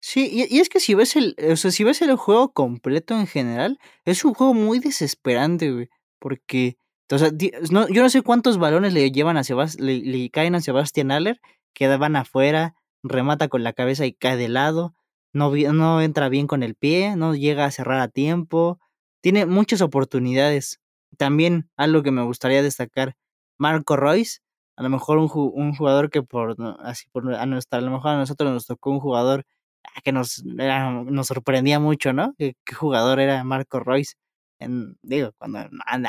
Sí, 0.00 0.30
y, 0.32 0.60
es 0.60 0.68
que 0.68 0.78
si 0.78 0.94
ves 0.94 1.16
el, 1.16 1.34
o 1.50 1.56
sea, 1.56 1.70
si 1.70 1.82
ves 1.82 2.00
el 2.02 2.14
juego 2.16 2.52
completo 2.52 3.18
en 3.18 3.26
general, 3.26 3.78
es 4.04 4.24
un 4.24 4.34
juego 4.34 4.54
muy 4.54 4.78
desesperante, 4.78 5.72
güey, 5.72 5.88
porque, 6.20 6.76
o 7.10 7.18
sea, 7.18 7.30
no, 7.70 7.88
yo 7.88 8.02
no 8.02 8.10
sé 8.10 8.22
cuántos 8.22 8.58
balones 8.58 8.92
le 8.92 9.10
llevan 9.10 9.36
a 9.36 9.42
le, 9.78 9.98
le, 9.98 10.30
caen 10.30 10.54
a 10.54 10.60
Sebastián 10.60 11.10
Aller, 11.10 11.40
quedaban 11.74 12.14
afuera, 12.14 12.74
remata 13.02 13.48
con 13.48 13.64
la 13.64 13.72
cabeza 13.72 14.06
y 14.06 14.12
cae 14.12 14.36
de 14.36 14.48
lado, 14.48 14.94
no, 15.36 16.00
entra 16.00 16.28
bien 16.28 16.46
con 16.46 16.62
el 16.62 16.74
pie, 16.74 17.14
no 17.16 17.34
llega 17.34 17.66
a 17.66 17.70
cerrar 17.70 18.00
a 18.00 18.08
tiempo, 18.08 18.80
tiene 19.20 19.46
muchas 19.46 19.82
oportunidades. 19.82 20.80
También 21.18 21.70
algo 21.76 22.02
que 22.02 22.10
me 22.10 22.22
gustaría 22.22 22.62
destacar, 22.62 23.16
Marco 23.58 23.96
Royce, 23.96 24.40
a 24.76 24.82
lo 24.82 24.90
mejor 24.90 25.18
un, 25.18 25.28
jugador 25.74 26.10
que 26.10 26.22
por 26.22 26.56
así 26.80 27.06
por 27.12 27.32
a, 27.34 27.46
nuestra, 27.46 27.78
a 27.78 27.82
lo 27.82 27.90
mejor 27.90 28.12
a 28.12 28.18
nosotros 28.18 28.50
nos 28.52 28.66
tocó 28.66 28.90
un 28.90 29.00
jugador 29.00 29.44
ah, 29.84 30.00
que 30.04 30.12
nos 30.12 30.44
nos 30.44 31.26
sorprendía 31.26 31.80
mucho, 31.80 32.12
¿no? 32.12 32.34
¿Qué, 32.38 32.54
jugador 32.74 33.20
era 33.20 33.44
Marco 33.44 33.80
Royce? 33.80 34.14
En, 34.58 34.96
digo, 35.02 35.32
cuando 35.38 35.60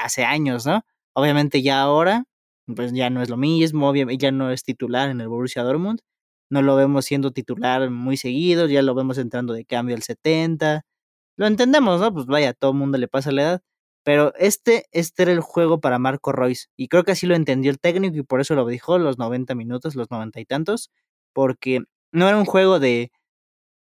hace 0.04 0.26
años, 0.26 0.66
¿no? 0.66 0.82
Obviamente 1.13 1.62
ya 1.62 1.82
ahora, 1.82 2.26
pues 2.76 2.94
ya 2.94 3.10
no 3.10 3.22
es 3.22 3.30
lo 3.30 3.38
mismo, 3.38 3.94
ya 3.96 4.32
no 4.32 4.52
es 4.52 4.63
titular 4.63 5.10
en 5.10 5.22
el 5.22 5.28
Borussia 5.30 5.63
Dortmund, 5.63 6.02
no 6.50 6.62
lo 6.62 6.76
vemos 6.76 7.06
siendo 7.06 7.32
titular 7.32 7.90
muy 7.90 8.18
seguido, 8.18 8.68
ya 8.68 8.82
lo 8.82 8.96
vemos 8.96 9.18
entrando 9.18 9.54
de 9.54 9.66
cambio 9.66 9.96
al 9.96 10.04
70, 10.04 10.84
lo 11.38 11.48
entendemos, 11.48 12.02
¿no? 12.02 12.14
Pues 12.14 12.26
vaya, 12.28 12.50
a 12.50 12.54
todo 12.54 12.74
mundo 12.74 12.98
le 12.98 13.08
pasa 13.08 13.32
la 13.32 13.42
edad, 13.44 13.62
pero 14.04 14.34
este, 14.38 14.86
este 14.92 15.24
era 15.24 15.32
el 15.34 15.42
juego 15.42 15.80
para 15.82 16.00
Marco 16.00 16.32
Royce. 16.32 16.68
Y 16.78 16.88
creo 16.90 17.04
que 17.04 17.12
así 17.12 17.28
lo 17.28 17.36
entendió 17.36 17.72
el 17.72 17.80
técnico 17.80 18.18
y 18.18 18.24
por 18.24 18.42
eso 18.42 18.56
lo 18.56 18.66
dijo 18.68 18.98
los 19.00 19.18
90 19.18 19.54
minutos, 19.56 19.96
los 19.96 20.10
90 20.12 20.40
y 20.40 20.46
tantos. 20.46 20.92
Porque 21.34 21.82
no 22.12 22.28
era 22.28 22.38
un 22.38 22.46
juego 22.46 22.80
de. 22.80 23.12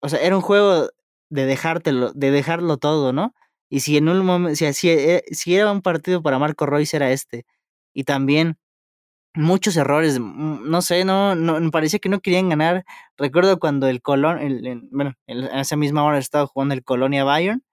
O 0.02 0.10
sea, 0.10 0.20
era 0.22 0.36
un 0.36 0.42
juego 0.42 0.90
de 1.30 1.46
dejártelo, 1.46 2.12
de 2.14 2.32
dejarlo 2.32 2.78
todo, 2.78 3.14
¿no? 3.14 3.34
Y 3.70 3.82
si 3.82 3.98
en 3.98 4.10
un 4.10 4.26
momento, 4.26 4.56
si, 4.58 4.72
si, 4.74 4.90
eh, 4.90 5.24
si 5.32 5.56
era 5.56 5.72
un 5.72 5.82
partido 5.82 6.22
para 6.24 6.40
Marco 6.40 6.66
Royce, 6.66 6.98
era 6.98 7.12
este. 7.12 7.46
Y 7.94 8.04
también 8.06 8.58
muchos 9.36 9.78
errores, 9.78 10.20
mm, 10.20 10.70
no 10.70 10.82
sé, 10.82 11.06
no, 11.06 11.36
no 11.36 11.60
me 11.60 11.72
parecía 11.72 12.00
que 12.00 12.10
no 12.10 12.20
querían 12.22 12.50
ganar. 12.50 12.86
Recuerdo 13.18 13.60
cuando 13.60 13.88
el 13.88 14.02
Colón, 14.02 14.40
el, 14.40 14.88
bueno, 14.92 15.14
en 15.28 15.44
esa 15.58 15.76
misma 15.76 16.04
hora 16.04 16.18
estaba 16.18 16.48
jugando 16.48 16.74
el 16.74 16.84
Colonia 16.84 17.24
Bayern 17.24 17.64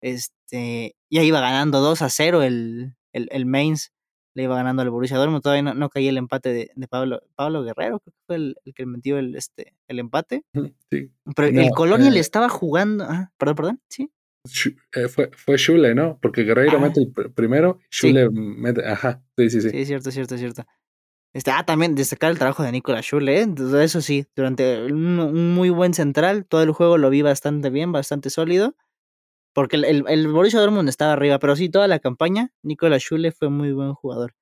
este, 0.00 0.94
ya 1.10 1.22
iba 1.22 1.40
ganando 1.40 1.80
2 1.80 2.02
a 2.02 2.08
0 2.08 2.42
el, 2.42 2.94
el, 3.12 3.28
el 3.30 3.46
Mainz, 3.46 3.92
le 4.34 4.44
iba 4.44 4.54
ganando 4.54 4.82
al 4.82 4.90
Borussia 4.90 5.16
Dortmund, 5.16 5.42
todavía 5.42 5.62
no, 5.62 5.74
no 5.74 5.88
caía 5.88 6.10
el 6.10 6.18
empate 6.18 6.52
de, 6.52 6.70
de, 6.74 6.88
Pablo, 6.88 7.22
Pablo 7.34 7.64
Guerrero, 7.64 8.00
creo 8.00 8.12
que 8.14 8.24
fue 8.26 8.36
el, 8.36 8.56
el 8.64 8.74
que 8.74 8.86
metió 8.86 9.18
el, 9.18 9.34
este, 9.34 9.74
el 9.88 9.98
empate. 9.98 10.44
Sí. 10.90 11.10
Pero 11.34 11.60
el 11.60 11.70
Colonia 11.70 12.10
le 12.10 12.18
eh 12.18 12.20
estaba 12.20 12.48
jugando, 12.48 13.04
ah, 13.04 13.32
perdón, 13.38 13.56
perdón, 13.56 13.80
sí. 13.88 14.10
Eh, 14.94 15.08
fue, 15.08 15.30
fue 15.34 15.58
Schule, 15.58 15.94
¿no? 15.94 16.20
Porque 16.22 16.44
Guerreiro 16.44 16.76
ah, 16.76 16.80
mete 16.80 17.00
el 17.00 17.32
primero, 17.32 17.80
Schule 17.90 18.26
sí. 18.26 18.32
mete, 18.32 18.86
ajá, 18.86 19.24
sí, 19.36 19.50
sí, 19.50 19.60
sí. 19.60 19.70
Sí, 19.70 19.86
cierto, 19.86 20.10
cierto, 20.10 20.38
cierto. 20.38 20.64
Este, 21.36 21.50
ah, 21.50 21.66
también 21.66 21.94
destacar 21.94 22.30
el 22.30 22.38
trabajo 22.38 22.62
de 22.62 22.72
Nicolas 22.72 23.04
Schule, 23.04 23.42
¿eh? 23.42 23.46
eso 23.82 24.00
sí, 24.00 24.24
durante 24.34 24.90
un, 24.90 25.52
muy 25.52 25.68
buen 25.68 25.92
central, 25.92 26.46
todo 26.46 26.62
el 26.62 26.72
juego 26.72 26.96
lo 26.96 27.10
vi 27.10 27.20
bastante 27.20 27.68
bien, 27.68 27.92
bastante 27.92 28.30
sólido. 28.30 28.74
Porque 29.52 29.76
el, 29.76 29.84
el, 29.84 30.04
el 30.08 30.28
Borussia 30.28 30.60
Dortmund 30.60 30.88
estaba 30.88 31.12
arriba, 31.12 31.38
pero 31.38 31.54
sí, 31.54 31.68
toda 31.68 31.88
la 31.88 31.98
campaña, 31.98 32.52
Nicolas 32.62 33.02
Schule 33.02 33.32
fue 33.32 33.50
muy 33.50 33.72
buen 33.72 33.92
jugador. 33.92 34.34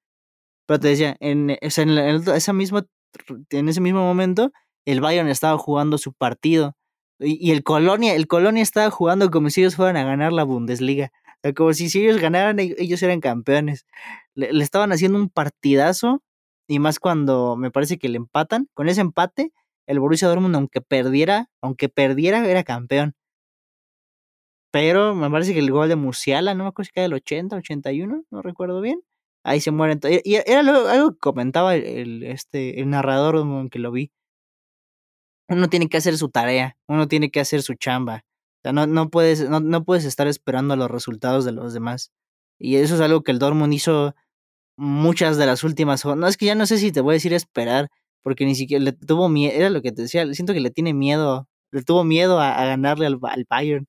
Pero 0.66 0.78
te 0.78 0.86
decía, 0.86 1.16
en, 1.18 1.50
en, 1.50 1.58
en, 1.60 3.68
ese 3.68 3.80
mismo 3.80 4.00
momento, 4.00 4.52
el 4.84 5.00
Bayern 5.00 5.28
estaba 5.28 5.58
jugando 5.58 5.98
su 5.98 6.12
partido. 6.12 6.76
Y, 7.18 7.50
el 7.50 7.64
Colonia, 7.64 8.14
el 8.14 8.28
Colonia 8.28 8.62
estaba 8.62 8.92
jugando 8.92 9.32
como 9.32 9.50
si 9.50 9.62
ellos 9.62 9.74
fueran 9.74 9.96
a 9.96 10.04
ganar 10.04 10.32
la 10.32 10.44
Bundesliga. 10.44 11.10
Como 11.56 11.72
si, 11.72 11.88
si 11.88 12.04
ellos 12.04 12.20
ganaran, 12.20 12.60
ellos 12.60 13.02
eran 13.02 13.20
campeones. 13.20 13.84
Le, 14.36 14.52
le, 14.52 14.62
estaban 14.62 14.92
haciendo 14.92 15.18
un 15.18 15.28
partidazo. 15.28 16.22
Y 16.68 16.78
más 16.78 16.98
cuando 16.98 17.56
me 17.56 17.70
parece 17.70 17.98
que 17.98 18.08
le 18.08 18.16
empatan. 18.16 18.68
Con 18.74 18.88
ese 18.88 19.00
empate, 19.00 19.52
el 19.86 20.00
Borussia 20.00 20.28
Dortmund, 20.28 20.56
aunque 20.56 20.80
perdiera, 20.80 21.50
aunque 21.60 21.88
perdiera, 21.88 22.46
era 22.48 22.64
campeón. 22.64 23.14
Pero 24.72 25.14
me 25.14 25.30
parece 25.30 25.52
que 25.54 25.60
el 25.60 25.70
gol 25.70 25.88
de 25.88 25.96
Musiala, 25.96 26.54
no 26.54 26.64
me 26.64 26.68
acuerdo 26.70 26.86
si 26.86 26.92
cae 26.92 27.04
del 27.04 27.14
80, 27.14 27.56
81, 27.56 28.24
no 28.28 28.42
recuerdo 28.42 28.80
bien. 28.80 29.02
Ahí 29.44 29.60
se 29.60 29.70
mueren. 29.70 30.00
Y 30.24 30.34
era 30.34 30.60
algo 30.60 31.12
que 31.12 31.18
comentaba 31.18 31.76
el, 31.76 32.24
este, 32.24 32.80
el 32.80 32.90
narrador 32.90 33.70
que 33.70 33.78
lo 33.78 33.92
vi. 33.92 34.10
Uno 35.48 35.68
tiene 35.68 35.88
que 35.88 35.98
hacer 35.98 36.16
su 36.16 36.28
tarea, 36.30 36.76
uno 36.88 37.06
tiene 37.06 37.30
que 37.30 37.40
hacer 37.40 37.62
su 37.62 37.74
chamba. 37.74 38.24
O 38.58 38.60
sea, 38.62 38.72
no, 38.72 38.86
no, 38.86 39.10
puedes, 39.10 39.48
no, 39.48 39.60
no 39.60 39.84
puedes 39.84 40.06
estar 40.06 40.26
esperando 40.26 40.74
los 40.74 40.90
resultados 40.90 41.44
de 41.44 41.52
los 41.52 41.74
demás. 41.74 42.10
Y 42.58 42.76
eso 42.76 42.94
es 42.96 43.00
algo 43.00 43.22
que 43.22 43.32
el 43.32 43.38
Dortmund 43.38 43.74
hizo 43.74 44.14
muchas 44.76 45.36
de 45.36 45.46
las 45.46 45.64
últimas. 45.64 46.04
No, 46.04 46.26
es 46.26 46.36
que 46.36 46.46
ya 46.46 46.54
no 46.54 46.66
sé 46.66 46.78
si 46.78 46.92
te 46.92 47.00
voy 47.00 47.12
a 47.14 47.14
decir 47.14 47.32
esperar, 47.34 47.90
porque 48.22 48.46
ni 48.46 48.54
siquiera 48.54 48.82
le 48.84 48.92
tuvo 48.92 49.28
miedo. 49.28 49.54
Era 49.54 49.70
lo 49.70 49.82
que 49.82 49.92
te 49.92 50.02
decía, 50.02 50.26
siento 50.34 50.52
que 50.54 50.60
le 50.60 50.70
tiene 50.70 50.94
miedo. 50.94 51.48
Le 51.72 51.82
tuvo 51.82 52.04
miedo 52.04 52.40
a, 52.40 52.64
ganarle 52.66 53.06
al, 53.06 53.18
al 53.22 53.46
Bayern 53.48 53.86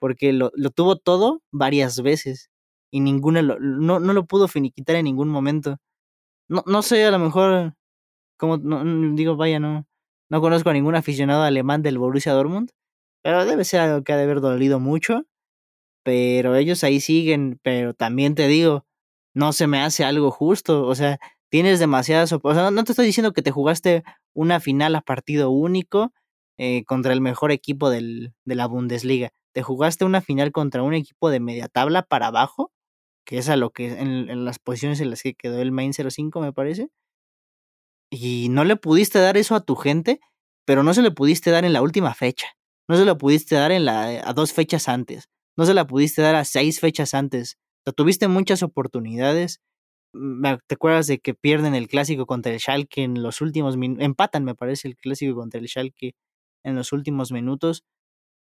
porque 0.00 0.32
lo, 0.32 0.50
lo 0.56 0.70
tuvo 0.70 0.96
todo 0.96 1.42
varias 1.52 2.02
veces 2.02 2.50
y 2.90 3.00
ninguna 3.00 3.42
lo, 3.42 3.60
no, 3.60 4.00
no 4.00 4.12
lo 4.12 4.26
pudo 4.26 4.48
finiquitar 4.48 4.96
en 4.96 5.04
ningún 5.04 5.28
momento. 5.28 5.78
No, 6.48 6.64
no 6.66 6.82
sé, 6.82 7.04
a 7.04 7.12
lo 7.12 7.18
mejor, 7.20 7.74
como 8.38 8.58
no, 8.58 8.84
digo, 9.14 9.36
vaya, 9.36 9.60
no, 9.60 9.86
no 10.30 10.40
conozco 10.40 10.70
a 10.70 10.74
ningún 10.74 10.96
aficionado 10.96 11.42
alemán 11.44 11.82
del 11.82 11.98
Borussia 11.98 12.32
Dortmund, 12.32 12.70
pero 13.22 13.46
debe 13.46 13.64
ser 13.64 13.80
algo 13.80 14.04
que 14.04 14.12
ha 14.12 14.16
de 14.16 14.24
haber 14.24 14.40
dolido 14.40 14.80
mucho. 14.80 15.26
Pero 16.04 16.56
ellos 16.56 16.84
ahí 16.84 17.00
siguen, 17.00 17.60
pero 17.62 17.94
también 17.94 18.34
te 18.34 18.48
digo, 18.48 18.86
no 19.34 19.52
se 19.52 19.66
me 19.66 19.80
hace 19.80 20.04
algo 20.04 20.30
justo, 20.30 20.86
o 20.86 20.94
sea, 20.94 21.18
tienes 21.50 21.78
demasiadas, 21.80 22.32
o 22.32 22.54
sea, 22.54 22.70
no 22.70 22.84
te 22.84 22.92
estoy 22.92 23.06
diciendo 23.06 23.32
que 23.32 23.42
te 23.42 23.50
jugaste 23.50 24.04
una 24.34 24.60
final 24.60 24.94
a 24.96 25.00
partido 25.00 25.50
único 25.50 26.12
eh, 26.58 26.84
contra 26.84 27.12
el 27.12 27.20
mejor 27.20 27.52
equipo 27.52 27.90
del, 27.90 28.34
de 28.44 28.54
la 28.54 28.66
Bundesliga 28.66 29.32
te 29.52 29.62
jugaste 29.62 30.04
una 30.04 30.20
final 30.20 30.52
contra 30.52 30.82
un 30.82 30.94
equipo 30.94 31.30
de 31.30 31.40
media 31.40 31.68
tabla 31.68 32.02
para 32.02 32.28
abajo, 32.28 32.72
que 33.24 33.38
es 33.38 33.48
a 33.48 33.56
lo 33.56 33.70
que 33.70 33.98
en, 33.98 34.30
en 34.30 34.44
las 34.44 34.58
posiciones 34.58 35.00
en 35.00 35.10
las 35.10 35.22
que 35.22 35.34
quedó 35.34 35.60
el 35.60 35.72
Main 35.72 35.92
05, 35.92 36.40
me 36.40 36.52
parece. 36.52 36.88
Y 38.10 38.48
no 38.50 38.64
le 38.64 38.76
pudiste 38.76 39.18
dar 39.20 39.36
eso 39.36 39.54
a 39.54 39.60
tu 39.60 39.76
gente, 39.76 40.20
pero 40.64 40.82
no 40.82 40.94
se 40.94 41.02
le 41.02 41.10
pudiste 41.10 41.50
dar 41.50 41.64
en 41.64 41.72
la 41.72 41.82
última 41.82 42.14
fecha. 42.14 42.48
No 42.88 42.96
se 42.96 43.04
lo 43.04 43.18
pudiste 43.18 43.54
dar 43.54 43.70
en 43.72 43.84
la, 43.84 44.28
a 44.28 44.32
dos 44.32 44.52
fechas 44.52 44.88
antes. 44.88 45.28
No 45.56 45.64
se 45.64 45.74
la 45.74 45.86
pudiste 45.86 46.22
dar 46.22 46.34
a 46.34 46.44
seis 46.44 46.80
fechas 46.80 47.14
antes. 47.14 47.58
Tuviste 47.92 48.28
muchas 48.28 48.62
oportunidades. 48.62 49.60
¿Te 50.12 50.74
acuerdas 50.74 51.06
de 51.06 51.20
que 51.20 51.34
pierden 51.34 51.74
el 51.74 51.88
clásico 51.88 52.26
contra 52.26 52.52
el 52.52 52.58
Schalke 52.58 52.98
en 52.98 53.22
los 53.22 53.40
últimos 53.40 53.76
minutos? 53.76 54.04
Empatan, 54.04 54.44
me 54.44 54.54
parece, 54.54 54.88
el 54.88 54.96
clásico 54.96 55.36
contra 55.36 55.60
el 55.60 55.68
Schalke 55.68 56.14
en 56.64 56.74
los 56.76 56.92
últimos 56.92 57.32
minutos. 57.32 57.84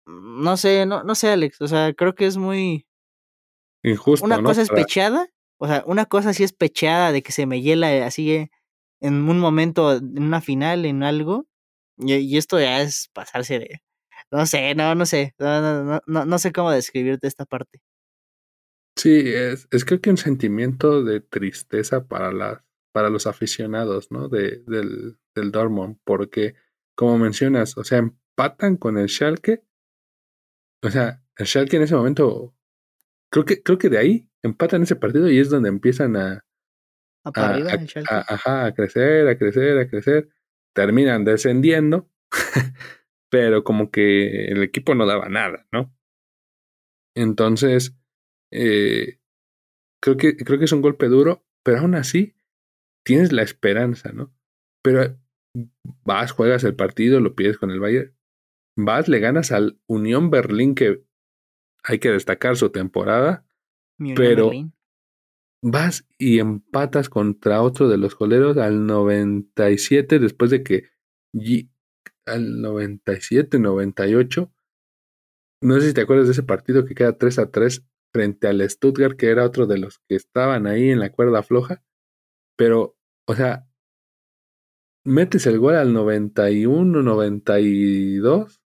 No 0.07 0.57
sé, 0.57 0.87
no, 0.87 1.05
no 1.05 1.15
sé, 1.15 1.31
Alex. 1.31 1.61
O 1.61 1.69
sea, 1.69 1.93
creo 1.95 2.15
que 2.15 2.27
es 2.27 2.37
muy. 2.37 2.87
Injusto. 3.83 4.25
Una 4.25 4.39
¿no? 4.39 4.45
cosa 4.45 4.63
es 4.63 4.69
pecheada. 4.69 5.29
O 5.59 5.67
sea, 5.67 5.85
una 5.87 6.07
cosa 6.07 6.35
sí 6.35 6.43
es 6.43 6.53
pecheada 6.53 7.13
de 7.13 7.23
que 7.23 7.33
se 7.33 7.47
me 7.47 7.63
hiela 7.63 8.07
así 8.07 8.33
eh, 8.33 8.51
en 9.01 9.29
un 9.29 9.39
momento, 9.39 9.93
en 9.95 10.23
una 10.23 10.41
final, 10.41 10.85
en 10.85 11.03
algo. 11.03 11.47
Y, 11.99 12.15
y 12.15 12.37
esto 12.37 12.59
ya 12.59 12.83
es 12.83 13.09
pasarse 13.13 13.59
de. 13.61 13.83
No 14.31 14.47
sé, 14.47 14.75
no, 14.75 14.95
no 14.95 15.07
sé. 15.07 15.35
No, 15.39 15.85
no, 15.85 16.01
no, 16.07 16.25
no 16.25 16.39
sé 16.39 16.53
cómo 16.53 16.71
describirte 16.71 17.29
esta 17.29 17.47
parte. 17.47 17.81
Sí, 18.97 19.23
es, 19.35 19.67
es 19.71 19.85
creo 19.85 20.01
que 20.01 20.11
un 20.11 20.17
sentimiento 20.17 21.03
de 21.03 21.21
tristeza 21.21 22.07
para 22.07 22.33
las, 22.33 22.63
para 22.93 23.11
los 23.11 23.27
aficionados, 23.27 24.11
¿no? 24.11 24.29
De, 24.29 24.63
del, 24.67 25.19
del 25.35 25.51
Dortmund, 25.51 25.99
porque, 26.05 26.55
como 26.97 27.19
mencionas, 27.19 27.77
o 27.77 27.85
sea, 27.85 27.99
empatan 27.99 28.77
con 28.77 28.97
el 28.99 29.09
Schalke. 29.09 29.65
O 30.83 30.91
sea, 30.91 31.23
el 31.37 31.47
Schalke 31.47 31.75
en 31.77 31.83
ese 31.83 31.97
momento, 31.97 32.55
creo 33.31 33.45
que, 33.45 33.63
creo 33.63 33.79
que 33.79 33.89
de 33.91 33.99
ahí 33.99 34.31
empatan 34.43 34.83
ese 34.83 34.97
partido 34.97 35.31
y 35.31 35.39
es 35.39 35.51
donde 35.51 35.69
empiezan 35.71 36.17
a, 36.17 36.45
a, 37.35 37.55
a- 37.75 37.79
a- 38.11 38.35
ajá, 38.35 38.67
a 38.67 38.75
crecer, 38.75 39.29
a 39.29 39.39
crecer, 39.39 39.79
a 39.79 39.89
crecer. 39.89 40.29
Terminan 40.75 41.25
descendiendo, 41.25 42.11
pero 43.31 43.65
como 43.65 43.91
que 43.91 44.47
el 44.47 44.63
equipo 44.63 44.95
no 44.95 45.07
daba 45.07 45.29
nada, 45.29 45.67
¿no? 45.73 45.95
Entonces, 47.15 47.95
eh, 48.55 49.19
creo 50.01 50.17
que, 50.17 50.37
creo 50.37 50.59
que 50.59 50.65
es 50.67 50.73
un 50.73 50.83
golpe 50.83 51.09
duro, 51.09 51.45
pero 51.65 51.79
aún 51.81 51.95
así 51.95 52.35
tienes 53.05 53.33
la 53.33 53.43
esperanza, 53.43 54.13
¿no? 54.13 54.33
Pero 54.83 55.19
vas, 56.05 56.33
juegas 56.33 56.65
el 56.65 56.75
partido, 56.77 57.21
lo 57.21 57.35
pides 57.35 57.59
con 57.59 57.71
el 57.71 57.81
Bayern, 57.81 58.15
vas, 58.77 59.09
le 59.09 59.19
ganas 59.21 59.53
al 59.53 59.79
Unión 59.87 60.31
Berlín, 60.31 60.75
que 60.75 61.05
hay 61.83 61.99
que 61.99 62.11
destacar 62.11 62.57
su 62.57 62.71
temporada, 62.71 63.47
Unión 63.99 64.17
pero- 64.17 64.47
Berlín. 64.47 64.73
vas 65.63 66.07
y 66.19 66.39
empatas 66.39 67.09
contra 67.09 67.63
otro 67.63 67.89
de 67.89 67.99
los 67.99 68.15
coleros 68.15 68.57
al 68.59 68.87
97 68.87 70.19
después 70.19 70.51
de 70.51 70.63
que 70.63 70.85
al 72.27 72.61
97, 72.63 73.59
98 73.59 74.51
no 75.63 75.81
sé 75.81 75.89
si 75.89 75.95
te 75.95 76.03
acuerdas 76.03 76.27
de 76.27 76.33
ese 76.33 76.43
partido 76.43 76.85
que 76.85 76.95
queda 76.95 77.17
3 77.17 77.39
a 77.39 77.51
3 77.51 77.87
frente 78.15 78.47
al 78.47 78.69
Stuttgart 78.71 79.17
que 79.17 79.31
era 79.31 79.45
otro 79.45 79.67
de 79.67 79.79
los 79.79 79.99
que 80.09 80.15
estaban 80.15 80.67
ahí 80.67 80.91
en 80.91 81.01
la 81.01 81.11
cuerda 81.11 81.43
floja. 81.43 81.83
Pero 82.57 82.97
o 83.27 83.35
sea 83.35 83.67
metes 85.05 85.47
el 85.47 85.59
gol 85.59 85.77
al 85.77 85.93
91, 85.93 87.03
92 87.03 88.63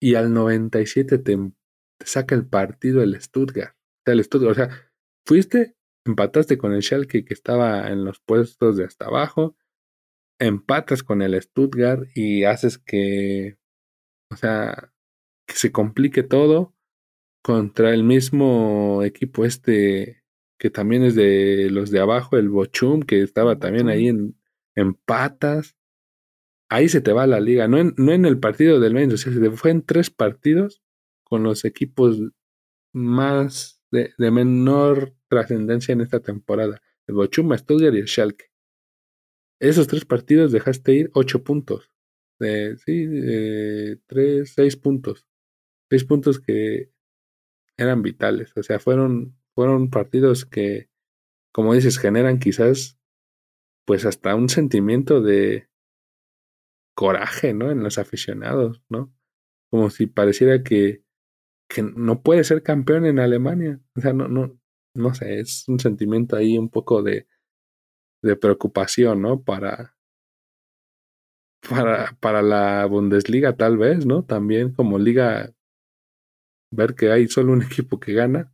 y 0.00 0.14
al 0.14 0.32
97 0.32 1.18
te, 1.18 1.36
te 1.36 2.06
saca 2.06 2.34
el 2.34 2.46
partido 2.46 3.02
el 3.02 3.20
Stuttgart. 3.20 3.74
O 3.74 4.02
sea, 4.06 4.14
el 4.14 4.24
Stuttgart, 4.24 4.52
o 4.52 4.54
sea, 4.54 4.92
fuiste 5.26 5.76
empataste 6.06 6.56
con 6.56 6.72
el 6.72 6.82
Schalke 6.82 7.24
que 7.24 7.34
estaba 7.34 7.88
en 7.90 8.04
los 8.04 8.20
puestos 8.20 8.76
de 8.76 8.84
hasta 8.84 9.06
abajo, 9.06 9.56
empatas 10.40 11.02
con 11.02 11.20
el 11.20 11.40
Stuttgart 11.40 12.08
y 12.14 12.44
haces 12.44 12.78
que, 12.78 13.58
o 14.32 14.36
sea, 14.36 14.92
que 15.46 15.54
se 15.54 15.70
complique 15.70 16.22
todo 16.22 16.74
contra 17.42 17.92
el 17.94 18.04
mismo 18.04 19.02
equipo 19.02 19.44
este 19.44 20.22
que 20.58 20.70
también 20.70 21.02
es 21.02 21.14
de 21.14 21.68
los 21.70 21.90
de 21.90 22.00
abajo, 22.00 22.36
el 22.36 22.50
Bochum, 22.50 23.00
que 23.00 23.22
estaba 23.22 23.58
también 23.58 23.88
ahí 23.88 24.08
en 24.08 24.36
empatas. 24.74 25.74
Ahí 26.68 26.88
se 26.90 27.00
te 27.00 27.12
va 27.12 27.26
la 27.26 27.40
liga, 27.40 27.66
no 27.66 27.78
en, 27.78 27.94
no 27.96 28.12
en 28.12 28.26
el 28.26 28.38
partido 28.38 28.78
del 28.78 28.92
Mainz, 28.92 29.14
o 29.14 29.16
sea, 29.16 29.32
se 29.32 29.40
te 29.40 29.50
fue 29.50 29.70
en 29.70 29.82
tres 29.82 30.10
partidos 30.10 30.82
con 31.24 31.42
los 31.42 31.64
equipos 31.64 32.20
más 32.92 33.82
de, 33.90 34.12
de 34.18 34.30
menor 34.30 35.14
trascendencia 35.28 35.94
en 35.94 36.02
esta 36.02 36.20
temporada. 36.20 36.82
El 37.06 37.14
Bochum, 37.14 37.56
Stuttgart 37.56 37.94
y 37.94 37.98
el 37.98 38.08
Schalke. 38.08 38.50
Esos 39.60 39.86
tres 39.86 40.04
partidos 40.04 40.52
dejaste 40.52 40.92
ir 40.92 41.10
ocho 41.14 41.42
puntos. 41.42 41.90
Sí, 42.38 43.06
de 43.06 43.98
tres, 44.06 44.52
seis 44.54 44.76
puntos. 44.76 45.26
Seis 45.88 46.04
puntos 46.04 46.38
que 46.38 46.90
eran 47.82 48.02
vitales. 48.02 48.52
O 48.56 48.62
sea, 48.62 48.78
fueron, 48.78 49.36
fueron 49.54 49.90
partidos 49.90 50.44
que, 50.44 50.90
como 51.52 51.74
dices, 51.74 51.98
generan 51.98 52.38
quizás 52.38 52.98
pues 53.86 54.04
hasta 54.04 54.34
un 54.34 54.48
sentimiento 54.48 55.20
de 55.20 55.68
coraje, 56.94 57.54
¿no? 57.54 57.70
En 57.70 57.82
los 57.82 57.98
aficionados, 57.98 58.82
¿no? 58.88 59.12
Como 59.70 59.90
si 59.90 60.06
pareciera 60.06 60.62
que, 60.62 61.02
que 61.68 61.82
no 61.82 62.22
puede 62.22 62.44
ser 62.44 62.62
campeón 62.62 63.06
en 63.06 63.18
Alemania. 63.18 63.80
O 63.96 64.00
sea, 64.00 64.12
no, 64.12 64.28
no, 64.28 64.60
no 64.94 65.14
sé, 65.14 65.40
es 65.40 65.66
un 65.68 65.80
sentimiento 65.80 66.36
ahí 66.36 66.58
un 66.58 66.68
poco 66.68 67.02
de, 67.02 67.26
de 68.22 68.36
preocupación, 68.36 69.22
¿no? 69.22 69.42
Para, 69.42 69.96
para, 71.68 72.16
para 72.20 72.42
la 72.42 72.86
Bundesliga 72.86 73.56
tal 73.56 73.78
vez, 73.78 74.06
¿no? 74.06 74.24
También 74.24 74.72
como 74.72 74.98
liga, 74.98 75.54
ver 76.70 76.94
que 76.94 77.10
hay 77.12 77.28
solo 77.28 77.52
un 77.52 77.62
equipo 77.62 78.00
que 78.00 78.12
gana. 78.14 78.52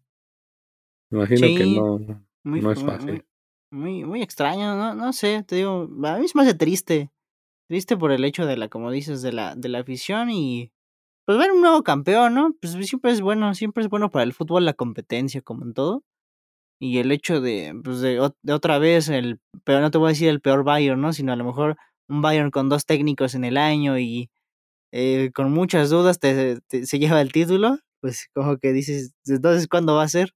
Me 1.10 1.18
imagino 1.18 1.48
que 1.54 1.66
no, 1.66 1.98
Muy, 2.44 2.60
no 2.60 2.72
es 2.72 2.82
fácil. 2.82 3.24
Muy, 3.70 4.04
muy 4.04 4.22
extraño, 4.22 4.76
no, 4.76 4.94
no 4.94 5.12
sé, 5.12 5.42
te 5.42 5.56
digo, 5.56 5.88
a 6.04 6.18
mí 6.18 6.28
se 6.28 6.36
me 6.38 6.42
hace 6.42 6.54
triste. 6.54 7.10
Triste 7.68 7.96
por 7.96 8.12
el 8.12 8.24
hecho 8.24 8.46
de 8.46 8.56
la, 8.56 8.68
como 8.68 8.90
dices, 8.90 9.22
de 9.22 9.32
la, 9.32 9.54
de 9.56 9.68
la 9.68 9.80
afición 9.80 10.30
y 10.30 10.72
pues 11.26 11.38
ver 11.38 11.52
un 11.52 11.62
nuevo 11.62 11.82
campeón, 11.84 12.34
¿no? 12.34 12.54
Pues 12.60 12.74
siempre 12.88 13.12
es 13.12 13.20
bueno, 13.20 13.54
siempre 13.54 13.82
es 13.84 13.90
bueno 13.90 14.10
para 14.10 14.24
el 14.24 14.34
fútbol 14.34 14.64
la 14.64 14.74
competencia, 14.74 15.42
como 15.42 15.64
en 15.64 15.74
todo. 15.74 16.04
Y 16.80 16.98
el 16.98 17.12
hecho 17.12 17.40
de, 17.40 17.74
pues 17.84 18.00
de, 18.00 18.30
de 18.42 18.52
otra 18.52 18.78
vez, 18.78 19.08
el 19.08 19.40
peor, 19.64 19.82
no 19.82 19.90
te 19.90 19.98
voy 19.98 20.08
a 20.08 20.10
decir 20.10 20.28
el 20.28 20.40
peor 20.40 20.64
Bayern, 20.64 21.00
¿no? 21.00 21.12
Sino 21.12 21.32
a 21.32 21.36
lo 21.36 21.44
mejor 21.44 21.76
un 22.08 22.22
Bayern 22.22 22.50
con 22.50 22.68
dos 22.68 22.86
técnicos 22.86 23.34
en 23.34 23.44
el 23.44 23.56
año 23.56 23.98
y 23.98 24.30
eh, 24.92 25.30
con 25.34 25.52
muchas 25.52 25.90
dudas 25.90 26.20
te, 26.20 26.60
te- 26.68 26.86
se 26.86 26.98
lleva 26.98 27.20
el 27.20 27.32
título, 27.32 27.78
pues 28.00 28.28
como 28.34 28.58
que 28.58 28.72
dices, 28.72 29.12
entonces, 29.26 29.68
¿cuándo 29.68 29.94
va 29.96 30.04
a 30.04 30.08
ser? 30.08 30.32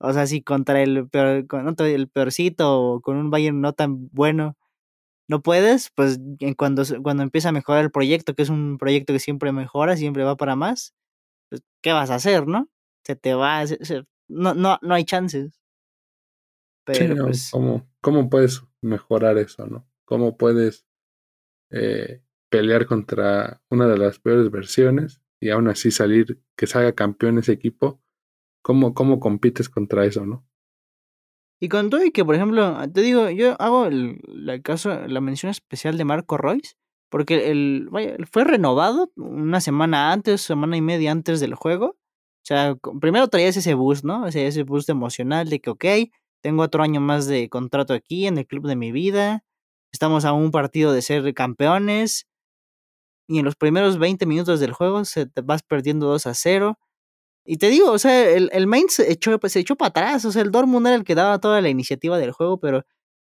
O 0.00 0.12
sea, 0.12 0.26
si 0.26 0.42
contra 0.42 0.82
el 0.82 1.08
peor, 1.10 1.46
con 1.46 1.68
otro- 1.68 1.86
el 1.86 2.08
peorcito 2.08 2.80
o 2.80 3.00
con 3.02 3.16
un 3.18 3.30
Bayern 3.30 3.60
no 3.60 3.72
tan 3.74 4.08
bueno 4.12 4.56
no 5.28 5.42
puedes, 5.42 5.90
pues 5.94 6.18
en 6.40 6.54
cuando, 6.54 6.82
cuando 7.02 7.22
empieza 7.22 7.50
a 7.50 7.52
mejorar 7.52 7.84
el 7.84 7.90
proyecto, 7.92 8.34
que 8.34 8.42
es 8.42 8.48
un 8.50 8.78
proyecto 8.78 9.12
que 9.12 9.20
siempre 9.20 9.52
mejora, 9.52 9.96
siempre 9.96 10.24
va 10.24 10.36
para 10.36 10.56
más, 10.56 10.94
pues, 11.50 11.62
¿qué 11.82 11.92
vas 11.92 12.10
a 12.10 12.16
hacer, 12.16 12.46
no? 12.48 12.68
Se 13.06 13.16
te 13.16 13.34
va, 13.34 13.66
se- 13.66 13.84
se- 13.84 14.04
no, 14.28 14.54
no, 14.54 14.78
no 14.82 14.94
hay 14.94 15.04
chances. 15.04 15.52
Sí, 15.52 15.62
Pero 16.84 17.14
no, 17.16 17.24
pues, 17.26 17.48
¿cómo, 17.52 17.88
¿Cómo 18.00 18.28
puedes 18.30 18.62
mejorar 18.80 19.38
eso, 19.38 19.66
no? 19.66 19.86
¿Cómo 20.04 20.36
puedes 20.36 20.86
eh, 21.70 22.22
pelear 22.50 22.86
contra 22.86 23.62
una 23.70 23.86
de 23.86 23.98
las 23.98 24.18
peores 24.18 24.50
versiones 24.50 25.20
y 25.40 25.50
aún 25.50 25.68
así 25.68 25.90
salir, 25.90 26.40
que 26.56 26.66
salga 26.66 26.94
campeón 26.94 27.38
ese 27.38 27.52
equipo? 27.52 28.00
¿Cómo, 28.62 28.94
cómo 28.94 29.20
compites 29.20 29.68
contra 29.68 30.04
eso, 30.04 30.26
no? 30.26 30.46
y 31.60 31.68
con 31.68 31.90
todo 31.90 32.04
y 32.04 32.10
que, 32.10 32.24
por 32.24 32.34
ejemplo, 32.34 32.76
te 32.90 33.02
digo, 33.02 33.28
yo 33.28 33.60
hago 33.60 33.84
el, 33.86 34.18
caso, 34.64 35.06
la 35.06 35.20
mención 35.20 35.50
especial 35.50 35.98
de 35.98 36.06
Marco 36.06 36.38
Royce, 36.38 36.74
porque 37.10 37.50
el, 37.50 37.88
vaya, 37.90 38.16
fue 38.32 38.44
renovado 38.44 39.12
una 39.16 39.60
semana 39.60 40.10
antes, 40.10 40.40
semana 40.40 40.78
y 40.78 40.80
media 40.80 41.12
antes 41.12 41.38
del 41.38 41.54
juego. 41.54 41.86
O 41.88 42.46
sea, 42.46 42.76
primero 42.98 43.28
traías 43.28 43.58
ese 43.58 43.74
boost, 43.74 44.04
¿no? 44.04 44.24
O 44.24 44.32
sea, 44.32 44.46
ese 44.46 44.62
boost 44.62 44.88
emocional 44.88 45.50
de 45.50 45.60
que, 45.60 45.70
ok, 45.70 45.84
tengo 46.42 46.62
otro 46.62 46.82
año 46.82 47.02
más 47.02 47.26
de 47.26 47.50
contrato 47.50 47.92
aquí 47.92 48.26
en 48.26 48.38
el 48.38 48.46
club 48.46 48.66
de 48.66 48.76
mi 48.76 48.90
vida. 48.90 49.44
Estamos 49.92 50.24
a 50.24 50.32
un 50.32 50.50
partido 50.52 50.94
de 50.94 51.02
ser 51.02 51.34
campeones. 51.34 52.26
Y 53.30 53.38
en 53.38 53.44
los 53.44 53.54
primeros 53.54 53.96
20 53.98 54.26
minutos 54.26 54.58
del 54.58 54.72
juego 54.72 55.04
se 55.04 55.24
te 55.26 55.40
vas 55.42 55.62
perdiendo 55.62 56.06
2 56.08 56.26
a 56.26 56.34
0. 56.34 56.78
Y 57.46 57.58
te 57.58 57.68
digo, 57.70 57.92
o 57.92 57.98
sea, 57.98 58.28
el, 58.30 58.50
el 58.52 58.66
Mainz 58.66 58.94
se 58.94 59.12
echó, 59.12 59.38
pues, 59.40 59.52
se 59.54 59.60
echó 59.60 59.76
para 59.76 59.90
atrás. 59.90 60.24
O 60.24 60.32
sea, 60.32 60.42
el 60.42 60.50
Dortmund 60.50 60.86
era 60.88 60.96
el 60.96 61.04
que 61.04 61.14
daba 61.14 61.38
toda 61.40 61.60
la 61.60 61.68
iniciativa 61.68 62.18
del 62.18 62.32
juego, 62.32 62.60
pero 62.60 62.84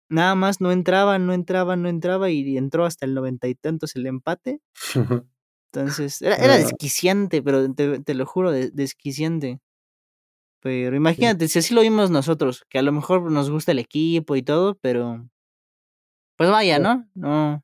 nada 0.09 0.35
más 0.35 0.61
no 0.61 0.71
entraba, 0.71 1.19
no 1.19 1.33
entraba, 1.33 1.75
no 1.77 1.89
entraba. 1.89 2.29
Y 2.31 2.57
entró 2.57 2.85
hasta 2.85 3.05
el 3.05 3.13
noventa 3.15 3.47
y 3.49 3.55
tantos 3.55 3.95
el 3.97 4.07
empate. 4.07 4.61
Entonces, 5.73 6.21
era, 6.21 6.35
era 6.37 6.57
desquiciante, 6.57 7.43
pero 7.43 7.73
te, 7.73 7.99
te 8.01 8.13
lo 8.15 8.25
juro, 8.25 8.51
de- 8.51 8.71
desquiciante. 8.71 9.59
Pero 10.61 10.95
imagínate, 10.95 11.47
si 11.47 11.59
así 11.59 11.73
lo 11.73 11.81
vimos 11.81 12.09
nosotros, 12.11 12.65
que 12.69 12.79
a 12.79 12.81
lo 12.81 12.91
mejor 12.91 13.31
nos 13.31 13.49
gusta 13.49 13.71
el 13.71 13.79
equipo 13.79 14.35
y 14.35 14.43
todo, 14.43 14.75
pero 14.81 15.29
pues 16.37 16.49
vaya, 16.49 16.79
¿no? 16.79 17.05
No. 17.15 17.63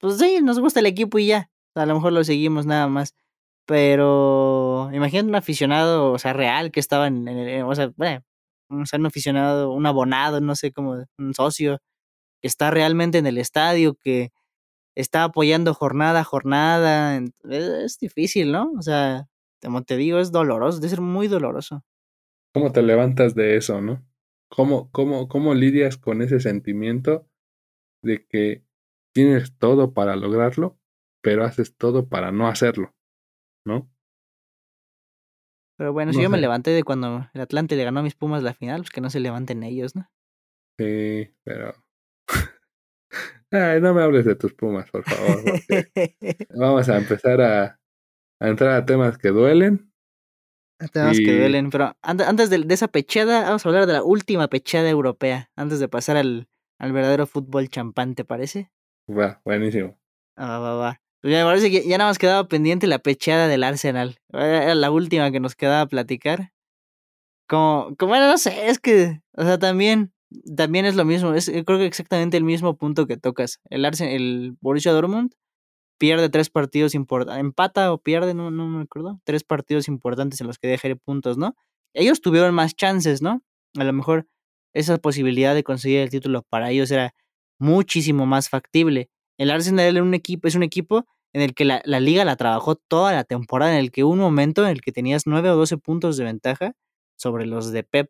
Pues 0.00 0.18
sí, 0.18 0.40
nos 0.42 0.60
gusta 0.60 0.80
el 0.80 0.86
equipo 0.86 1.18
y 1.20 1.28
ya. 1.28 1.50
A 1.74 1.86
lo 1.86 1.94
mejor 1.94 2.12
lo 2.12 2.24
seguimos 2.24 2.66
nada 2.66 2.86
más. 2.88 3.14
Pero 3.66 4.90
imagínate 4.92 5.28
un 5.28 5.34
aficionado, 5.36 6.12
o 6.12 6.18
sea, 6.18 6.32
real 6.32 6.72
que 6.72 6.80
estaba 6.80 7.06
en, 7.06 7.28
el, 7.28 7.62
o 7.62 7.74
sea, 7.74 7.92
bueno, 7.96 8.24
un 8.70 9.06
aficionado, 9.06 9.72
un 9.72 9.86
abonado, 9.86 10.40
no 10.40 10.56
sé 10.56 10.72
cómo, 10.72 11.04
un 11.18 11.34
socio, 11.34 11.78
que 12.40 12.48
está 12.48 12.70
realmente 12.70 13.18
en 13.18 13.26
el 13.26 13.38
estadio, 13.38 13.94
que 13.94 14.30
está 14.96 15.24
apoyando 15.24 15.74
jornada 15.74 16.20
a 16.20 16.24
jornada. 16.24 17.20
Es, 17.48 17.98
difícil, 17.98 18.52
¿no? 18.52 18.72
O 18.78 18.82
sea, 18.82 19.28
como 19.62 19.82
te 19.82 19.96
digo, 19.96 20.18
es 20.18 20.32
doloroso, 20.32 20.78
debe 20.78 20.90
ser 20.90 21.00
muy 21.00 21.28
doloroso. 21.28 21.84
¿Cómo 22.52 22.72
te 22.72 22.82
levantas 22.82 23.34
de 23.34 23.56
eso, 23.56 23.80
no? 23.80 24.04
¿Cómo, 24.48 24.90
cómo, 24.90 25.28
cómo 25.28 25.54
lidias 25.54 25.96
con 25.96 26.20
ese 26.20 26.40
sentimiento 26.40 27.26
de 28.02 28.26
que 28.26 28.64
tienes 29.14 29.56
todo 29.56 29.94
para 29.94 30.16
lograrlo, 30.16 30.78
pero 31.22 31.44
haces 31.44 31.76
todo 31.76 32.08
para 32.08 32.32
no 32.32 32.48
hacerlo, 32.48 32.94
¿no? 33.64 33.90
Pero 35.78 35.92
bueno, 35.92 36.12
si 36.12 36.22
yo 36.22 36.30
me 36.30 36.38
levanté 36.38 36.70
de 36.70 36.84
cuando 36.84 37.28
el 37.32 37.40
Atlante 37.40 37.74
le 37.74 37.84
ganó 37.84 38.00
a 38.00 38.02
mis 38.02 38.14
Pumas 38.14 38.42
la 38.42 38.54
final, 38.54 38.82
pues 38.82 38.90
que 38.90 39.00
no 39.00 39.10
se 39.10 39.20
levanten 39.20 39.62
ellos, 39.62 39.96
¿no? 39.96 40.08
Sí, 40.78 41.34
pero 41.44 41.74
Ay, 43.50 43.80
no 43.80 43.92
me 43.92 44.02
hables 44.02 44.24
de 44.24 44.34
tus 44.34 44.54
pumas, 44.54 44.90
por 44.90 45.04
favor. 45.04 45.42
vamos 46.50 46.88
a 46.88 46.96
empezar 46.96 47.40
a, 47.40 47.78
entrar 48.40 48.70
a 48.70 48.84
temas 48.84 49.18
que 49.18 49.28
duelen. 49.28 49.92
temas 50.92 51.18
que 51.18 51.36
duelen, 51.36 51.70
pero 51.70 51.94
antes 52.00 52.48
de, 52.48 52.64
esa 52.70 52.88
pechada, 52.88 53.42
vamos 53.42 53.64
a 53.64 53.68
hablar 53.68 53.86
de 53.86 53.92
la 53.92 54.02
última 54.02 54.48
pechada 54.48 54.88
europea, 54.88 55.50
antes 55.54 55.80
de 55.80 55.88
pasar 55.88 56.16
al, 56.16 56.48
al 56.78 56.92
verdadero 56.92 57.26
fútbol 57.26 57.68
champán, 57.68 58.14
¿te 58.14 58.24
parece? 58.24 58.70
Va, 59.08 59.40
buenísimo. 59.44 59.98
Ah, 60.36 60.58
va, 60.58 60.74
va. 60.76 61.01
Pues 61.22 61.32
me 61.34 61.44
parece 61.44 61.70
que 61.70 61.86
ya 61.86 61.98
nada 61.98 62.10
más 62.10 62.18
quedaba 62.18 62.48
pendiente 62.48 62.88
la 62.88 62.98
pechada 62.98 63.46
del 63.48 63.62
Arsenal. 63.62 64.18
Era 64.32 64.74
la 64.74 64.90
última 64.90 65.30
que 65.30 65.40
nos 65.40 65.54
quedaba 65.54 65.86
platicar. 65.86 66.52
Como, 67.48 67.94
como 67.96 68.10
bueno, 68.10 68.28
no 68.28 68.38
sé, 68.38 68.68
es 68.68 68.78
que, 68.80 69.20
o 69.36 69.42
sea, 69.44 69.58
también 69.58 70.12
también 70.56 70.86
es 70.86 70.96
lo 70.96 71.04
mismo, 71.04 71.34
es 71.34 71.50
creo 71.50 71.78
que 71.78 71.86
exactamente 71.86 72.36
el 72.36 72.44
mismo 72.44 72.76
punto 72.76 73.06
que 73.06 73.16
tocas. 73.16 73.60
El 73.70 73.84
Arsenal, 73.84 74.14
el 74.14 74.56
Borussia 74.60 74.92
Dortmund 74.92 75.32
pierde 75.98 76.30
tres 76.30 76.50
partidos 76.50 76.94
importantes, 76.94 77.40
empata 77.40 77.92
o 77.92 77.98
pierde, 77.98 78.34
no, 78.34 78.50
no 78.50 78.66
me 78.68 78.82
acuerdo, 78.82 79.20
tres 79.24 79.44
partidos 79.44 79.88
importantes 79.88 80.40
en 80.40 80.48
los 80.48 80.58
que 80.58 80.68
dejaré 80.68 80.96
puntos, 80.96 81.38
¿no? 81.38 81.54
Ellos 81.94 82.20
tuvieron 82.22 82.54
más 82.54 82.74
chances, 82.74 83.22
¿no? 83.22 83.42
A 83.78 83.84
lo 83.84 83.92
mejor 83.92 84.26
esa 84.74 84.98
posibilidad 84.98 85.54
de 85.54 85.64
conseguir 85.64 86.00
el 86.00 86.10
título 86.10 86.42
para 86.48 86.70
ellos 86.72 86.90
era 86.90 87.14
muchísimo 87.60 88.26
más 88.26 88.48
factible. 88.48 89.10
El 89.42 89.50
Arsenal 89.50 89.96
era 89.96 90.02
un 90.04 90.14
equipo, 90.14 90.46
es 90.46 90.54
un 90.54 90.62
equipo 90.62 91.04
en 91.32 91.42
el 91.42 91.52
que 91.52 91.64
la, 91.64 91.82
liga 91.84 92.24
la 92.24 92.36
trabajó 92.36 92.76
toda 92.76 93.12
la 93.12 93.24
temporada, 93.24 93.72
en 93.72 93.78
el 93.80 93.90
que 93.90 94.04
hubo 94.04 94.12
un 94.12 94.20
momento 94.20 94.62
en 94.62 94.70
el 94.70 94.80
que 94.80 94.92
tenías 94.92 95.26
nueve 95.26 95.50
o 95.50 95.56
doce 95.56 95.78
puntos 95.78 96.16
de 96.16 96.22
ventaja 96.22 96.74
sobre 97.16 97.46
los 97.46 97.72
de 97.72 97.82
Pep 97.82 98.08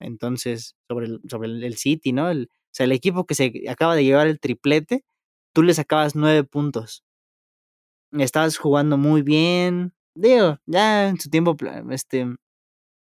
entonces, 0.00 0.74
sobre 0.88 1.06
el, 1.06 1.20
sobre 1.30 1.48
el 1.50 1.76
City, 1.76 2.12
¿no? 2.12 2.30
El, 2.30 2.50
o 2.52 2.68
sea, 2.72 2.82
el 2.84 2.90
equipo 2.90 3.26
que 3.26 3.36
se 3.36 3.52
acaba 3.68 3.94
de 3.94 4.02
llevar 4.02 4.26
el 4.26 4.40
triplete, 4.40 5.04
tú 5.54 5.62
le 5.62 5.72
sacabas 5.72 6.16
nueve 6.16 6.42
puntos. 6.42 7.04
Estabas 8.10 8.58
jugando 8.58 8.98
muy 8.98 9.22
bien. 9.22 9.94
Digo, 10.16 10.58
ya 10.66 11.08
en 11.10 11.20
su 11.20 11.30
tiempo, 11.30 11.56
este, 11.90 12.26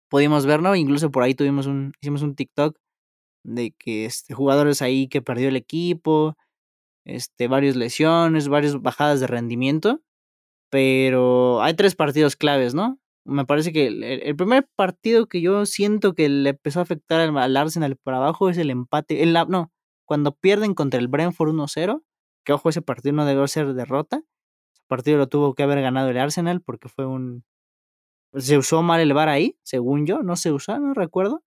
pudimos 0.09 0.47
ver, 0.47 0.62
¿no? 0.62 0.74
Incluso 0.74 1.12
por 1.12 1.22
ahí 1.22 1.35
tuvimos 1.37 1.66
un, 1.66 1.93
hicimos 2.01 2.22
un 2.22 2.35
TikTok 2.35 2.76
de 3.45 3.70
que 3.79 4.05
este, 4.05 4.35
jugadores 4.35 4.83
ahí 4.83 5.07
que 5.07 5.22
perdió 5.22 5.49
el 5.49 5.57
equipo, 5.57 6.37
este, 7.09 7.48
varias 7.48 7.76
lesiones, 7.76 8.48
varias 8.48 8.80
bajadas 8.80 9.20
de 9.20 9.26
rendimiento. 9.26 10.00
Pero 10.70 11.62
hay 11.62 11.74
tres 11.74 11.96
partidos 11.96 12.36
claves, 12.36 12.74
¿no? 12.74 12.98
me 13.28 13.44
parece 13.44 13.72
que 13.72 13.86
el, 13.88 14.36
primer 14.36 14.66
partido 14.74 15.26
que 15.26 15.40
yo 15.42 15.66
siento 15.66 16.14
que 16.14 16.28
le 16.28 16.50
empezó 16.50 16.80
a 16.80 16.82
afectar 16.82 17.20
al, 17.20 17.56
Arsenal 17.56 17.96
para 17.96 18.16
abajo 18.16 18.48
es 18.48 18.56
el 18.59 18.70
empate. 18.70 19.22
El, 19.22 19.34
no, 19.48 19.70
cuando 20.06 20.34
pierden 20.34 20.74
contra 20.74 20.98
el 20.98 21.09
Brentford 21.09 21.50
1-0, 21.50 22.02
que 22.44 22.52
ojo, 22.54 22.70
ese 22.70 22.82
partido 22.82 23.14
no 23.14 23.26
debió 23.26 23.46
ser 23.46 23.74
derrota. 23.74 24.22
Ese 24.72 24.82
partido 24.88 25.18
lo 25.18 25.28
tuvo 25.28 25.54
que 25.54 25.62
haber 25.62 25.82
ganado 25.82 26.09
el 26.09 26.18
Arsenal 26.18 26.62
porque 26.62 26.88
fue 26.88 27.06
un. 27.06 27.44
Se 28.34 28.56
usó 28.59 28.82
mal 28.82 29.00
el 29.00 29.12
bar 29.12 29.28
ahí, 29.28 29.59
según 29.62 30.06
yo, 30.06 30.22
no 30.22 30.36
se 30.36 30.52
usó, 30.52 30.78
no 30.78 30.94
recuerdo. 30.94 31.42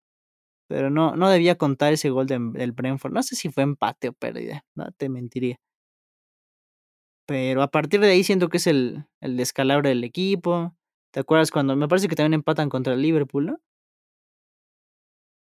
Pero 0.71 0.89
no, 0.89 1.15
no 1.15 1.29
debía 1.29 1.55
contar 1.55 1.93
ese 1.93 2.09
gol 2.09 2.27
del 2.27 2.71
Brentford. 2.71 3.13
No 3.13 3.23
sé 3.23 3.35
si 3.35 3.49
fue 3.49 3.63
empate 3.63 4.09
o 4.09 4.13
pérdida, 4.13 4.65
no 4.75 4.91
te 4.91 5.09
mentiría. 5.09 5.59
Pero 7.27 7.61
a 7.61 7.69
partir 7.69 7.99
de 8.01 8.09
ahí 8.09 8.23
siento 8.23 8.49
que 8.49 8.57
es 8.57 8.67
el, 8.67 9.05
el 9.21 9.37
descalabro 9.37 9.89
del 9.89 10.03
equipo 10.03 10.75
¿Te 11.11 11.19
acuerdas 11.19 11.51
cuando 11.51 11.75
me 11.75 11.87
parece 11.89 12.07
que 12.07 12.15
también 12.15 12.35
empatan 12.35 12.69
contra 12.69 12.93
el 12.93 13.01
Liverpool, 13.01 13.45
no? 13.45 13.61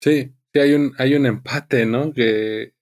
Sí, 0.02 0.34
sí 0.52 0.60
hay 0.60 0.74
un, 0.74 0.94
hay 0.98 1.14
un 1.14 1.28
empate, 1.28 1.86
¿no? 1.86 2.12
Que 2.12 2.74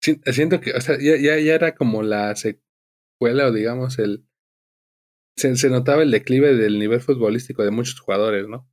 siento 0.00 0.60
que, 0.60 0.72
o 0.72 0.80
sea, 0.80 0.96
ya, 1.00 1.16
ya, 1.16 1.54
era 1.54 1.74
como 1.74 2.02
la 2.02 2.36
secuela 2.36 3.46
o 3.46 3.52
digamos 3.52 3.98
el 3.98 4.26
se, 5.36 5.56
se, 5.56 5.68
notaba 5.68 6.02
el 6.02 6.10
declive 6.10 6.54
del 6.54 6.78
nivel 6.78 7.00
futbolístico 7.00 7.64
de 7.64 7.72
muchos 7.72 7.98
jugadores, 7.98 8.46
¿no? 8.46 8.70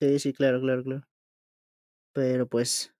Sí, 0.00 0.18
sí, 0.18 0.32
claro, 0.32 0.60
claro, 0.60 0.82
claro. 0.82 1.11
Pero 2.12 2.46
pues. 2.46 2.92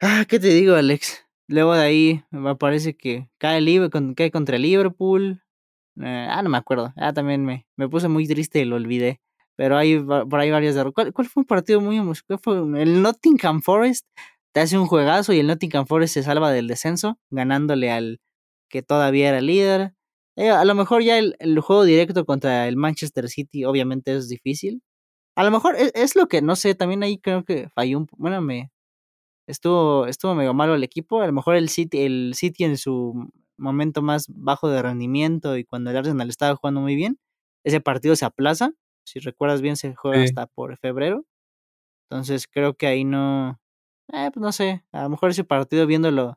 Ah, 0.00 0.24
¿qué 0.28 0.38
te 0.38 0.48
digo, 0.48 0.74
Alex? 0.74 1.24
Luego 1.48 1.74
de 1.74 1.82
ahí 1.82 2.24
me 2.30 2.54
parece 2.56 2.96
que 2.96 3.28
cae, 3.38 3.58
el, 3.58 3.90
cae 4.16 4.30
contra 4.30 4.56
el 4.56 4.62
Liverpool. 4.62 5.42
Eh, 6.00 6.28
ah, 6.30 6.42
no 6.42 6.50
me 6.50 6.58
acuerdo. 6.58 6.92
Ah, 6.96 7.12
también 7.12 7.44
me, 7.44 7.66
me 7.76 7.88
puse 7.88 8.08
muy 8.08 8.26
triste 8.26 8.60
y 8.60 8.64
lo 8.64 8.76
olvidé. 8.76 9.20
Pero 9.56 9.76
hay 9.76 9.98
por 10.00 10.38
ahí 10.38 10.50
varias 10.52 10.76
de... 10.76 10.92
¿Cuál, 10.92 11.12
fue 11.12 11.40
un 11.40 11.44
partido 11.46 11.80
muy 11.80 11.96
el 11.96 13.02
Nottingham 13.02 13.60
Forest 13.60 14.06
te 14.52 14.60
hace 14.60 14.78
un 14.78 14.86
juegazo 14.86 15.32
y 15.32 15.40
el 15.40 15.46
Nottingham 15.46 15.86
Forest 15.86 16.14
se 16.14 16.22
salva 16.22 16.50
del 16.52 16.68
descenso, 16.68 17.18
ganándole 17.30 17.90
al 17.90 18.20
que 18.68 18.82
todavía 18.82 19.28
era 19.30 19.40
líder. 19.40 19.94
Eh, 20.36 20.50
a 20.50 20.64
lo 20.64 20.74
mejor 20.74 21.02
ya 21.02 21.18
el, 21.18 21.60
juego 21.60 21.84
directo 21.84 22.24
contra 22.24 22.68
el 22.68 22.76
Manchester 22.76 23.28
City 23.28 23.64
obviamente 23.64 24.14
es 24.14 24.28
difícil. 24.28 24.82
A 25.38 25.44
lo 25.44 25.52
mejor 25.52 25.76
es, 25.76 25.92
es, 25.94 26.16
lo 26.16 26.26
que, 26.26 26.42
no 26.42 26.56
sé, 26.56 26.74
también 26.74 27.04
ahí 27.04 27.16
creo 27.18 27.44
que 27.44 27.68
falló 27.68 27.98
un... 27.98 28.08
Bueno, 28.16 28.40
me... 28.42 28.72
Estuvo, 29.46 30.06
estuvo 30.06 30.34
medio 30.34 30.52
malo 30.52 30.74
el 30.74 30.82
equipo. 30.82 31.22
A 31.22 31.28
lo 31.28 31.32
mejor 31.32 31.54
el 31.54 31.68
City, 31.68 32.00
el 32.00 32.32
City 32.34 32.64
en 32.64 32.76
su 32.76 33.30
momento 33.56 34.02
más 34.02 34.26
bajo 34.28 34.68
de 34.68 34.82
rendimiento 34.82 35.56
y 35.56 35.64
cuando 35.64 35.90
el 35.90 35.96
Arsenal 35.96 36.28
estaba 36.28 36.56
jugando 36.56 36.80
muy 36.80 36.96
bien, 36.96 37.20
ese 37.64 37.80
partido 37.80 38.16
se 38.16 38.24
aplaza. 38.24 38.72
Si 39.04 39.20
recuerdas 39.20 39.62
bien, 39.62 39.76
se 39.76 39.94
juega 39.94 40.24
hasta 40.24 40.48
por 40.48 40.76
febrero. 40.78 41.24
Entonces 42.10 42.48
creo 42.48 42.74
que 42.74 42.88
ahí 42.88 43.04
no, 43.04 43.60
eh, 44.12 44.30
pues 44.32 44.42
no 44.42 44.50
sé, 44.50 44.84
a 44.92 45.04
lo 45.04 45.10
mejor 45.10 45.30
ese 45.30 45.44
partido 45.44 45.86
viéndolo, 45.86 46.36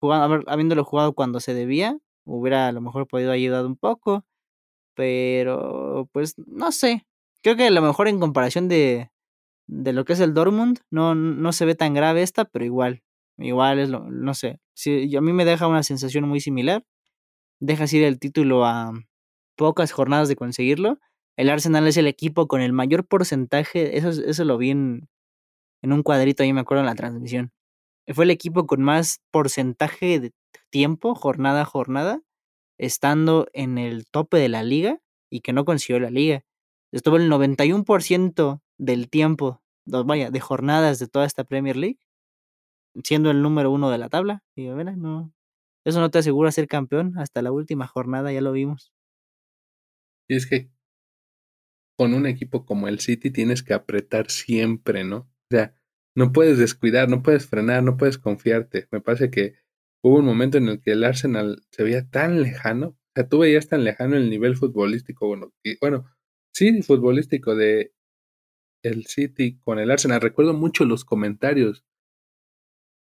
jugando, 0.00 0.42
habiéndolo 0.50 0.84
jugado 0.84 1.14
cuando 1.14 1.40
se 1.40 1.54
debía, 1.54 1.98
hubiera 2.24 2.68
a 2.68 2.72
lo 2.72 2.80
mejor 2.80 3.06
podido 3.06 3.30
ayudar 3.30 3.66
un 3.66 3.76
poco, 3.76 4.24
pero 4.94 6.08
pues 6.12 6.36
no 6.38 6.72
sé, 6.72 7.06
creo 7.44 7.56
que 7.56 7.68
a 7.68 7.70
lo 7.70 7.82
mejor 7.82 8.08
en 8.08 8.18
comparación 8.18 8.68
de, 8.68 9.12
de 9.68 9.92
lo 9.92 10.04
que 10.04 10.14
es 10.14 10.20
el 10.20 10.34
Dortmund, 10.34 10.80
no, 10.90 11.14
no 11.14 11.52
se 11.52 11.66
ve 11.66 11.76
tan 11.76 11.94
grave 11.94 12.22
esta, 12.22 12.44
pero 12.46 12.64
igual, 12.64 13.04
Igual 13.38 13.78
es 13.78 13.88
lo, 13.88 14.10
no 14.10 14.34
sé. 14.34 14.60
Si, 14.74 15.14
a 15.16 15.20
mí 15.20 15.32
me 15.32 15.44
deja 15.44 15.66
una 15.66 15.82
sensación 15.82 16.28
muy 16.28 16.40
similar. 16.40 16.84
Dejas 17.60 17.92
ir 17.92 18.04
el 18.04 18.18
título 18.18 18.64
a 18.66 18.92
pocas 19.56 19.92
jornadas 19.92 20.28
de 20.28 20.36
conseguirlo. 20.36 20.98
El 21.36 21.50
Arsenal 21.50 21.86
es 21.88 21.96
el 21.96 22.06
equipo 22.06 22.46
con 22.48 22.60
el 22.60 22.72
mayor 22.72 23.06
porcentaje. 23.06 23.98
Eso, 23.98 24.10
eso 24.10 24.44
lo 24.44 24.58
vi 24.58 24.70
en, 24.70 25.08
en 25.82 25.92
un 25.92 26.02
cuadrito 26.02 26.42
ahí, 26.42 26.52
me 26.52 26.60
acuerdo 26.60 26.82
en 26.82 26.86
la 26.86 26.94
transmisión. 26.94 27.52
Fue 28.14 28.24
el 28.24 28.30
equipo 28.30 28.66
con 28.66 28.82
más 28.82 29.20
porcentaje 29.30 30.20
de 30.20 30.32
tiempo, 30.70 31.14
jornada 31.14 31.62
a 31.62 31.64
jornada, 31.64 32.20
estando 32.78 33.48
en 33.52 33.78
el 33.78 34.06
tope 34.06 34.38
de 34.38 34.48
la 34.48 34.62
liga 34.62 35.00
y 35.30 35.40
que 35.40 35.52
no 35.52 35.64
consiguió 35.64 36.00
la 36.00 36.10
liga. 36.10 36.44
Estuvo 36.94 37.16
el 37.16 37.28
91% 37.28 38.62
del 38.78 39.10
tiempo, 39.10 39.60
vaya, 39.84 40.30
de 40.30 40.38
jornadas 40.38 41.00
de 41.00 41.08
toda 41.08 41.26
esta 41.26 41.42
Premier 41.42 41.76
League 41.76 41.98
siendo 43.02 43.32
el 43.32 43.42
número 43.42 43.72
uno 43.72 43.90
de 43.90 43.98
la 43.98 44.08
tabla. 44.08 44.44
Y 44.54 44.68
no, 44.68 45.34
eso 45.84 45.98
no 45.98 46.12
te 46.12 46.18
asegura 46.18 46.52
ser 46.52 46.68
campeón 46.68 47.18
hasta 47.18 47.42
la 47.42 47.50
última 47.50 47.88
jornada, 47.88 48.32
ya 48.32 48.40
lo 48.40 48.52
vimos. 48.52 48.92
Y 50.28 50.36
es 50.36 50.46
que 50.46 50.70
con 51.98 52.14
un 52.14 52.26
equipo 52.26 52.64
como 52.64 52.86
el 52.86 53.00
City 53.00 53.32
tienes 53.32 53.64
que 53.64 53.74
apretar 53.74 54.30
siempre, 54.30 55.02
¿no? 55.02 55.16
O 55.16 55.46
sea, 55.50 55.74
no 56.14 56.30
puedes 56.30 56.58
descuidar, 56.58 57.08
no 57.08 57.24
puedes 57.24 57.46
frenar, 57.46 57.82
no 57.82 57.96
puedes 57.96 58.18
confiarte. 58.18 58.86
Me 58.92 59.00
parece 59.00 59.32
que 59.32 59.54
hubo 60.00 60.18
un 60.18 60.26
momento 60.26 60.58
en 60.58 60.68
el 60.68 60.80
que 60.80 60.92
el 60.92 61.02
Arsenal 61.02 61.60
se 61.72 61.82
veía 61.82 62.08
tan 62.08 62.40
lejano, 62.40 62.86
o 62.86 63.12
sea, 63.16 63.28
tú 63.28 63.40
veías 63.40 63.68
tan 63.68 63.82
lejano 63.82 64.16
el 64.16 64.30
nivel 64.30 64.56
futbolístico, 64.56 65.26
bueno, 65.26 65.52
bueno, 65.80 66.04
sí, 66.54 66.82
futbolístico 66.82 67.54
de, 67.54 67.92
el 68.84 69.06
City 69.06 69.58
con 69.64 69.78
el 69.78 69.90
Arsenal. 69.90 70.20
Recuerdo 70.20 70.54
mucho 70.54 70.84
los 70.84 71.04
comentarios 71.04 71.84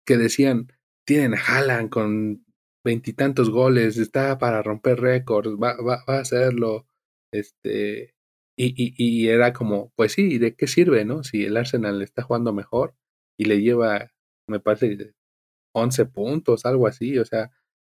que 0.07 0.17
decían, 0.17 0.73
tienen 1.07 1.35
a 1.35 1.39
Haaland 1.39 1.91
con 1.91 2.45
veintitantos 2.85 3.51
goles, 3.51 3.99
está 3.99 4.39
para 4.39 4.63
romper 4.63 5.01
récords, 5.01 5.57
va, 5.57 5.77
va, 5.77 6.05
va, 6.09 6.17
a 6.19 6.21
hacerlo. 6.21 6.87
Este, 7.33 8.15
y, 8.57 8.67
y, 8.77 8.95
y, 8.97 9.29
era 9.29 9.53
como, 9.53 9.93
pues 9.97 10.13
sí, 10.13 10.39
¿de 10.39 10.55
qué 10.57 10.67
sirve, 10.67 11.05
no? 11.05 11.25
Si 11.25 11.45
el 11.45 11.57
Arsenal 11.57 12.03
está 12.03 12.23
jugando 12.23 12.53
mejor 12.53 12.95
y 13.39 13.47
le 13.47 13.61
lleva, 13.61 14.13
me 14.49 14.61
parece, 14.61 15.15
11 15.75 16.07
puntos, 16.07 16.65
algo 16.65 16.87
así, 16.87 17.19
o 17.19 17.25
sea, 17.25 17.51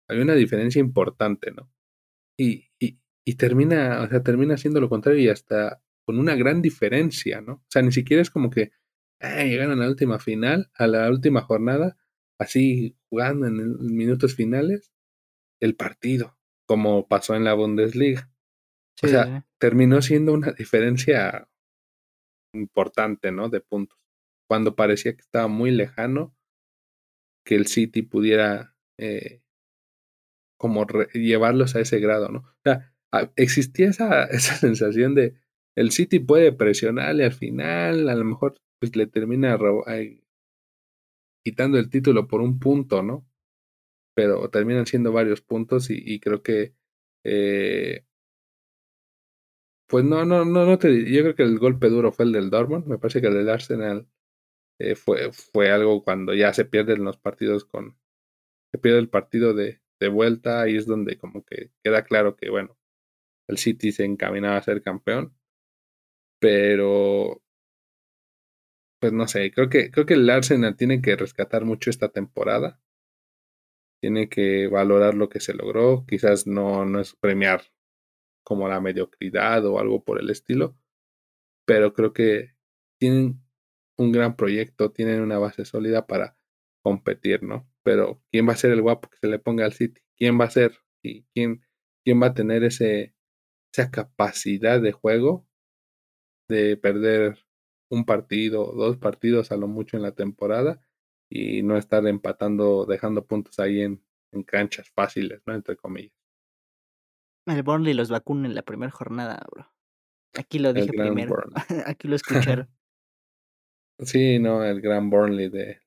hay 0.10 0.20
una 0.20 0.36
diferencia 0.36 0.80
importante, 0.80 1.52
¿no? 1.52 1.70
Y, 2.38 2.70
y, 2.80 3.00
y 3.28 3.36
termina, 3.36 4.04
o 4.04 4.08
sea, 4.08 4.24
termina 4.24 4.56
siendo 4.56 4.80
lo 4.80 4.88
contrario 4.88 5.20
y 5.20 5.28
hasta 5.28 5.82
con 6.06 6.18
una 6.18 6.34
gran 6.36 6.62
diferencia, 6.62 7.42
¿no? 7.42 7.56
O 7.56 7.66
sea, 7.68 7.82
ni 7.82 7.92
siquiera 7.92 8.22
es 8.22 8.30
como 8.30 8.50
que 8.50 8.72
llegan 9.22 9.70
a 9.70 9.76
la 9.76 9.90
última 9.90 10.18
final, 10.18 10.72
a 10.74 10.88
la 10.88 11.10
última 11.10 11.42
jornada, 11.42 11.98
así 12.40 12.96
jugando 13.10 13.48
en 13.48 13.86
minutos 13.94 14.34
finales, 14.34 14.94
el 15.60 15.76
partido, 15.76 16.38
como 16.66 17.10
pasó 17.10 17.36
en 17.36 17.44
la 17.44 17.54
Bundesliga. 17.54 18.32
o 19.04 19.08
sea, 19.10 19.46
terminó 19.58 20.02
siendo 20.02 20.32
una 20.32 20.54
diferencia 20.54 21.50
importante, 22.54 23.34
¿no? 23.34 23.50
De 23.50 23.60
puntos. 23.60 24.00
Cuando 24.48 24.78
parecía 24.78 25.14
que 25.18 25.22
estaba 25.22 25.50
muy 25.50 25.72
lejano 25.72 26.34
que 27.46 27.56
el 27.56 27.68
City 27.68 28.04
pudiera 28.04 28.74
eh, 28.98 29.42
como 30.58 30.88
llevarlos 31.14 31.76
a 31.76 31.82
ese 31.82 32.00
grado, 32.00 32.30
¿no? 32.30 32.40
O 32.40 32.62
sea, 32.64 32.94
existía 33.36 33.90
esa, 33.90 34.24
esa 34.32 34.56
sensación 34.56 35.16
de 35.16 35.36
el 35.76 35.92
City 35.92 36.20
puede 36.20 36.52
presionarle 36.52 37.26
al 37.26 37.34
final, 37.34 38.10
a 38.10 38.16
lo 38.16 38.26
mejor 38.26 38.56
pues 38.80 38.96
le 38.96 39.08
termina 39.08 39.58
quitando 41.44 41.78
el 41.78 41.90
título 41.90 42.28
por 42.28 42.42
un 42.42 42.60
punto, 42.60 43.04
¿no? 43.04 43.28
Pero 44.16 44.50
terminan 44.50 44.88
siendo 44.88 45.12
varios 45.12 45.42
puntos 45.42 45.90
y, 45.90 46.20
creo 46.20 46.42
que 46.44 46.74
eh, 47.24 48.06
pues 49.88 50.04
no, 50.04 50.26
no, 50.26 50.46
no, 50.46 50.66
no 50.66 50.78
te 50.78 51.12
yo 51.12 51.22
creo 51.22 51.36
que 51.36 51.44
el 51.44 51.60
golpe 51.60 51.90
duro 51.90 52.12
fue 52.12 52.26
el 52.26 52.32
del 52.34 52.50
Dortmund, 52.50 52.88
me 52.88 52.98
parece 52.98 53.22
que 53.22 53.28
el 53.28 53.36
del 53.36 53.50
Arsenal 53.50 54.08
eh, 54.80 54.96
fue, 54.96 55.32
fue 55.32 55.72
algo 55.72 56.04
cuando 56.04 56.34
ya 56.34 56.54
se 56.54 56.66
pierden 56.66 57.04
los 57.04 57.18
partidos 57.18 57.66
con, 57.66 57.98
se 58.72 58.80
pierde 58.80 59.00
el 59.00 59.10
partido 59.10 59.54
de, 59.54 59.82
de 60.00 60.10
vuelta, 60.10 60.70
y 60.70 60.78
es 60.78 60.86
donde 60.88 61.18
como 61.18 61.44
que 61.46 61.72
queda 61.84 62.04
claro 62.04 62.36
que 62.36 62.50
bueno, 62.50 62.77
el 63.48 63.58
City 63.58 63.92
se 63.92 64.06
encaminaba 64.06 64.58
a 64.58 64.64
ser 64.64 64.82
campeón, 64.82 65.34
pero 66.40 67.42
pues 69.00 69.14
no 69.14 69.28
sé, 69.28 69.52
creo 69.52 69.70
que, 69.70 69.92
creo 69.92 70.06
que 70.06 70.16
el 70.16 70.30
Arsenal 70.30 70.76
tiene 70.76 71.02
que 71.02 71.16
rescatar 71.16 71.66
mucho 71.66 71.90
esta 71.90 72.10
temporada. 72.10 72.80
Tiene 74.02 74.30
que 74.30 74.68
valorar 74.68 75.16
lo 75.16 75.30
que 75.30 75.40
se 75.40 75.54
logró. 75.54 76.06
Quizás 76.08 76.48
no, 76.48 76.86
no 76.86 77.00
es 77.00 77.16
premiar 77.16 77.62
como 78.44 78.68
la 78.68 78.82
mediocridad 78.82 79.66
o 79.66 79.80
algo 79.80 80.04
por 80.04 80.20
el 80.20 80.30
estilo. 80.30 80.78
Pero 81.66 81.94
creo 81.94 82.14
que 82.14 82.56
tienen 83.00 83.42
un 83.98 84.12
gran 84.12 84.36
proyecto, 84.36 84.92
tienen 84.92 85.22
una 85.22 85.40
base 85.40 85.66
sólida 85.66 86.08
para 86.08 86.38
competir, 86.84 87.44
¿no? 87.44 87.70
Pero 87.84 88.24
¿quién 88.32 88.48
va 88.48 88.54
a 88.54 88.58
ser 88.58 88.72
el 88.72 88.82
guapo 88.82 89.10
que 89.10 89.18
se 89.18 89.28
le 89.28 89.40
ponga 89.40 89.66
al 89.66 89.74
City? 89.74 90.02
¿Quién 90.16 90.40
va 90.40 90.46
a 90.46 90.52
ser? 90.52 90.80
¿Y 91.04 91.24
quién, 91.34 91.62
quién 92.04 92.22
va 92.22 92.28
a 92.28 92.34
tener 92.34 92.64
ese, 92.64 93.16
esa 93.78 93.92
capacidad 93.92 94.82
de 94.82 94.92
juego 94.92 95.48
de 96.50 96.78
perder 96.78 97.38
un 97.90 98.06
partido, 98.06 98.74
dos 98.74 98.98
partidos 98.98 99.52
a 99.52 99.58
lo 99.58 99.68
mucho 99.68 99.98
en 99.98 100.04
la 100.04 100.14
temporada 100.14 100.82
y 101.30 101.62
no 101.62 101.78
estar 101.78 102.06
empatando, 102.08 102.86
dejando 102.86 103.26
puntos 103.26 103.60
ahí 103.60 103.82
en, 103.82 104.04
en 104.32 104.44
canchas 104.44 104.90
fáciles, 104.90 105.42
¿no? 105.46 105.54
Entre 105.54 105.76
comillas. 105.76 106.14
El 107.46 107.64
Burnley 107.64 107.94
los 107.94 108.10
vacuna 108.10 108.48
en 108.48 108.56
la 108.56 108.64
primera 108.64 108.92
jornada, 108.92 109.46
bro. 109.52 109.72
Aquí 110.38 110.60
lo 110.60 110.74
dije 110.74 110.92
primero. 110.92 111.36
Aquí 111.86 112.08
lo 112.08 112.16
escucharon. 112.56 112.70
sí, 114.00 114.40
no, 114.40 114.64
el 114.64 114.82
gran 114.82 115.10
Burnley 115.10 115.50
de 115.50 115.82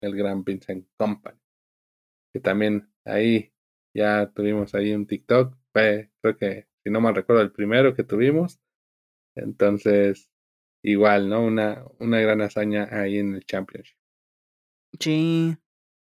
el 0.00 0.16
gran 0.16 0.44
Vincent 0.44 0.88
Company. 0.96 1.40
Que 2.32 2.40
también 2.40 2.88
ahí 3.04 3.52
ya 3.94 4.30
tuvimos 4.32 4.74
ahí 4.74 4.92
un 4.92 5.06
TikTok. 5.06 5.56
creo 5.72 6.36
que, 6.38 6.68
si 6.86 6.92
no 6.92 7.00
mal 7.00 7.16
recuerdo, 7.16 7.42
el 7.42 7.50
primero 7.50 7.96
que 7.96 8.04
tuvimos. 8.04 8.60
Entonces, 9.34 10.30
igual, 10.84 11.28
¿no? 11.28 11.44
Una, 11.44 11.82
una 11.98 12.20
gran 12.20 12.40
hazaña 12.42 12.88
ahí 12.92 13.18
en 13.18 13.34
el 13.34 13.44
Championship. 13.44 13.96
Sí. 15.00 15.56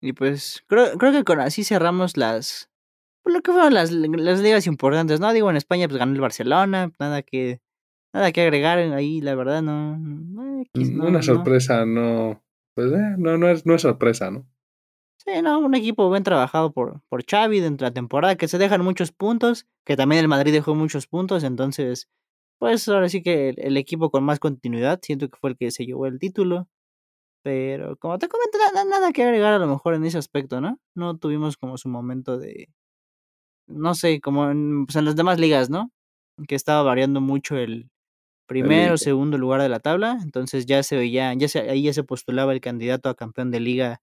Y 0.00 0.12
pues 0.12 0.62
creo, 0.68 0.96
creo 0.96 1.10
que 1.10 1.24
con 1.24 1.40
así 1.40 1.64
cerramos 1.64 2.16
las 2.16 2.70
pues, 3.24 3.34
lo 3.34 3.42
que 3.42 3.50
fueron 3.50 3.74
las, 3.74 3.90
las 3.90 4.40
ligas 4.40 4.68
importantes, 4.68 5.18
¿no? 5.18 5.32
Digo, 5.32 5.50
en 5.50 5.56
España 5.56 5.88
pues 5.88 5.98
ganó 5.98 6.12
el 6.12 6.20
Barcelona, 6.20 6.92
nada 7.00 7.22
que 7.22 7.60
nada 8.14 8.30
que 8.30 8.42
agregar 8.42 8.78
ahí, 8.78 9.20
la 9.20 9.34
verdad, 9.34 9.62
no. 9.62 9.98
no, 9.98 10.64
una 11.04 11.22
sorpresa, 11.22 11.86
no. 11.86 12.40
Pues 12.76 12.92
eh, 12.92 13.16
no, 13.18 13.36
no 13.36 13.48
es, 13.48 13.66
no 13.66 13.74
es 13.74 13.82
sorpresa, 13.82 14.30
¿no? 14.30 14.46
Sí, 15.28 15.42
no, 15.42 15.58
un 15.58 15.74
equipo 15.74 16.10
bien 16.10 16.22
trabajado 16.22 16.72
por, 16.72 17.02
por 17.10 17.22
Xavi 17.22 17.60
dentro 17.60 17.84
de 17.84 17.90
la 17.90 17.94
temporada, 17.94 18.36
que 18.36 18.48
se 18.48 18.56
dejan 18.56 18.82
muchos 18.82 19.12
puntos, 19.12 19.66
que 19.84 19.94
también 19.94 20.20
el 20.20 20.28
Madrid 20.28 20.52
dejó 20.52 20.74
muchos 20.74 21.06
puntos, 21.06 21.44
entonces 21.44 22.08
pues 22.58 22.88
ahora 22.88 23.10
sí 23.10 23.22
que 23.22 23.50
el, 23.50 23.76
equipo 23.76 24.10
con 24.10 24.24
más 24.24 24.40
continuidad, 24.40 25.00
siento 25.02 25.28
que 25.28 25.38
fue 25.38 25.50
el 25.50 25.56
que 25.58 25.70
se 25.70 25.84
llevó 25.86 26.06
el 26.06 26.18
título. 26.18 26.68
Pero 27.42 27.96
como 27.98 28.18
te 28.18 28.28
comento, 28.28 28.58
nada, 28.58 28.84
nada 28.84 29.12
que 29.12 29.22
agregar 29.24 29.54
a 29.54 29.58
lo 29.58 29.66
mejor 29.68 29.94
en 29.94 30.04
ese 30.04 30.18
aspecto, 30.18 30.60
¿no? 30.60 30.80
No 30.94 31.18
tuvimos 31.18 31.56
como 31.58 31.78
su 31.78 31.88
momento 31.88 32.38
de, 32.38 32.70
no 33.68 33.94
sé, 33.94 34.20
como 34.20 34.50
en, 34.50 34.86
pues 34.86 34.96
en 34.96 35.04
las 35.06 35.16
demás 35.16 35.38
ligas, 35.38 35.70
¿no? 35.70 35.92
Que 36.48 36.56
estaba 36.56 36.82
variando 36.82 37.20
mucho 37.20 37.56
el 37.56 37.90
primero 38.46 38.94
o 38.94 38.98
segundo 38.98 39.38
lugar 39.38 39.62
de 39.62 39.68
la 39.68 39.80
tabla, 39.80 40.18
entonces 40.22 40.66
ya 40.66 40.82
se 40.82 40.96
veía, 40.96 41.34
ya 41.34 41.48
se, 41.48 41.60
ahí 41.70 41.82
ya 41.84 41.92
se 41.92 42.04
postulaba 42.04 42.52
el 42.54 42.60
candidato 42.60 43.08
a 43.10 43.16
campeón 43.16 43.50
de 43.50 43.60
liga 43.60 44.02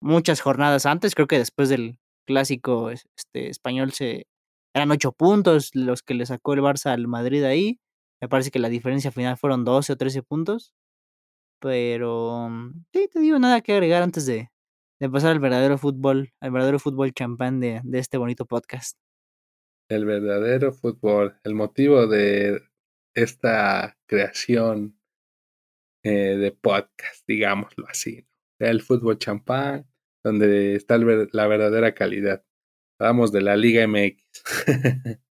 muchas 0.00 0.40
jornadas 0.40 0.86
antes, 0.86 1.14
creo 1.14 1.26
que 1.26 1.38
después 1.38 1.68
del 1.68 1.98
clásico 2.26 2.90
este, 2.90 3.48
español 3.50 3.92
se 3.92 4.26
eran 4.74 4.90
ocho 4.90 5.12
puntos 5.12 5.70
los 5.74 6.02
que 6.02 6.14
le 6.14 6.26
sacó 6.26 6.52
el 6.52 6.60
Barça 6.60 6.92
al 6.92 7.08
Madrid 7.08 7.44
ahí, 7.44 7.80
me 8.20 8.28
parece 8.28 8.50
que 8.50 8.58
la 8.58 8.68
diferencia 8.68 9.10
final 9.10 9.36
fueron 9.36 9.64
12 9.64 9.92
o 9.92 9.96
13 9.96 10.22
puntos. 10.22 10.74
Pero 11.60 12.48
mm, 12.50 12.84
sí, 12.92 13.08
te 13.12 13.20
digo 13.20 13.38
nada 13.38 13.60
que 13.60 13.72
agregar 13.72 14.02
antes 14.02 14.26
de, 14.26 14.50
pasar 15.10 15.32
al 15.32 15.40
verdadero 15.40 15.78
fútbol, 15.78 16.32
al 16.40 16.50
verdadero 16.50 16.78
fútbol 16.78 17.12
champán 17.12 17.60
de, 17.60 17.80
de 17.84 17.98
este 17.98 18.18
bonito 18.18 18.46
podcast. 18.46 18.98
El 19.88 20.04
verdadero 20.04 20.72
fútbol, 20.72 21.38
el 21.44 21.54
motivo 21.54 22.06
de 22.06 22.60
esta 23.14 23.96
creación 24.06 24.98
eh, 26.02 26.36
de 26.36 26.52
podcast, 26.52 27.24
digámoslo 27.26 27.86
así. 27.88 28.26
El 28.58 28.82
fútbol 28.82 29.18
champán, 29.18 29.86
donde 30.24 30.74
está 30.74 30.98
la 30.98 31.46
verdadera 31.46 31.94
calidad. 31.94 32.44
Hablamos 32.98 33.32
de 33.32 33.42
la 33.42 33.56
Liga 33.56 33.86
MX. 33.86 34.22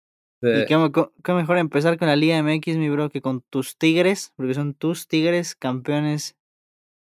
Y 0.45 0.65
qué, 0.65 1.34
mejor 1.34 1.57
empezar 1.57 1.97
con 1.97 2.09
la 2.09 2.17
Liga 2.17 2.41
MX, 2.43 2.76
mi 2.76 2.89
bro, 2.89 3.09
que 3.09 3.21
con 3.21 3.41
tus 3.49 3.78
Tigres, 3.78 4.34
porque 4.36 4.53
son 4.53 4.74
tus 4.74 5.07
Tigres 5.07 5.55
campeones. 5.55 6.36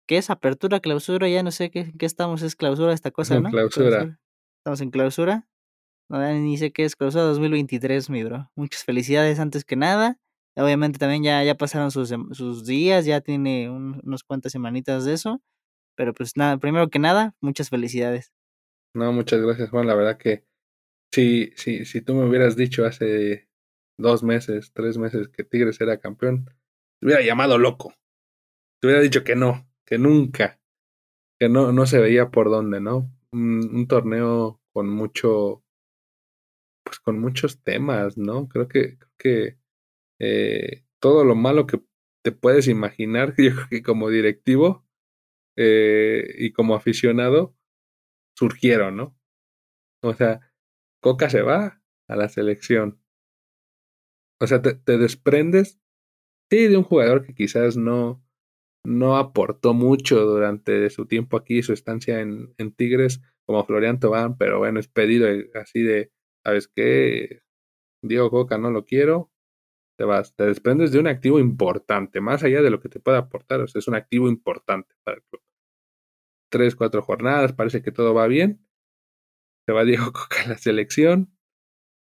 ¿Qué 0.06 0.18
es 0.18 0.28
apertura, 0.28 0.80
clausura? 0.80 1.26
Ya 1.26 1.42
no 1.42 1.50
sé 1.50 1.70
qué, 1.70 1.90
qué 1.98 2.04
estamos, 2.04 2.42
es 2.42 2.54
clausura 2.54 2.92
esta 2.92 3.10
cosa, 3.10 3.40
¿no? 3.40 3.48
Clausura. 3.48 4.20
Estamos 4.58 4.82
en 4.82 4.90
clausura. 4.90 5.48
No, 6.10 6.20
ni 6.34 6.58
sé 6.58 6.70
qué 6.70 6.84
es 6.84 6.96
clausura 6.96 7.24
2023, 7.24 8.10
mi 8.10 8.24
bro. 8.24 8.50
Muchas 8.56 8.84
felicidades 8.84 9.38
antes 9.38 9.64
que 9.64 9.76
nada. 9.76 10.18
Obviamente 10.54 10.98
también 10.98 11.22
ya, 11.22 11.42
ya 11.42 11.54
pasaron 11.54 11.90
sus, 11.90 12.12
sus 12.32 12.66
días, 12.66 13.06
ya 13.06 13.22
tiene 13.22 13.70
unos 13.70 14.22
cuantas 14.22 14.52
semanitas 14.52 15.06
de 15.06 15.14
eso. 15.14 15.42
Pero 15.96 16.14
pues 16.14 16.36
nada, 16.36 16.58
primero 16.58 16.88
que 16.88 16.98
nada, 16.98 17.34
muchas 17.40 17.70
felicidades. 17.70 18.32
No, 18.94 19.12
muchas 19.12 19.40
gracias, 19.40 19.70
Juan. 19.70 19.86
La 19.86 19.94
verdad 19.94 20.18
que 20.18 20.44
si, 21.12 21.52
si, 21.56 21.84
si 21.84 22.00
tú 22.00 22.14
me 22.14 22.28
hubieras 22.28 22.56
dicho 22.56 22.84
hace 22.84 23.48
dos 23.98 24.22
meses, 24.22 24.72
tres 24.72 24.98
meses 24.98 25.28
que 25.28 25.44
Tigres 25.44 25.80
era 25.80 25.98
campeón, 25.98 26.46
te 27.00 27.06
hubiera 27.06 27.22
llamado 27.22 27.58
loco. 27.58 27.94
Te 28.80 28.88
hubiera 28.88 29.02
dicho 29.02 29.24
que 29.24 29.36
no, 29.36 29.68
que 29.84 29.98
nunca, 29.98 30.60
que 31.38 31.48
no, 31.48 31.72
no 31.72 31.86
se 31.86 32.00
veía 32.00 32.30
por 32.30 32.50
dónde, 32.50 32.80
¿no? 32.80 33.10
Un, 33.32 33.86
torneo 33.88 34.60
con 34.72 34.88
mucho, 34.88 35.64
pues 36.84 37.00
con 37.00 37.18
muchos 37.18 37.62
temas, 37.62 38.16
¿no? 38.16 38.48
Creo 38.48 38.68
que, 38.68 38.98
creo 38.98 39.12
que 39.18 39.58
eh, 40.20 40.84
todo 41.00 41.24
lo 41.24 41.34
malo 41.34 41.66
que 41.66 41.80
te 42.22 42.32
puedes 42.32 42.68
imaginar, 42.68 43.34
yo 43.38 43.54
creo 43.54 43.68
que 43.68 43.82
como 43.82 44.08
directivo 44.08 44.83
eh, 45.56 46.24
y 46.38 46.52
como 46.52 46.74
aficionado, 46.74 47.56
surgieron, 48.36 48.96
¿no? 48.96 49.18
O 50.02 50.14
sea, 50.14 50.52
Coca 51.00 51.30
se 51.30 51.42
va 51.42 51.82
a 52.08 52.16
la 52.16 52.28
selección. 52.28 53.00
O 54.40 54.46
sea, 54.46 54.60
te, 54.62 54.98
desprendes. 54.98 55.80
Sí, 56.50 56.68
de 56.68 56.76
un 56.76 56.84
jugador 56.84 57.24
que 57.24 57.34
quizás 57.34 57.76
no, 57.76 58.22
no 58.84 59.16
aportó 59.16 59.74
mucho 59.74 60.20
durante 60.24 60.90
su 60.90 61.06
tiempo 61.06 61.36
aquí, 61.36 61.62
su 61.62 61.72
estancia 61.72 62.20
en, 62.20 62.54
en 62.58 62.72
Tigres, 62.72 63.22
como 63.46 63.64
Florian 63.64 63.98
Tobán, 64.00 64.36
pero 64.36 64.58
bueno, 64.58 64.80
es 64.80 64.88
pedido 64.88 65.28
así 65.54 65.82
de, 65.82 66.12
¿sabes 66.44 66.68
qué? 66.68 67.40
Diego 68.02 68.30
Coca 68.30 68.58
no 68.58 68.70
lo 68.70 68.84
quiero, 68.84 69.30
te 69.96 70.04
vas, 70.04 70.34
te 70.34 70.44
desprendes 70.44 70.92
de 70.92 70.98
un 70.98 71.06
activo 71.06 71.38
importante, 71.38 72.20
más 72.20 72.42
allá 72.44 72.62
de 72.62 72.70
lo 72.70 72.80
que 72.80 72.88
te 72.88 73.00
pueda 73.00 73.18
aportar, 73.18 73.60
o 73.60 73.68
sea, 73.68 73.78
es 73.78 73.88
un 73.88 73.94
activo 73.94 74.28
importante 74.28 74.94
para 75.04 75.18
el 75.18 75.22
club. 75.24 75.42
Tres, 76.50 76.76
cuatro 76.76 77.02
jornadas, 77.02 77.52
parece 77.52 77.82
que 77.82 77.92
todo 77.92 78.14
va 78.14 78.26
bien, 78.26 78.64
se 79.66 79.72
va 79.72 79.84
Diego 79.84 80.12
Coca 80.12 80.42
a 80.44 80.48
la 80.48 80.58
selección, 80.58 81.32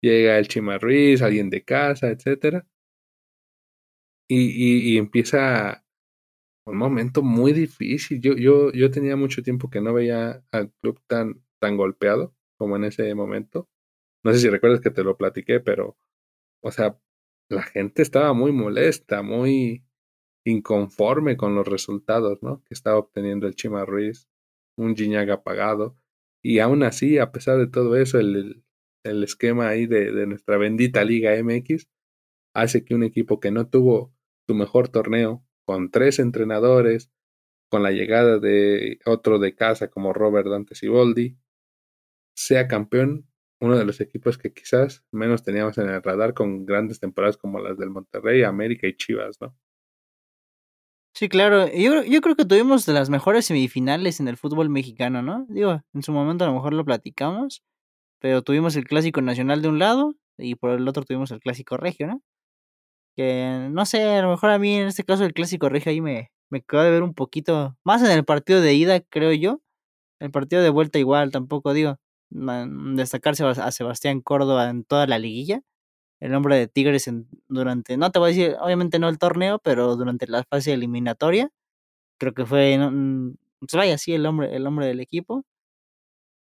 llega 0.02 0.38
el 0.38 0.48
Chima 0.48 0.76
alguien 0.76 1.50
de 1.50 1.64
casa, 1.64 2.08
etcétera, 2.10 2.66
y, 4.28 4.94
y, 4.94 4.98
empieza 4.98 5.84
un 6.66 6.76
momento 6.78 7.22
muy 7.22 7.52
difícil. 7.52 8.20
Yo, 8.20 8.34
yo, 8.36 8.72
yo 8.72 8.90
tenía 8.90 9.16
mucho 9.16 9.42
tiempo 9.42 9.70
que 9.70 9.80
no 9.80 9.92
veía 9.92 10.44
al 10.52 10.72
club 10.80 11.00
tan, 11.08 11.42
tan 11.60 11.76
golpeado 11.76 12.34
como 12.56 12.76
en 12.76 12.84
ese 12.84 13.14
momento. 13.14 13.68
No 14.24 14.32
sé 14.32 14.40
si 14.40 14.48
recuerdas 14.50 14.80
que 14.80 14.90
te 14.90 15.04
lo 15.04 15.16
platiqué, 15.16 15.60
pero, 15.60 15.98
o 16.62 16.70
sea, 16.72 16.98
la 17.50 17.62
gente 17.62 18.02
estaba 18.02 18.32
muy 18.32 18.52
molesta, 18.52 19.22
muy 19.22 19.84
inconforme 20.44 21.36
con 21.36 21.54
los 21.54 21.66
resultados, 21.66 22.42
¿no? 22.42 22.62
Que 22.64 22.74
estaba 22.74 22.98
obteniendo 22.98 23.46
el 23.46 23.56
Chima 23.56 23.84
Ruiz, 23.84 24.28
un 24.76 24.96
Gignac 24.96 25.28
apagado. 25.30 25.96
Y 26.42 26.60
aún 26.60 26.82
así, 26.82 27.18
a 27.18 27.32
pesar 27.32 27.58
de 27.58 27.66
todo 27.66 27.96
eso, 27.96 28.18
el, 28.18 28.64
el 29.04 29.24
esquema 29.24 29.68
ahí 29.68 29.86
de, 29.86 30.12
de, 30.12 30.26
nuestra 30.26 30.56
bendita 30.56 31.04
Liga 31.04 31.32
MX 31.42 31.88
hace 32.54 32.84
que 32.84 32.94
un 32.94 33.02
equipo 33.02 33.40
que 33.40 33.50
no 33.50 33.68
tuvo 33.68 34.14
su 34.46 34.54
mejor 34.54 34.88
torneo, 34.88 35.44
con 35.66 35.90
tres 35.90 36.18
entrenadores, 36.18 37.10
con 37.68 37.82
la 37.82 37.90
llegada 37.90 38.38
de 38.38 38.98
otro 39.04 39.38
de 39.38 39.54
casa 39.54 39.88
como 39.88 40.12
Robert 40.12 40.48
Dante 40.48 40.74
Siboldi, 40.74 41.36
sea 42.34 42.68
campeón 42.68 43.29
uno 43.60 43.76
de 43.76 43.84
los 43.84 44.00
equipos 44.00 44.38
que 44.38 44.52
quizás 44.52 45.04
menos 45.12 45.42
teníamos 45.42 45.76
en 45.78 45.88
el 45.88 46.02
radar 46.02 46.34
con 46.34 46.64
grandes 46.64 46.98
temporadas 46.98 47.36
como 47.36 47.60
las 47.60 47.76
del 47.78 47.90
Monterrey, 47.90 48.42
América 48.42 48.86
y 48.86 48.96
Chivas, 48.96 49.40
¿no? 49.40 49.54
Sí, 51.14 51.28
claro. 51.28 51.66
Yo, 51.72 52.20
creo 52.20 52.36
que 52.36 52.44
tuvimos 52.44 52.86
de 52.86 52.92
las 52.94 53.10
mejores 53.10 53.44
semifinales 53.44 54.20
en 54.20 54.28
el 54.28 54.36
fútbol 54.36 54.70
mexicano, 54.70 55.22
¿no? 55.22 55.44
Digo, 55.48 55.82
en 55.92 56.02
su 56.02 56.12
momento 56.12 56.44
a 56.44 56.48
lo 56.48 56.54
mejor 56.54 56.72
lo 56.72 56.84
platicamos, 56.84 57.62
pero 58.20 58.42
tuvimos 58.42 58.76
el 58.76 58.84
clásico 58.84 59.20
nacional 59.20 59.62
de 59.62 59.68
un 59.68 59.78
lado 59.78 60.14
y 60.38 60.54
por 60.54 60.70
el 60.70 60.88
otro 60.88 61.04
tuvimos 61.04 61.30
el 61.32 61.40
clásico 61.40 61.76
regio, 61.76 62.06
¿no? 62.06 62.22
Que 63.16 63.68
no 63.70 63.84
sé, 63.86 64.02
a 64.18 64.22
lo 64.22 64.30
mejor 64.30 64.50
a 64.50 64.58
mí 64.58 64.76
en 64.76 64.88
este 64.88 65.04
caso 65.04 65.24
el 65.24 65.34
clásico 65.34 65.68
regio 65.68 65.90
ahí 65.90 66.00
me, 66.00 66.30
me 66.50 66.62
quedó 66.62 66.82
de 66.82 66.90
ver 66.90 67.02
un 67.02 67.14
poquito 67.14 67.76
más 67.84 68.02
en 68.02 68.10
el 68.12 68.24
partido 68.24 68.60
de 68.60 68.74
ida, 68.74 69.00
creo 69.00 69.32
yo. 69.32 69.60
El 70.20 70.30
partido 70.30 70.62
de 70.62 70.70
vuelta 70.70 70.98
igual, 70.98 71.32
tampoco 71.32 71.72
digo 71.74 71.98
destacarse 72.30 73.44
a 73.44 73.72
Sebastián 73.72 74.20
Córdoba 74.20 74.70
en 74.70 74.84
toda 74.84 75.06
la 75.06 75.18
liguilla. 75.18 75.62
El 76.20 76.34
hombre 76.34 76.56
de 76.56 76.68
Tigres 76.68 77.08
en, 77.08 77.28
durante, 77.48 77.96
no 77.96 78.10
te 78.12 78.18
voy 78.18 78.32
a 78.32 78.34
decir, 78.34 78.56
obviamente 78.60 78.98
no 78.98 79.08
el 79.08 79.18
torneo, 79.18 79.58
pero 79.58 79.96
durante 79.96 80.26
la 80.28 80.44
fase 80.44 80.72
eliminatoria. 80.74 81.50
Creo 82.18 82.34
que 82.34 82.46
fue, 82.46 82.78
mm, 82.78 83.36
pues 83.60 83.72
vaya, 83.74 83.98
sí, 83.98 84.14
el 84.14 84.26
hombre, 84.26 84.54
el 84.56 84.66
hombre 84.66 84.86
del 84.86 85.00
equipo. 85.00 85.44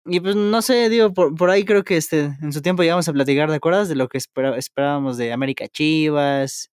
Y 0.06 0.20
pues 0.20 0.36
no 0.36 0.60
sé, 0.62 0.88
digo, 0.90 1.12
por, 1.14 1.34
por 1.34 1.50
ahí 1.50 1.64
creo 1.64 1.82
que 1.82 1.96
este, 1.96 2.36
en 2.42 2.52
su 2.52 2.60
tiempo 2.60 2.82
llegamos 2.82 3.08
a 3.08 3.12
platicar, 3.12 3.48
¿de 3.50 3.56
acuerdas? 3.56 3.88
De 3.88 3.94
lo 3.96 4.08
que 4.08 4.18
esperábamos 4.18 5.16
de 5.16 5.32
América 5.32 5.66
Chivas. 5.68 6.70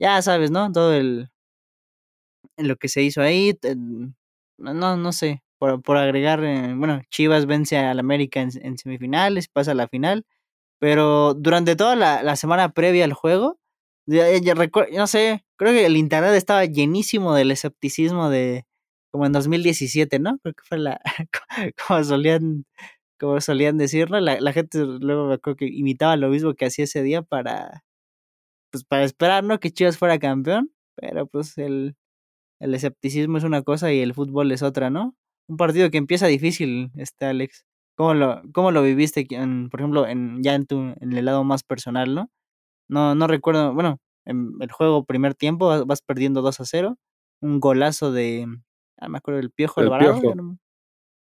Ya 0.00 0.22
sabes, 0.22 0.50
¿no? 0.52 0.70
Todo 0.72 0.94
el, 0.94 1.30
lo 2.56 2.76
que 2.76 2.88
se 2.88 3.02
hizo 3.02 3.20
ahí. 3.22 3.58
No, 4.58 4.96
no 4.96 5.12
sé 5.12 5.42
por, 5.58 5.82
por 5.82 5.96
agregar, 5.96 6.42
eh, 6.44 6.74
bueno, 6.76 7.02
Chivas 7.10 7.46
vence 7.46 7.78
al 7.78 7.98
América 7.98 8.40
en, 8.40 8.78
semifinales, 8.78 9.48
pasa 9.48 9.72
a 9.72 9.74
la 9.74 9.88
final, 9.88 10.24
pero 10.80 11.34
durante 11.34 11.76
toda 11.76 11.96
la, 11.96 12.22
la 12.22 12.36
semana 12.36 12.72
previa 12.72 13.04
al 13.04 13.12
juego, 13.14 13.58
ya, 14.06 14.26
ya 14.38 14.54
no 14.96 15.06
sé, 15.06 15.44
creo 15.56 15.72
que 15.72 15.86
el 15.86 15.96
internet 15.96 16.34
estaba 16.34 16.64
llenísimo 16.64 17.34
del 17.34 17.50
escepticismo 17.50 18.30
de, 18.30 18.66
como 19.10 19.26
en 19.26 19.32
2017, 19.32 20.18
¿no? 20.20 20.38
Creo 20.40 20.54
que 20.54 20.64
fue 20.64 20.78
la, 20.78 21.00
como 21.88 22.04
solían, 22.04 22.66
como 23.20 23.40
solían 23.40 23.78
decirlo, 23.78 24.20
la, 24.20 24.40
la 24.40 24.52
gente 24.52 24.78
luego 24.84 25.38
creo 25.40 25.56
que 25.56 25.66
imitaba 25.66 26.16
lo 26.16 26.30
mismo 26.30 26.54
que 26.54 26.66
hacía 26.66 26.84
ese 26.84 27.02
día 27.02 27.22
para, 27.22 27.84
pues 28.70 28.84
para 28.84 29.04
esperar, 29.04 29.44
¿no? 29.44 29.60
Que 29.60 29.70
Chivas 29.72 29.98
fuera 29.98 30.18
campeón, 30.18 30.72
pero 30.96 31.26
pues 31.26 31.58
el, 31.58 31.96
el 32.60 32.74
escepticismo 32.74 33.38
es 33.38 33.44
una 33.44 33.62
cosa 33.62 33.92
y 33.92 34.00
el 34.00 34.14
fútbol 34.14 34.52
es 34.52 34.62
otra, 34.62 34.90
¿no? 34.90 35.16
Un 35.48 35.56
partido 35.56 35.90
que 35.90 35.98
empieza 35.98 36.26
difícil, 36.26 36.90
este 36.96 37.26
Alex. 37.26 37.64
¿Cómo 37.96 38.14
lo, 38.14 38.42
cómo 38.52 38.70
lo 38.70 38.82
viviste, 38.82 39.26
en, 39.30 39.70
por 39.70 39.80
ejemplo, 39.80 40.06
en, 40.06 40.40
ya 40.42 40.54
en, 40.54 40.66
tu, 40.66 40.94
en 41.00 41.12
el 41.12 41.24
lado 41.24 41.42
más 41.42 41.64
personal, 41.64 42.14
no? 42.14 42.30
No, 42.88 43.14
no 43.16 43.26
recuerdo, 43.26 43.74
bueno, 43.74 43.98
en 44.24 44.52
el 44.60 44.70
juego 44.70 45.04
primer 45.04 45.34
tiempo 45.34 45.84
vas 45.84 46.00
perdiendo 46.02 46.42
2 46.42 46.60
a 46.60 46.64
0, 46.64 46.98
un 47.40 47.58
golazo 47.58 48.12
de, 48.12 48.46
ah, 48.98 49.08
me 49.08 49.18
acuerdo 49.18 49.40
del 49.40 49.50
Piojo 49.50 49.80
el 49.80 49.86
Alvarado, 49.86 50.20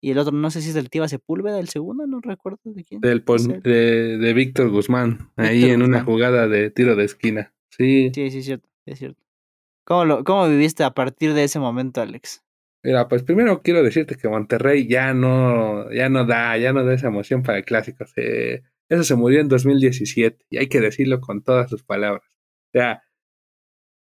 y 0.01 0.11
el 0.11 0.17
otro, 0.17 0.33
no 0.33 0.49
sé 0.49 0.61
si 0.61 0.69
es 0.69 0.75
del 0.75 0.89
Tiva 0.89 1.07
Sepúlveda, 1.07 1.59
el 1.59 1.69
segundo, 1.69 2.07
no 2.07 2.19
recuerdo 2.19 2.59
de 2.63 2.83
quién. 2.83 3.01
Del, 3.01 3.23
de, 3.23 4.17
de 4.17 4.33
Víctor 4.33 4.69
Guzmán, 4.69 5.31
ahí 5.35 5.65
en 5.65 5.81
una 5.81 6.03
jugada 6.03 6.47
de 6.47 6.71
tiro 6.71 6.95
de 6.95 7.05
esquina, 7.05 7.53
sí. 7.69 8.11
Sí, 8.13 8.31
sí, 8.31 8.39
es 8.39 8.45
cierto, 8.45 8.69
es 8.85 8.99
cierto. 8.99 9.21
¿Cómo, 9.85 10.05
lo, 10.05 10.23
¿Cómo 10.23 10.47
viviste 10.47 10.83
a 10.83 10.91
partir 10.91 11.33
de 11.33 11.43
ese 11.43 11.59
momento, 11.59 12.01
Alex? 12.01 12.43
Mira, 12.85 13.07
pues 13.07 13.23
primero 13.23 13.63
quiero 13.63 13.81
decirte 13.81 14.15
que 14.15 14.29
Monterrey 14.29 14.87
ya 14.87 15.11
no, 15.15 15.91
ya 15.91 16.07
no 16.07 16.23
da, 16.23 16.55
ya 16.55 16.71
no 16.71 16.85
da 16.85 16.93
esa 16.93 17.07
emoción 17.07 17.41
para 17.41 17.57
el 17.57 17.65
clásico. 17.65 18.05
eso 18.05 19.03
se 19.03 19.15
murió 19.15 19.41
en 19.41 19.47
2017 19.47 20.45
y 20.51 20.57
hay 20.57 20.69
que 20.69 20.81
decirlo 20.81 21.19
con 21.19 21.43
todas 21.43 21.67
sus 21.67 21.81
palabras. 21.81 22.21
O 22.27 22.77
sea, 22.77 23.01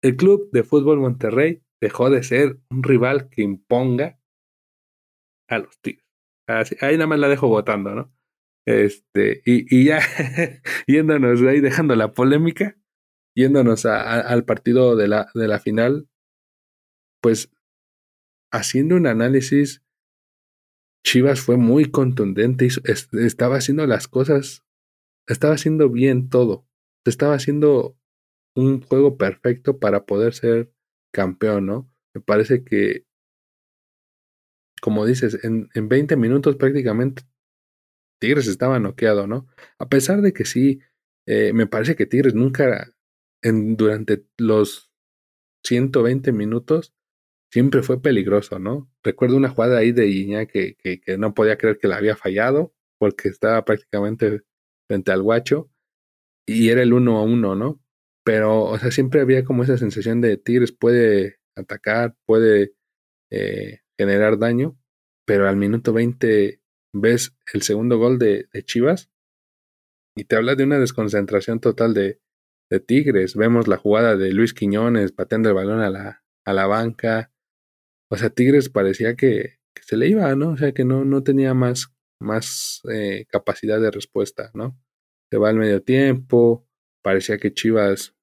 el 0.00 0.14
club 0.14 0.48
de 0.52 0.62
fútbol 0.62 1.00
Monterrey 1.00 1.64
dejó 1.80 2.08
de 2.08 2.22
ser 2.22 2.60
un 2.70 2.84
rival 2.84 3.28
que 3.30 3.42
imponga 3.42 4.20
a 5.48 5.58
los 5.58 5.80
Tigres. 5.80 6.06
ahí 6.80 6.94
nada 6.94 7.08
más 7.08 7.18
la 7.18 7.28
dejo 7.28 7.48
votando, 7.48 7.96
¿no? 7.96 8.14
Este, 8.64 9.42
y, 9.44 9.76
y 9.76 9.86
ya 9.86 9.98
yéndonos 10.86 11.42
ahí, 11.42 11.60
dejando 11.60 11.96
la 11.96 12.12
polémica, 12.12 12.76
yéndonos 13.36 13.86
al 13.86 14.44
partido 14.44 14.94
de 14.94 15.08
la, 15.08 15.26
de 15.34 15.48
la 15.48 15.58
final, 15.58 16.08
pues 17.20 17.50
haciendo 18.50 18.96
un 18.96 19.06
análisis, 19.06 19.82
Chivas 21.04 21.40
fue 21.40 21.56
muy 21.56 21.90
contundente 21.90 22.66
estaba 22.66 23.56
haciendo 23.56 23.86
las 23.86 24.08
cosas, 24.08 24.64
estaba 25.26 25.54
haciendo 25.54 25.88
bien 25.88 26.28
todo. 26.28 26.66
Estaba 27.06 27.34
haciendo 27.34 27.96
un 28.54 28.82
juego 28.82 29.16
perfecto 29.16 29.78
para 29.78 30.04
poder 30.04 30.34
ser 30.34 30.72
campeón, 31.12 31.66
¿no? 31.66 31.90
Me 32.14 32.20
parece 32.20 32.64
que, 32.64 33.06
como 34.82 35.06
dices, 35.06 35.42
en, 35.44 35.70
en 35.74 35.88
20 35.88 36.16
minutos 36.16 36.56
prácticamente 36.56 37.22
Tigres 38.20 38.48
estaba 38.48 38.80
noqueado, 38.80 39.26
¿no? 39.26 39.46
A 39.78 39.88
pesar 39.88 40.22
de 40.22 40.32
que 40.32 40.44
sí, 40.44 40.80
eh, 41.26 41.52
me 41.52 41.66
parece 41.66 41.96
que 41.96 42.06
Tigres 42.06 42.34
nunca, 42.34 42.92
en, 43.42 43.76
durante 43.76 44.26
los 44.36 44.90
120 45.64 46.32
minutos, 46.32 46.94
siempre 47.50 47.82
fue 47.82 48.00
peligroso, 48.00 48.58
¿no? 48.58 48.90
Recuerdo 49.02 49.36
una 49.36 49.48
jugada 49.48 49.78
ahí 49.78 49.92
de 49.92 50.08
Iña 50.08 50.46
que, 50.46 50.76
que, 50.76 51.00
no 51.18 51.34
podía 51.34 51.56
creer 51.56 51.78
que 51.78 51.88
la 51.88 51.96
había 51.96 52.16
fallado 52.16 52.74
porque 52.98 53.28
estaba 53.28 53.64
prácticamente 53.64 54.42
frente 54.88 55.12
al 55.12 55.22
guacho 55.22 55.70
y 56.46 56.70
era 56.70 56.82
el 56.82 56.92
uno 56.92 57.18
a 57.18 57.22
uno, 57.22 57.54
¿no? 57.54 57.80
Pero, 58.24 58.64
o 58.64 58.78
sea, 58.78 58.90
siempre 58.90 59.20
había 59.20 59.44
como 59.44 59.62
esa 59.62 59.78
sensación 59.78 60.20
de 60.20 60.36
Tigres 60.36 60.72
puede 60.72 61.38
atacar, 61.56 62.16
puede 62.26 62.74
eh, 63.30 63.80
generar 63.98 64.38
daño, 64.38 64.78
pero 65.26 65.48
al 65.48 65.56
minuto 65.56 65.92
20 65.92 66.60
ves 66.94 67.36
el 67.52 67.62
segundo 67.62 67.98
gol 67.98 68.18
de, 68.18 68.48
de 68.52 68.62
Chivas 68.64 69.10
y 70.16 70.24
te 70.24 70.36
habla 70.36 70.54
de 70.54 70.64
una 70.64 70.78
desconcentración 70.78 71.60
total 71.60 71.94
de, 71.94 72.20
de 72.70 72.80
Tigres. 72.80 73.36
Vemos 73.36 73.68
la 73.68 73.76
jugada 73.76 74.16
de 74.16 74.32
Luis 74.32 74.52
Quiñones 74.52 75.12
pateando 75.12 75.48
el 75.48 75.54
balón 75.54 75.80
a 75.80 75.90
la, 75.90 76.24
a 76.44 76.52
la 76.52 76.66
banca, 76.66 77.30
o 78.10 78.16
sea, 78.16 78.30
Tigres 78.30 78.68
parecía 78.68 79.14
que, 79.16 79.58
que, 79.74 79.82
se 79.82 79.96
le 79.96 80.08
iba, 80.08 80.34
¿no? 80.34 80.50
O 80.50 80.56
sea, 80.56 80.72
que 80.72 80.84
no, 80.84 81.04
no 81.04 81.22
tenía 81.22 81.54
más, 81.54 81.94
más 82.20 82.82
eh, 82.90 83.26
capacidad 83.28 83.80
de 83.80 83.90
respuesta, 83.90 84.50
¿no? 84.54 84.78
Se 85.30 85.38
va 85.38 85.50
al 85.50 85.56
medio 85.56 85.82
tiempo, 85.82 86.66
parecía 87.02 87.38
que 87.38 87.52
Chivas 87.52 88.14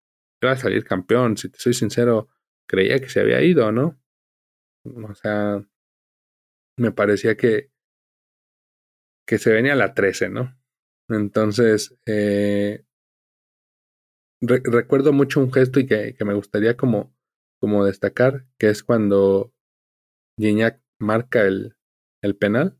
iba 0.41 0.51
a 0.51 0.57
salir 0.57 0.83
campeón, 0.83 1.37
si 1.37 1.49
te 1.49 1.59
soy 1.59 1.73
sincero, 1.73 2.29
creía 2.67 2.99
que 2.99 3.09
se 3.09 3.19
había 3.19 3.41
ido, 3.41 3.71
¿no? 3.71 3.99
O 4.85 5.15
sea, 5.15 5.65
me 6.77 6.91
parecía 6.91 7.35
que, 7.35 7.71
que 9.27 9.37
se 9.37 9.51
venía 9.51 9.73
a 9.73 9.77
la 9.77 9.93
13, 9.93 10.29
¿no? 10.29 10.57
Entonces, 11.09 11.97
eh, 12.05 12.85
recuerdo 14.41 15.13
mucho 15.13 15.39
un 15.39 15.51
gesto 15.51 15.79
y 15.79 15.87
que, 15.87 16.15
me 16.25 16.33
gustaría 16.33 16.75
como, 16.77 17.15
como 17.59 17.85
destacar, 17.85 18.45
que 18.57 18.69
es 18.69 18.83
cuando 18.83 19.53
Gignac 20.37 20.81
marca 20.99 21.43
el, 21.45 21.75
penal 22.39 22.79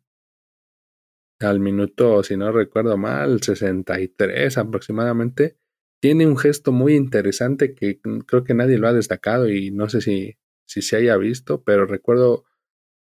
al 1.39 1.60
minuto, 1.60 2.24
si 2.24 2.38
no 2.38 2.51
recuerdo 2.51 2.97
mal, 2.97 3.41
63 3.41 4.58
aproximadamente, 4.58 5.58
tiene 6.01 6.28
un 6.28 6.38
gesto 6.38 6.72
muy 6.72 6.95
interesante 6.95 7.76
que 7.76 7.99
creo 8.26 8.43
que 8.43 8.53
nadie 8.53 8.78
lo 8.78 8.88
ha 8.88 8.93
destacado 8.93 9.49
y 9.49 9.72
no 9.72 9.89
sé 9.89 10.01
si, 10.01 10.38
si 10.66 10.82
se 10.82 10.97
haya 10.97 11.18
visto, 11.18 11.64
pero 11.64 11.86
recuerdo, 11.86 12.45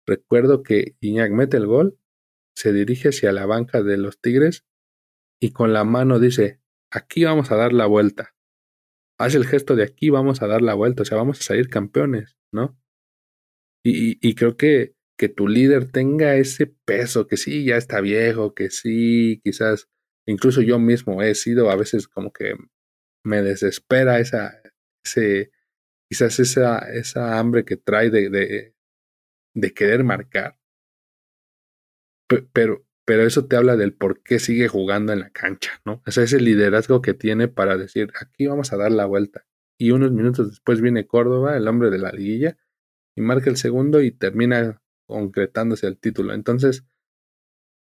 recuerdo 0.05 0.63
que 0.63 0.95
Iñak 0.99 1.31
mete 1.31 1.57
el 1.57 1.67
gol, 1.67 1.97
se 2.55 2.73
dirige 2.73 3.09
hacia 3.09 3.31
la 3.31 3.45
banca 3.45 3.81
de 3.81 3.97
los 3.97 4.19
Tigres 4.21 4.65
y 5.39 5.51
con 5.51 5.73
la 5.73 5.83
mano 5.83 6.19
dice, 6.19 6.61
aquí 6.91 7.23
vamos 7.23 7.51
a 7.51 7.55
dar 7.55 7.73
la 7.73 7.87
vuelta. 7.87 8.35
Hace 9.17 9.37
el 9.37 9.45
gesto 9.45 9.75
de 9.75 9.83
aquí 9.83 10.09
vamos 10.09 10.41
a 10.41 10.47
dar 10.47 10.61
la 10.61 10.73
vuelta, 10.73 11.03
o 11.03 11.05
sea, 11.05 11.17
vamos 11.17 11.39
a 11.39 11.43
salir 11.43 11.69
campeones, 11.69 12.37
¿no? 12.51 12.80
Y, 13.83 14.17
y 14.27 14.35
creo 14.35 14.57
que 14.57 14.95
que 15.21 15.29
tu 15.29 15.47
líder 15.47 15.91
tenga 15.91 16.35
ese 16.35 16.65
peso, 16.65 17.27
que 17.27 17.37
sí, 17.37 17.63
ya 17.63 17.77
está 17.77 18.01
viejo, 18.01 18.55
que 18.55 18.71
sí, 18.71 19.39
quizás, 19.43 19.87
incluso 20.25 20.61
yo 20.61 20.79
mismo 20.79 21.21
he 21.21 21.35
sido 21.35 21.69
a 21.69 21.75
veces 21.75 22.07
como 22.07 22.33
que 22.33 22.55
me 23.23 23.43
desespera 23.43 24.19
esa, 24.19 24.59
ese, 25.05 25.51
quizás 26.09 26.39
esa, 26.39 26.79
esa 26.91 27.37
hambre 27.37 27.65
que 27.65 27.77
trae 27.77 28.09
de, 28.09 28.73
de, 29.53 29.73
querer 29.75 30.03
marcar. 30.03 30.57
Pero, 32.51 32.83
pero 33.05 33.21
eso 33.21 33.45
te 33.45 33.57
habla 33.57 33.75
del 33.77 33.93
por 33.93 34.23
qué 34.23 34.39
sigue 34.39 34.69
jugando 34.69 35.13
en 35.13 35.19
la 35.19 35.29
cancha, 35.29 35.81
¿no? 35.85 36.01
O 36.07 36.11
sea, 36.11 36.23
ese 36.23 36.39
liderazgo 36.41 37.03
que 37.03 37.13
tiene 37.13 37.47
para 37.47 37.77
decir, 37.77 38.11
aquí 38.19 38.47
vamos 38.47 38.73
a 38.73 38.77
dar 38.77 38.91
la 38.91 39.05
vuelta. 39.05 39.45
Y 39.77 39.91
unos 39.91 40.11
minutos 40.11 40.49
después 40.49 40.81
viene 40.81 41.05
Córdoba, 41.05 41.55
el 41.55 41.67
hombre 41.67 41.91
de 41.91 41.99
la 41.99 42.11
liguilla, 42.11 42.57
y 43.15 43.21
marca 43.21 43.49
el 43.49 43.57
segundo 43.57 44.01
y 44.01 44.11
termina 44.11 44.81
concretándose 45.07 45.87
el 45.87 45.97
título. 45.97 46.33
Entonces, 46.33 46.85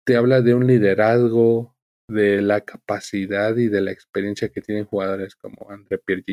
te 0.04 0.16
habla 0.16 0.40
de 0.42 0.54
un 0.54 0.66
liderazgo, 0.66 1.74
de 2.08 2.42
la 2.42 2.60
capacidad 2.60 3.56
y 3.56 3.68
de 3.68 3.80
la 3.80 3.92
experiencia 3.92 4.50
que 4.50 4.60
tienen 4.60 4.84
jugadores 4.84 5.36
como 5.36 5.70
André 5.70 5.98
Pierre 5.98 6.24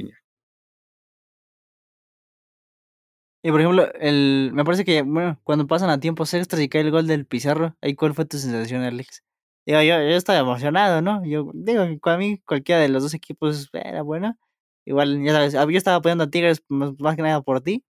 Y 3.43 3.49
por 3.49 3.59
ejemplo, 3.59 3.91
el, 3.95 4.51
me 4.53 4.63
parece 4.63 4.85
que, 4.85 5.01
bueno, 5.01 5.39
cuando 5.43 5.65
pasan 5.65 5.89
a 5.89 5.99
tiempos 5.99 6.33
extras 6.33 6.61
y 6.61 6.69
cae 6.69 6.81
el 6.81 6.91
gol 6.91 7.07
del 7.07 7.25
Pizarro, 7.25 7.75
ahí 7.81 7.95
cuál 7.95 8.13
fue 8.13 8.25
tu 8.25 8.37
sensación, 8.37 8.83
Alex? 8.83 9.23
Digo, 9.65 9.81
yo, 9.81 9.95
yo 9.95 10.15
estaba 10.15 10.39
emocionado, 10.39 11.01
¿no? 11.01 11.25
Yo 11.25 11.49
digo, 11.53 11.85
para 12.01 12.17
mí 12.17 12.39
cualquiera 12.45 12.81
de 12.81 12.89
los 12.89 13.01
dos 13.03 13.13
equipos 13.15 13.69
era 13.73 14.03
bueno. 14.03 14.37
Igual, 14.85 15.23
ya 15.23 15.31
sabes, 15.33 15.53
yo 15.53 15.77
estaba 15.77 15.97
apoyando 15.97 16.25
a 16.25 16.29
Tigres 16.29 16.63
más, 16.67 16.99
más 16.99 17.15
que 17.15 17.21
nada 17.23 17.41
por 17.41 17.61
ti. 17.61 17.83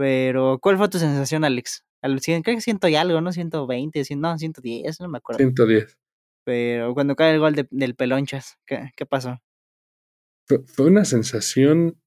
Pero, 0.00 0.58
¿cuál 0.62 0.78
fue 0.78 0.88
tu 0.88 0.98
sensación, 0.98 1.44
Alex? 1.44 1.84
Al 2.00 2.22
creo 2.22 2.42
que 2.42 2.62
ciento 2.62 2.88
y 2.88 2.96
algo, 2.96 3.20
¿no? 3.20 3.32
120, 3.32 4.02
100, 4.02 4.18
no, 4.18 4.38
110, 4.38 4.98
no 4.98 5.08
me 5.10 5.18
acuerdo. 5.18 5.40
110. 5.40 5.98
Pero 6.42 6.94
cuando 6.94 7.14
cae 7.14 7.34
el 7.34 7.38
gol 7.38 7.68
del 7.70 7.94
Pelonchas, 7.94 8.56
¿qué, 8.66 8.92
qué 8.96 9.04
pasó? 9.04 9.42
Fue, 10.48 10.86
una 10.86 11.04
sensación 11.04 12.00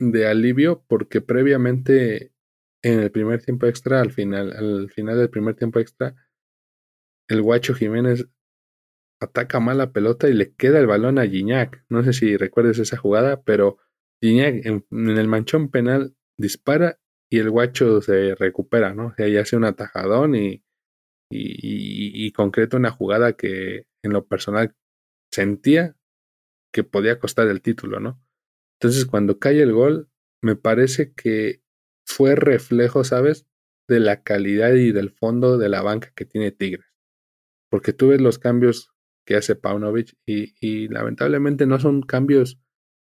de 0.00 0.26
alivio 0.26 0.84
porque 0.88 1.20
previamente 1.20 2.32
en 2.82 2.98
el 2.98 3.12
primer 3.12 3.40
tiempo 3.40 3.66
extra, 3.66 4.00
al 4.00 4.10
final, 4.10 4.52
al 4.52 4.90
final 4.90 5.16
del 5.16 5.30
primer 5.30 5.54
tiempo 5.54 5.78
extra, 5.78 6.16
el 7.28 7.40
guacho 7.40 7.72
Jiménez 7.72 8.26
ataca 9.22 9.60
mal 9.60 9.78
la 9.78 9.92
pelota 9.92 10.28
y 10.28 10.34
le 10.34 10.54
queda 10.54 10.80
el 10.80 10.88
balón 10.88 11.20
a 11.20 11.26
Gignac. 11.28 11.84
No 11.88 12.02
sé 12.02 12.12
si 12.12 12.36
recuerdes 12.36 12.80
esa 12.80 12.96
jugada, 12.96 13.42
pero 13.42 13.78
Gignac 14.20 14.66
en 14.66 14.84
el 14.90 15.28
manchón 15.28 15.70
penal 15.70 16.16
dispara 16.38 16.98
y 17.30 17.38
el 17.38 17.50
guacho 17.50 18.00
se 18.00 18.34
recupera, 18.34 18.94
¿no? 18.94 19.08
O 19.08 19.14
sea, 19.14 19.28
ya 19.28 19.40
hace 19.40 19.56
un 19.56 19.64
atajadón 19.64 20.34
y, 20.34 20.64
y, 21.30 22.26
y, 22.26 22.32
concreta 22.32 22.76
una 22.76 22.90
jugada 22.90 23.32
que 23.32 23.86
en 24.02 24.12
lo 24.12 24.26
personal 24.26 24.74
sentía 25.32 25.96
que 26.72 26.84
podía 26.84 27.18
costar 27.18 27.48
el 27.48 27.62
título, 27.62 28.00
¿no? 28.00 28.22
Entonces 28.78 29.06
cuando 29.06 29.38
cae 29.38 29.62
el 29.62 29.72
gol, 29.72 30.10
me 30.42 30.56
parece 30.56 31.14
que 31.14 31.62
fue 32.06 32.36
reflejo, 32.36 33.02
¿sabes? 33.02 33.46
De 33.88 34.00
la 34.00 34.22
calidad 34.22 34.74
y 34.74 34.92
del 34.92 35.10
fondo 35.10 35.58
de 35.58 35.68
la 35.68 35.82
banca 35.82 36.12
que 36.14 36.26
tiene 36.26 36.52
Tigres. 36.52 36.86
Porque 37.70 37.92
tú 37.92 38.08
ves 38.08 38.20
los 38.20 38.38
cambios 38.38 38.92
que 39.26 39.36
hace 39.36 39.56
Paunovic 39.56 40.16
y, 40.24 40.54
y 40.60 40.88
lamentablemente 40.88 41.66
no 41.66 41.80
son 41.80 42.02
cambios 42.02 42.60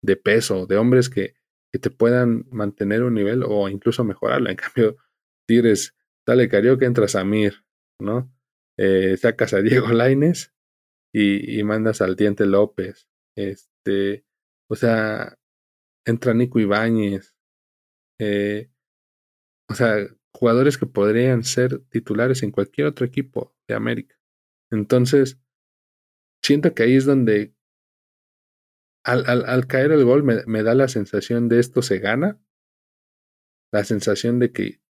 de 0.01 0.15
peso, 0.15 0.65
de 0.65 0.77
hombres 0.77 1.09
que, 1.09 1.35
que 1.71 1.79
te 1.79 1.89
puedan 1.89 2.45
mantener 2.51 3.03
un 3.03 3.13
nivel 3.13 3.43
o 3.45 3.69
incluso 3.69 4.03
mejorarlo. 4.03 4.49
En 4.49 4.55
cambio, 4.55 4.97
Tigres, 5.47 5.95
dale 6.25 6.49
Carioca, 6.49 6.85
entras 6.85 7.15
a 7.15 7.23
Mir, 7.23 7.65
¿no? 7.99 8.33
Eh, 8.77 9.17
sacas 9.17 9.53
a 9.53 9.61
Diego 9.61 9.87
Laines 9.89 10.53
y, 11.13 11.63
mandas 11.63 12.01
al 12.01 12.15
Diente 12.15 12.45
López. 12.45 13.07
Este, 13.35 14.25
o 14.69 14.75
sea, 14.75 15.37
entra 16.05 16.33
Nico 16.33 16.59
Ibáñez. 16.59 17.35
Eh, 18.19 18.69
o 19.69 19.73
sea, 19.73 20.07
jugadores 20.33 20.77
que 20.77 20.85
podrían 20.85 21.43
ser 21.43 21.79
titulares 21.89 22.43
en 22.43 22.51
cualquier 22.51 22.87
otro 22.87 23.05
equipo 23.05 23.55
de 23.67 23.75
América. 23.75 24.15
Entonces, 24.71 25.39
siento 26.43 26.73
que 26.73 26.83
ahí 26.83 26.95
es 26.95 27.05
donde 27.05 27.56
al, 29.07 29.67
caer 29.67 29.93
el 29.93 30.03
gol 30.03 30.23
me, 30.23 30.63
da 30.63 30.75
la 30.75 30.89
sensación 30.89 31.47
de 31.47 31.59
esto 31.59 31.81
se 31.81 31.99
gana, 31.99 32.39
la 33.71 33.85
sensación 33.85 34.39
de 34.39 34.51
que 34.51 34.81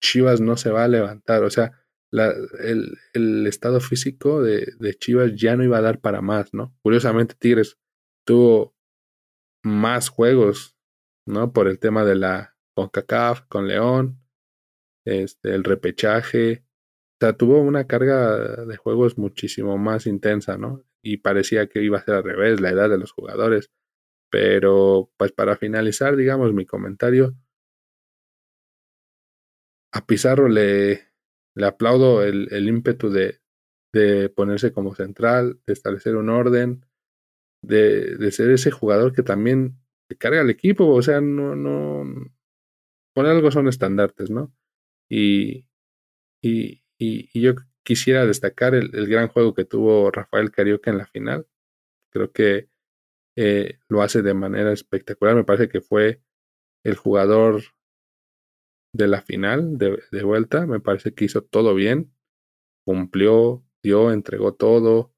Chivas 0.00 0.40
no 0.40 0.56
se 0.56 0.70
va 0.70 0.84
a 0.84 0.88
levantar, 0.88 1.42
o 1.42 1.50
sea, 1.50 1.84
el, 2.12 3.46
estado 3.46 3.80
físico 3.80 4.42
de, 4.42 4.94
Chivas 4.98 5.32
ya 5.34 5.56
no 5.56 5.64
iba 5.64 5.78
a 5.78 5.82
dar 5.82 6.00
para 6.00 6.20
más, 6.20 6.54
¿no? 6.54 6.76
Curiosamente 6.82 7.34
Tigres 7.36 7.78
tuvo 8.24 8.76
más 9.64 10.08
juegos, 10.08 10.76
¿no? 11.26 11.52
Por 11.52 11.66
el 11.66 11.80
tema 11.80 12.04
de 12.04 12.14
la 12.14 12.56
CONCACAF 12.76 13.46
con 13.48 13.66
León, 13.66 14.20
este, 15.04 15.52
el 15.52 15.64
repechaje, 15.64 16.64
o 17.14 17.26
sea, 17.26 17.36
tuvo 17.36 17.60
una 17.60 17.88
carga 17.88 18.64
de 18.66 18.76
juegos 18.76 19.18
muchísimo 19.18 19.78
más 19.78 20.06
intensa, 20.06 20.56
¿no? 20.58 20.84
Y 21.04 21.18
parecía 21.18 21.68
que 21.68 21.82
iba 21.82 21.98
a 21.98 22.04
ser 22.04 22.14
al 22.16 22.24
revés, 22.24 22.60
la 22.60 22.70
edad 22.70 22.90
de 22.90 22.98
los 22.98 23.12
jugadores. 23.12 23.70
Pero, 24.30 25.12
pues 25.16 25.32
para 25.32 25.56
finalizar, 25.56 26.16
digamos, 26.16 26.52
mi 26.54 26.66
comentario, 26.66 27.36
a 29.92 30.06
Pizarro 30.06 30.48
le, 30.48 31.08
le 31.54 31.66
aplaudo 31.66 32.24
el, 32.24 32.48
el 32.52 32.68
ímpetu 32.68 33.10
de, 33.10 33.40
de, 33.92 34.28
ponerse 34.30 34.72
como 34.72 34.94
central, 34.94 35.60
de 35.66 35.72
establecer 35.72 36.16
un 36.16 36.30
orden, 36.30 36.86
de, 37.62 38.16
de 38.16 38.32
ser 38.32 38.50
ese 38.50 38.70
jugador 38.70 39.12
que 39.12 39.22
también 39.22 39.78
carga 40.18 40.40
al 40.40 40.50
equipo, 40.50 40.86
o 40.88 41.02
sea, 41.02 41.20
no, 41.20 41.54
no, 41.54 42.04
por 43.14 43.26
algo 43.26 43.50
son 43.50 43.68
estandartes, 43.68 44.30
¿no? 44.30 44.52
Y, 45.08 45.68
y, 46.42 46.82
y, 46.98 47.30
y 47.32 47.40
yo 47.40 47.54
quisiera 47.84 48.26
destacar 48.26 48.74
el, 48.74 48.90
gran 49.06 49.28
juego 49.28 49.54
que 49.54 49.64
tuvo 49.64 50.10
Rafael 50.10 50.50
Carioca 50.50 50.90
en 50.90 50.98
la 50.98 51.06
final. 51.06 51.46
Creo 52.10 52.32
que 52.32 52.68
eh, 53.36 53.78
lo 53.88 54.02
hace 54.02 54.22
de 54.22 54.34
manera 54.34 54.72
espectacular. 54.72 55.36
Me 55.36 55.44
parece 55.44 55.68
que 55.68 55.80
fue 55.80 56.22
el 56.82 56.96
jugador 56.96 57.62
de 58.92 59.08
la 59.08 59.22
final 59.22 59.78
de, 59.78 60.22
vuelta. 60.22 60.66
Me 60.66 60.80
parece 60.80 61.14
que 61.14 61.26
hizo 61.26 61.42
todo 61.42 61.74
bien. 61.74 62.12
Cumplió, 62.84 63.64
dio, 63.82 64.10
entregó 64.10 64.54
todo. 64.54 65.14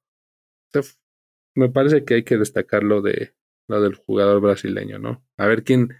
me 1.55 1.69
parece 1.69 2.05
que 2.05 2.15
hay 2.15 2.23
que 2.23 2.37
destacar 2.37 2.83
lo, 2.83 3.01
de, 3.01 3.33
lo 3.67 3.81
del 3.81 3.95
jugador 3.95 4.41
brasileño, 4.41 4.99
¿no? 4.99 5.25
A 5.37 5.47
ver 5.47 5.63
quién. 5.63 5.95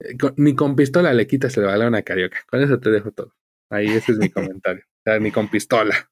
Eh, 0.00 0.16
ni 0.36 0.54
con 0.54 0.76
pistola 0.76 1.14
le 1.14 1.26
quitas 1.26 1.56
el 1.56 1.64
balón 1.64 1.94
a 1.94 2.02
Carioca. 2.02 2.38
Con 2.48 2.60
eso 2.62 2.78
te 2.78 2.90
dejo 2.90 3.12
todo. 3.12 3.34
Ahí 3.70 3.86
ese 3.86 4.12
es 4.12 4.18
mi 4.18 4.30
comentario. 4.30 4.89
Sea, 5.10 5.18
ni 5.18 5.30
con 5.32 5.48
pistola. 5.48 6.10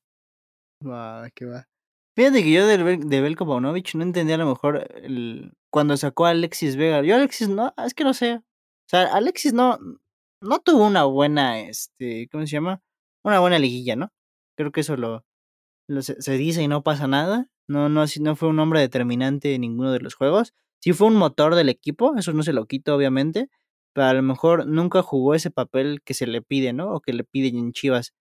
Va, 0.84 1.28
qué 1.34 1.44
va. 1.44 1.68
Fíjate 2.16 2.42
que 2.42 2.50
yo 2.50 2.66
de, 2.66 2.96
de 2.96 3.20
Belko 3.20 3.46
Paunovic 3.46 3.94
no 3.94 4.02
entendía 4.02 4.34
a 4.34 4.38
lo 4.38 4.46
mejor 4.46 4.88
el, 4.96 5.52
cuando 5.70 5.96
sacó 5.96 6.26
a 6.26 6.30
Alexis 6.30 6.76
Vega. 6.76 7.02
Yo 7.02 7.14
Alexis 7.14 7.48
no, 7.48 7.72
es 7.84 7.94
que 7.94 8.04
no 8.04 8.12
sé. 8.12 8.34
O 8.34 8.90
sea, 8.90 9.04
Alexis 9.14 9.52
no, 9.52 9.78
no 10.42 10.58
tuvo 10.58 10.86
una 10.86 11.04
buena, 11.04 11.60
este, 11.60 12.28
¿cómo 12.30 12.46
se 12.46 12.52
llama? 12.52 12.82
Una 13.24 13.38
buena 13.40 13.58
liguilla, 13.58 13.94
¿no? 13.94 14.12
Creo 14.56 14.72
que 14.72 14.80
eso 14.80 14.96
lo 14.96 15.24
se, 16.00 16.32
dice 16.32 16.62
y 16.62 16.68
no 16.68 16.82
pasa 16.82 17.06
nada. 17.06 17.48
No, 17.68 17.88
no, 17.88 18.04
no 18.20 18.36
fue 18.36 18.48
un 18.48 18.58
hombre 18.58 18.80
determinante 18.80 19.54
en 19.54 19.60
ninguno 19.60 19.92
de 19.92 20.00
los 20.00 20.14
juegos. 20.14 20.54
Sí 20.80 20.92
fue 20.92 21.06
un 21.06 21.16
motor 21.16 21.54
del 21.54 21.68
equipo, 21.68 22.16
eso 22.16 22.32
no 22.32 22.42
se 22.42 22.52
lo 22.52 22.66
quito, 22.66 22.94
obviamente. 22.94 23.48
Pero 23.94 24.08
a 24.08 24.14
lo 24.14 24.22
mejor 24.22 24.66
nunca 24.66 25.02
jugó 25.02 25.34
ese 25.34 25.50
papel 25.50 26.02
que 26.04 26.14
se 26.14 26.26
le 26.26 26.42
pide, 26.42 26.72
¿no? 26.72 26.92
O 26.94 27.00
que 27.00 27.12
le 27.12 27.24
piden 27.24 27.56
en 27.56 27.72
Chivas 27.72 28.14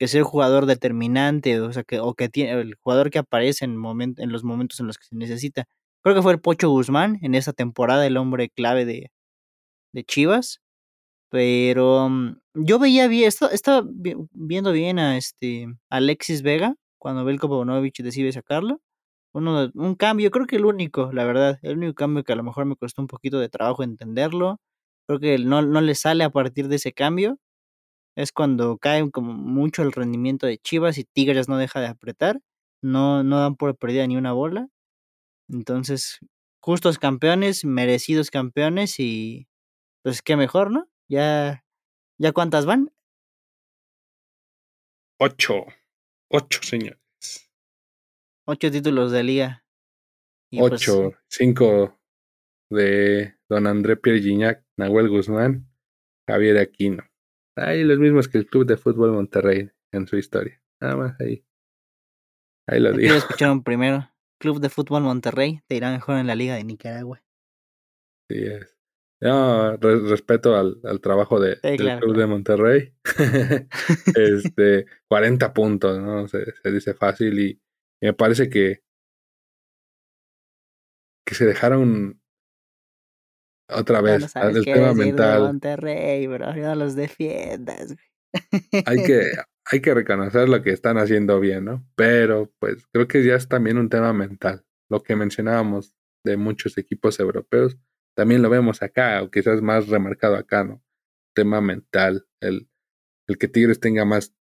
que 0.00 0.08
sea 0.08 0.20
el 0.20 0.24
jugador 0.24 0.66
determinante, 0.66 1.60
o 1.60 1.72
sea, 1.72 1.84
que, 1.84 2.00
o 2.00 2.14
que 2.14 2.30
tiene 2.30 2.52
el 2.60 2.74
jugador 2.76 3.10
que 3.10 3.18
aparece 3.20 3.66
en, 3.66 3.74
los 4.32 4.44
momentos 4.44 4.80
en 4.80 4.86
los 4.86 4.98
que 4.98 5.04
se 5.06 5.16
necesita. 5.16 5.66
creo 6.02 6.16
que 6.16 6.22
fue 6.22 6.32
el 6.32 6.40
Pocho 6.40 6.70
Guzmán 6.70 7.18
en 7.22 7.34
esa 7.34 7.52
temporada, 7.52 8.06
el 8.06 8.16
hombre 8.16 8.48
clave 8.50 8.86
de, 8.86 9.10
de 9.92 10.04
Chivas. 10.04 10.60
Pero 11.30 12.08
mm, 12.10 12.38
yo 12.54 12.78
veía 12.78 13.08
bien, 13.08 13.28
estaba, 13.28 13.52
estaba 13.52 13.86
viendo 14.32 14.72
bien 14.72 14.98
a 14.98 15.16
este 15.18 15.68
Alexis 15.90 16.42
Vega 16.42 16.76
cuando 16.98 17.24
Belko 17.24 17.48
Pavlovich 17.48 18.02
decide 18.02 18.32
sacarlo. 18.32 18.80
Uno, 19.34 19.70
un 19.74 19.94
cambio, 19.96 20.30
creo 20.30 20.46
que 20.46 20.56
el 20.56 20.66
único, 20.66 21.12
la 21.12 21.24
verdad, 21.24 21.58
el 21.62 21.78
único 21.78 21.94
cambio 21.94 22.24
que 22.24 22.32
a 22.32 22.36
lo 22.36 22.44
mejor 22.44 22.66
me 22.66 22.76
costó 22.76 23.02
un 23.02 23.08
poquito 23.08 23.38
de 23.40 23.48
trabajo 23.50 23.84
entenderlo. 23.84 24.60
Creo 25.08 25.20
que 25.20 25.38
no, 25.38 25.62
no 25.62 25.80
le 25.82 25.94
sale 25.94 26.24
a 26.24 26.30
partir 26.30 26.68
de 26.68 26.76
ese 26.76 26.92
cambio. 26.92 27.38
Es 28.16 28.32
cuando 28.32 28.78
cae 28.78 29.10
como 29.10 29.32
mucho 29.32 29.82
el 29.82 29.92
rendimiento 29.92 30.46
de 30.46 30.58
Chivas 30.58 30.98
y 30.98 31.04
Tigres 31.04 31.48
no 31.48 31.56
deja 31.56 31.80
de 31.80 31.86
apretar. 31.86 32.40
No, 32.82 33.22
no 33.22 33.40
dan 33.40 33.56
por 33.56 33.76
perdida 33.76 34.06
ni 34.06 34.16
una 34.16 34.32
bola. 34.32 34.68
Entonces, 35.48 36.18
justos 36.60 36.98
campeones, 36.98 37.64
merecidos 37.64 38.30
campeones 38.30 38.98
y 38.98 39.48
pues 40.02 40.22
qué 40.22 40.36
mejor, 40.36 40.70
¿no? 40.70 40.88
Ya, 41.08 41.64
¿ya 42.18 42.32
cuántas 42.32 42.66
van? 42.66 42.92
Ocho. 45.18 45.66
Ocho, 46.30 46.60
señores. 46.62 46.98
Ocho 48.46 48.70
títulos 48.70 49.12
de 49.12 49.22
liga. 49.22 49.64
Pues 50.50 50.72
Ocho. 50.72 51.12
cinco 51.28 51.98
de 52.70 53.36
don 53.48 53.66
André 53.66 53.96
Pierre 53.96 54.20
Gignac, 54.20 54.64
Nahuel 54.76 55.08
Guzmán, 55.08 55.68
Javier 56.26 56.58
Aquino. 56.58 57.09
Ahí 57.60 57.84
los 57.84 57.98
mismos 57.98 58.28
que 58.28 58.38
el 58.38 58.46
Club 58.46 58.66
de 58.66 58.76
Fútbol 58.76 59.12
Monterrey 59.12 59.70
en 59.92 60.06
su 60.06 60.16
historia. 60.16 60.60
Nada 60.80 60.96
más 60.96 61.20
ahí. 61.20 61.44
Ahí 62.66 62.80
lo 62.80 62.92
digo. 62.92 63.12
lo 63.12 63.18
escucharon 63.18 63.62
primero. 63.62 64.10
Club 64.40 64.60
de 64.60 64.70
Fútbol 64.70 65.02
Monterrey 65.02 65.60
te 65.66 65.76
irá 65.76 65.92
mejor 65.92 66.16
en 66.16 66.26
la 66.26 66.34
Liga 66.34 66.54
de 66.54 66.64
Nicaragua. 66.64 67.22
Sí 68.30 68.38
es. 68.38 68.76
No, 69.22 69.76
respeto 69.76 70.56
al, 70.56 71.00
trabajo 71.02 71.38
de, 71.38 71.56
del 71.62 71.98
Club 72.00 72.16
de 72.16 72.26
Monterrey. 72.26 72.94
este, 74.16 74.86
40 75.08 75.52
puntos, 75.52 75.98
¿no? 76.00 76.26
Se, 76.28 76.46
dice 76.64 76.94
fácil 76.94 77.38
y, 77.38 77.60
me 78.00 78.14
parece 78.14 78.48
que, 78.48 78.82
que 81.26 81.34
se 81.34 81.44
dejaron 81.44 82.19
otra 83.72 84.00
vez 84.00 84.34
el 84.36 84.64
tema 84.64 84.94
mental. 84.94 85.40
Monterrey, 85.42 86.26
bro, 86.26 86.54
no 86.54 86.74
los 86.74 86.94
defiendas. 86.94 87.96
Hay 88.86 89.02
que, 89.02 89.22
hay 89.70 89.80
que 89.80 89.94
reconocer 89.94 90.48
lo 90.48 90.62
que 90.62 90.70
están 90.70 90.98
haciendo 90.98 91.40
bien, 91.40 91.64
¿no? 91.64 91.86
Pero 91.96 92.52
pues 92.58 92.86
creo 92.92 93.08
que 93.08 93.24
ya 93.24 93.34
es 93.34 93.48
también 93.48 93.78
un 93.78 93.88
tema 93.88 94.12
mental. 94.12 94.64
Lo 94.88 95.02
que 95.02 95.16
mencionábamos 95.16 95.94
de 96.24 96.36
muchos 96.36 96.76
equipos 96.78 97.18
europeos 97.20 97.78
también 98.16 98.42
lo 98.42 98.50
vemos 98.50 98.82
acá, 98.82 99.22
o 99.22 99.30
quizás 99.30 99.62
más 99.62 99.88
remarcado 99.88 100.36
acá, 100.36 100.64
¿no? 100.64 100.82
Tema 101.34 101.60
mental, 101.60 102.26
el, 102.40 102.68
el 103.28 103.38
que 103.38 103.48
Tigres 103.48 103.80
tenga 103.80 104.04
más 104.04 104.34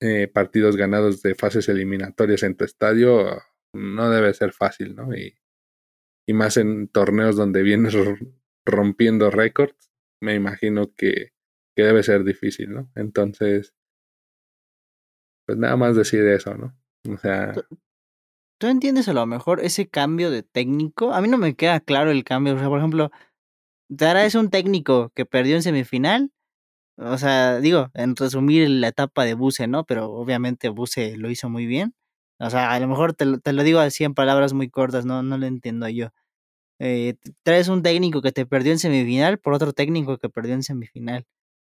eh, 0.00 0.26
partidos 0.26 0.76
ganados 0.76 1.22
de 1.22 1.34
fases 1.34 1.68
eliminatorias 1.68 2.42
en 2.42 2.56
tu 2.56 2.64
estadio 2.64 3.40
no 3.74 4.10
debe 4.10 4.34
ser 4.34 4.52
fácil, 4.52 4.94
¿no? 4.94 5.14
Y, 5.14 5.38
y 6.26 6.32
más 6.34 6.56
en 6.56 6.88
torneos 6.88 7.36
donde 7.36 7.62
vienes 7.62 7.94
rompiendo 8.64 9.30
récords, 9.30 9.90
me 10.20 10.34
imagino 10.34 10.92
que, 10.94 11.32
que 11.76 11.82
debe 11.82 12.02
ser 12.02 12.24
difícil, 12.24 12.72
¿no? 12.72 12.90
Entonces, 12.94 13.74
pues 15.46 15.58
nada 15.58 15.76
más 15.76 15.96
decir 15.96 16.26
eso, 16.26 16.54
¿no? 16.54 16.76
O 17.08 17.16
sea... 17.18 17.52
¿Tú 18.60 18.68
entiendes 18.68 19.08
a 19.08 19.12
lo 19.12 19.26
mejor 19.26 19.60
ese 19.60 19.88
cambio 19.88 20.30
de 20.30 20.44
técnico? 20.44 21.12
A 21.12 21.20
mí 21.20 21.28
no 21.28 21.36
me 21.36 21.56
queda 21.56 21.80
claro 21.80 22.12
el 22.12 22.22
cambio. 22.22 22.54
O 22.54 22.58
sea, 22.58 22.68
por 22.68 22.78
ejemplo, 22.78 23.10
Tara 23.96 24.24
es 24.24 24.36
un 24.36 24.50
técnico 24.50 25.10
que 25.16 25.26
perdió 25.26 25.56
en 25.56 25.62
semifinal. 25.62 26.30
O 26.96 27.18
sea, 27.18 27.58
digo, 27.58 27.90
en 27.94 28.14
resumir 28.14 28.70
la 28.70 28.88
etapa 28.88 29.24
de 29.24 29.34
Buse, 29.34 29.66
¿no? 29.66 29.84
Pero 29.84 30.12
obviamente 30.12 30.68
Buse 30.68 31.16
lo 31.16 31.28
hizo 31.28 31.48
muy 31.48 31.66
bien. 31.66 31.94
O 32.38 32.50
sea, 32.50 32.72
a 32.72 32.78
lo 32.78 32.86
mejor 32.86 33.14
te, 33.14 33.38
te 33.40 33.52
lo 33.52 33.64
digo 33.64 33.80
así 33.80 34.04
en 34.04 34.14
palabras 34.14 34.52
muy 34.52 34.68
cortas, 34.70 35.04
no, 35.04 35.22
no 35.24 35.38
lo 35.38 35.46
entiendo 35.46 35.88
yo. 35.88 36.10
Eh, 36.84 37.14
traes 37.44 37.68
un 37.68 37.82
técnico 37.82 38.22
que 38.22 38.32
te 38.32 38.46
perdió 38.46 38.72
en 38.72 38.78
semifinal 38.78 39.38
por 39.38 39.54
otro 39.54 39.72
técnico 39.72 40.18
que 40.18 40.28
perdió 40.28 40.54
en 40.54 40.62
semifinal. 40.62 41.26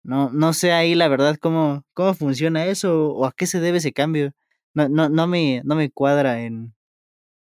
No, 0.04 0.30
no 0.30 0.52
sé 0.52 0.72
ahí 0.72 0.94
la 0.94 1.08
verdad 1.08 1.36
cómo, 1.40 1.84
cómo 1.94 2.14
funciona 2.14 2.66
eso 2.66 3.10
o 3.10 3.26
a 3.26 3.32
qué 3.32 3.46
se 3.46 3.60
debe 3.60 3.78
ese 3.78 3.92
cambio 3.92 4.32
no, 4.74 4.88
no, 4.88 5.08
no 5.08 5.26
me, 5.26 5.62
no 5.64 5.74
me 5.74 5.90
cuadra 5.90 6.42
en. 6.42 6.74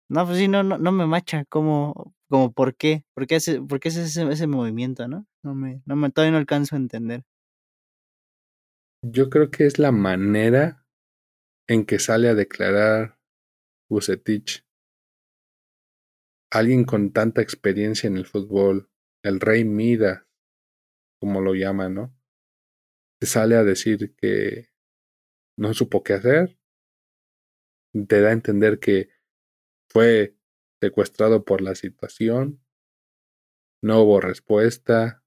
No, 0.09 0.25
pues 0.25 0.37
sí, 0.39 0.47
no, 0.47 0.63
no, 0.63 0.77
no 0.77 0.91
me 0.91 1.05
macha 1.05 1.45
como, 1.45 2.13
como 2.29 2.51
por 2.53 2.75
qué, 2.75 3.05
por 3.13 3.27
qué, 3.27 3.35
hace, 3.35 3.61
por 3.61 3.79
qué 3.79 3.89
es 3.89 3.97
ese, 3.97 4.29
ese 4.29 4.47
movimiento, 4.47 5.07
¿no? 5.07 5.25
No 5.43 5.55
me, 5.55 5.81
no 5.85 5.95
me, 5.95 6.11
todavía 6.11 6.33
no 6.33 6.37
alcanzo 6.37 6.75
a 6.75 6.79
entender. 6.79 7.23
Yo 9.03 9.29
creo 9.29 9.49
que 9.49 9.65
es 9.65 9.79
la 9.79 9.91
manera 9.91 10.85
en 11.67 11.85
que 11.85 11.99
sale 11.99 12.29
a 12.29 12.35
declarar 12.35 13.17
Bucetich. 13.89 14.65
Alguien 16.53 16.83
con 16.83 17.13
tanta 17.13 17.41
experiencia 17.41 18.07
en 18.07 18.17
el 18.17 18.25
fútbol, 18.25 18.89
el 19.23 19.39
rey 19.39 19.63
Mida, 19.63 20.27
como 21.17 21.39
lo 21.39 21.55
llaman, 21.55 21.93
¿no? 21.95 22.17
sale 23.21 23.55
a 23.55 23.63
decir 23.63 24.15
que 24.15 24.69
no 25.57 25.73
supo 25.73 26.03
qué 26.03 26.13
hacer, 26.13 26.57
te 28.07 28.19
da 28.19 28.29
a 28.29 28.33
entender 28.33 28.79
que 28.79 29.09
fue 29.89 30.35
secuestrado 30.81 31.45
por 31.45 31.61
la 31.61 31.75
situación, 31.75 32.61
no 33.81 34.01
hubo 34.01 34.19
respuesta. 34.19 35.23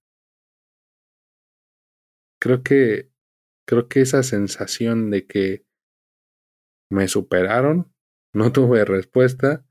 Creo 2.39 2.62
que 2.62 3.11
creo 3.66 3.89
que 3.89 4.03
esa 4.03 4.22
sensación 4.22 5.11
de 5.11 5.27
que 5.27 5.66
me 6.91 7.09
superaron, 7.09 7.95
no 8.35 8.53
tuve 8.53 8.85
respuesta 8.85 9.64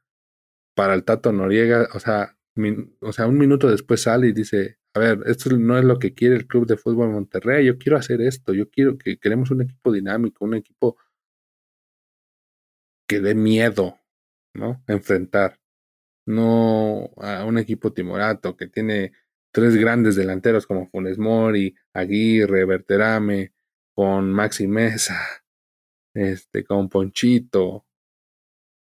para 0.75 0.93
el 0.93 1.03
Tato 1.03 1.31
Noriega, 1.31 1.87
o 1.93 1.99
sea, 1.99 2.37
o 3.01 3.13
sea, 3.13 3.27
un 3.27 3.37
minuto 3.37 3.69
después 3.69 4.01
sale 4.01 4.27
y 4.27 4.33
dice, 4.33 4.77
a 4.93 4.99
ver, 4.99 5.19
esto 5.25 5.49
no 5.57 5.77
es 5.77 5.85
lo 5.85 5.99
que 5.99 6.13
quiere 6.13 6.35
el 6.35 6.47
Club 6.47 6.67
de 6.67 6.77
Fútbol 6.77 7.09
Monterrey, 7.09 7.65
yo 7.65 7.77
quiero 7.77 7.97
hacer 7.97 8.21
esto, 8.21 8.53
yo 8.53 8.69
quiero 8.69 8.97
que 8.97 9.17
queremos 9.17 9.51
un 9.51 9.63
equipo 9.63 9.91
dinámico, 9.91 10.45
un 10.45 10.55
equipo 10.55 10.97
que 13.07 13.19
dé 13.19 13.35
miedo, 13.35 13.99
¿no? 14.53 14.83
Enfrentar. 14.87 15.59
No 16.25 17.11
a 17.17 17.45
un 17.45 17.57
equipo 17.57 17.91
timorato 17.91 18.55
que 18.55 18.67
tiene 18.67 19.13
tres 19.51 19.75
grandes 19.75 20.15
delanteros 20.15 20.65
como 20.67 20.87
Funes 20.89 21.17
Mori, 21.17 21.75
Aguirre, 21.93 22.65
Berterame, 22.65 23.53
con 23.93 24.31
Maxi 24.31 24.67
Mesa, 24.67 25.19
este, 26.13 26.63
con 26.63 26.89
Ponchito, 26.89 27.85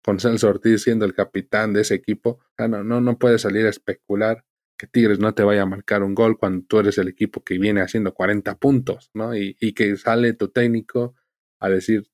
con 0.02 0.20
Celso 0.20 0.48
Ortiz 0.48 0.82
siendo 0.82 1.04
el 1.04 1.14
capitán 1.14 1.72
de 1.72 1.82
ese 1.82 1.94
equipo. 1.94 2.40
no, 2.58 2.84
no, 2.84 3.00
no 3.00 3.18
puedes 3.18 3.42
salir 3.42 3.66
a 3.66 3.70
especular 3.70 4.44
que 4.80 4.86
Tigres 4.86 5.18
no 5.18 5.34
te 5.34 5.42
vaya 5.42 5.62
a 5.62 5.66
marcar 5.66 6.02
un 6.02 6.14
gol 6.14 6.38
cuando 6.38 6.64
tú 6.66 6.78
eres 6.78 6.96
el 6.96 7.08
equipo 7.08 7.44
que 7.44 7.58
viene 7.58 7.82
haciendo 7.82 8.14
40 8.14 8.56
puntos, 8.58 9.10
¿no? 9.12 9.36
Y, 9.36 9.54
que 9.74 9.94
sale 9.98 10.32
tu 10.32 10.48
técnico 10.48 11.14
a 11.58 11.68
decir, 11.68 12.10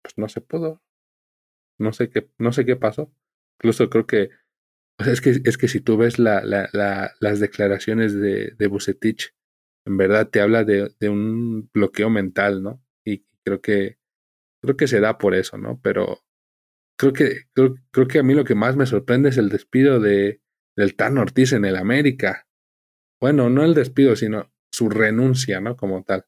pues 0.00 0.16
no 0.16 0.28
se 0.28 0.40
pudo. 0.40 0.80
No 1.78 1.92
sé 1.92 2.08
qué, 2.08 2.30
no 2.38 2.52
sé 2.52 2.64
qué 2.64 2.76
pasó. 2.76 3.12
Incluso 3.58 3.90
creo 3.90 4.06
que, 4.06 4.30
es 4.98 5.20
que, 5.20 5.40
es 5.44 5.58
que 5.58 5.66
si 5.66 5.80
tú 5.80 5.96
ves 5.96 6.20
la, 6.20 6.44
la, 6.44 6.68
la, 6.72 7.12
las 7.18 7.40
declaraciones 7.40 8.14
de, 8.14 8.52
de 8.56 8.68
en 9.84 9.96
verdad 9.96 10.28
te 10.28 10.40
habla 10.40 10.62
de, 10.62 10.94
de, 11.00 11.08
un 11.08 11.68
bloqueo 11.74 12.10
mental, 12.10 12.62
¿no? 12.62 12.80
Y 13.04 13.24
creo 13.44 13.60
que, 13.60 13.98
creo 14.62 14.76
que 14.76 14.86
se 14.86 15.00
da 15.00 15.18
por 15.18 15.34
eso, 15.34 15.58
¿no? 15.58 15.80
Pero 15.82 16.24
creo 16.98 17.12
que, 17.12 17.42
creo, 17.52 17.74
creo 17.90 18.08
que 18.08 18.20
a 18.20 18.22
mí 18.22 18.34
lo 18.34 18.44
que 18.44 18.54
más 18.54 18.76
me 18.76 18.86
sorprende 18.86 19.28
es 19.30 19.36
el 19.36 19.48
despido 19.48 20.00
de, 20.00 20.40
del 20.76 20.94
Tan 20.96 21.18
Ortiz 21.18 21.52
en 21.52 21.64
el 21.64 21.76
América. 21.76 22.46
Bueno, 23.20 23.50
no 23.50 23.64
el 23.64 23.74
despido, 23.74 24.16
sino 24.16 24.52
su 24.70 24.88
renuncia, 24.88 25.60
¿no? 25.60 25.76
Como 25.76 26.02
tal. 26.04 26.24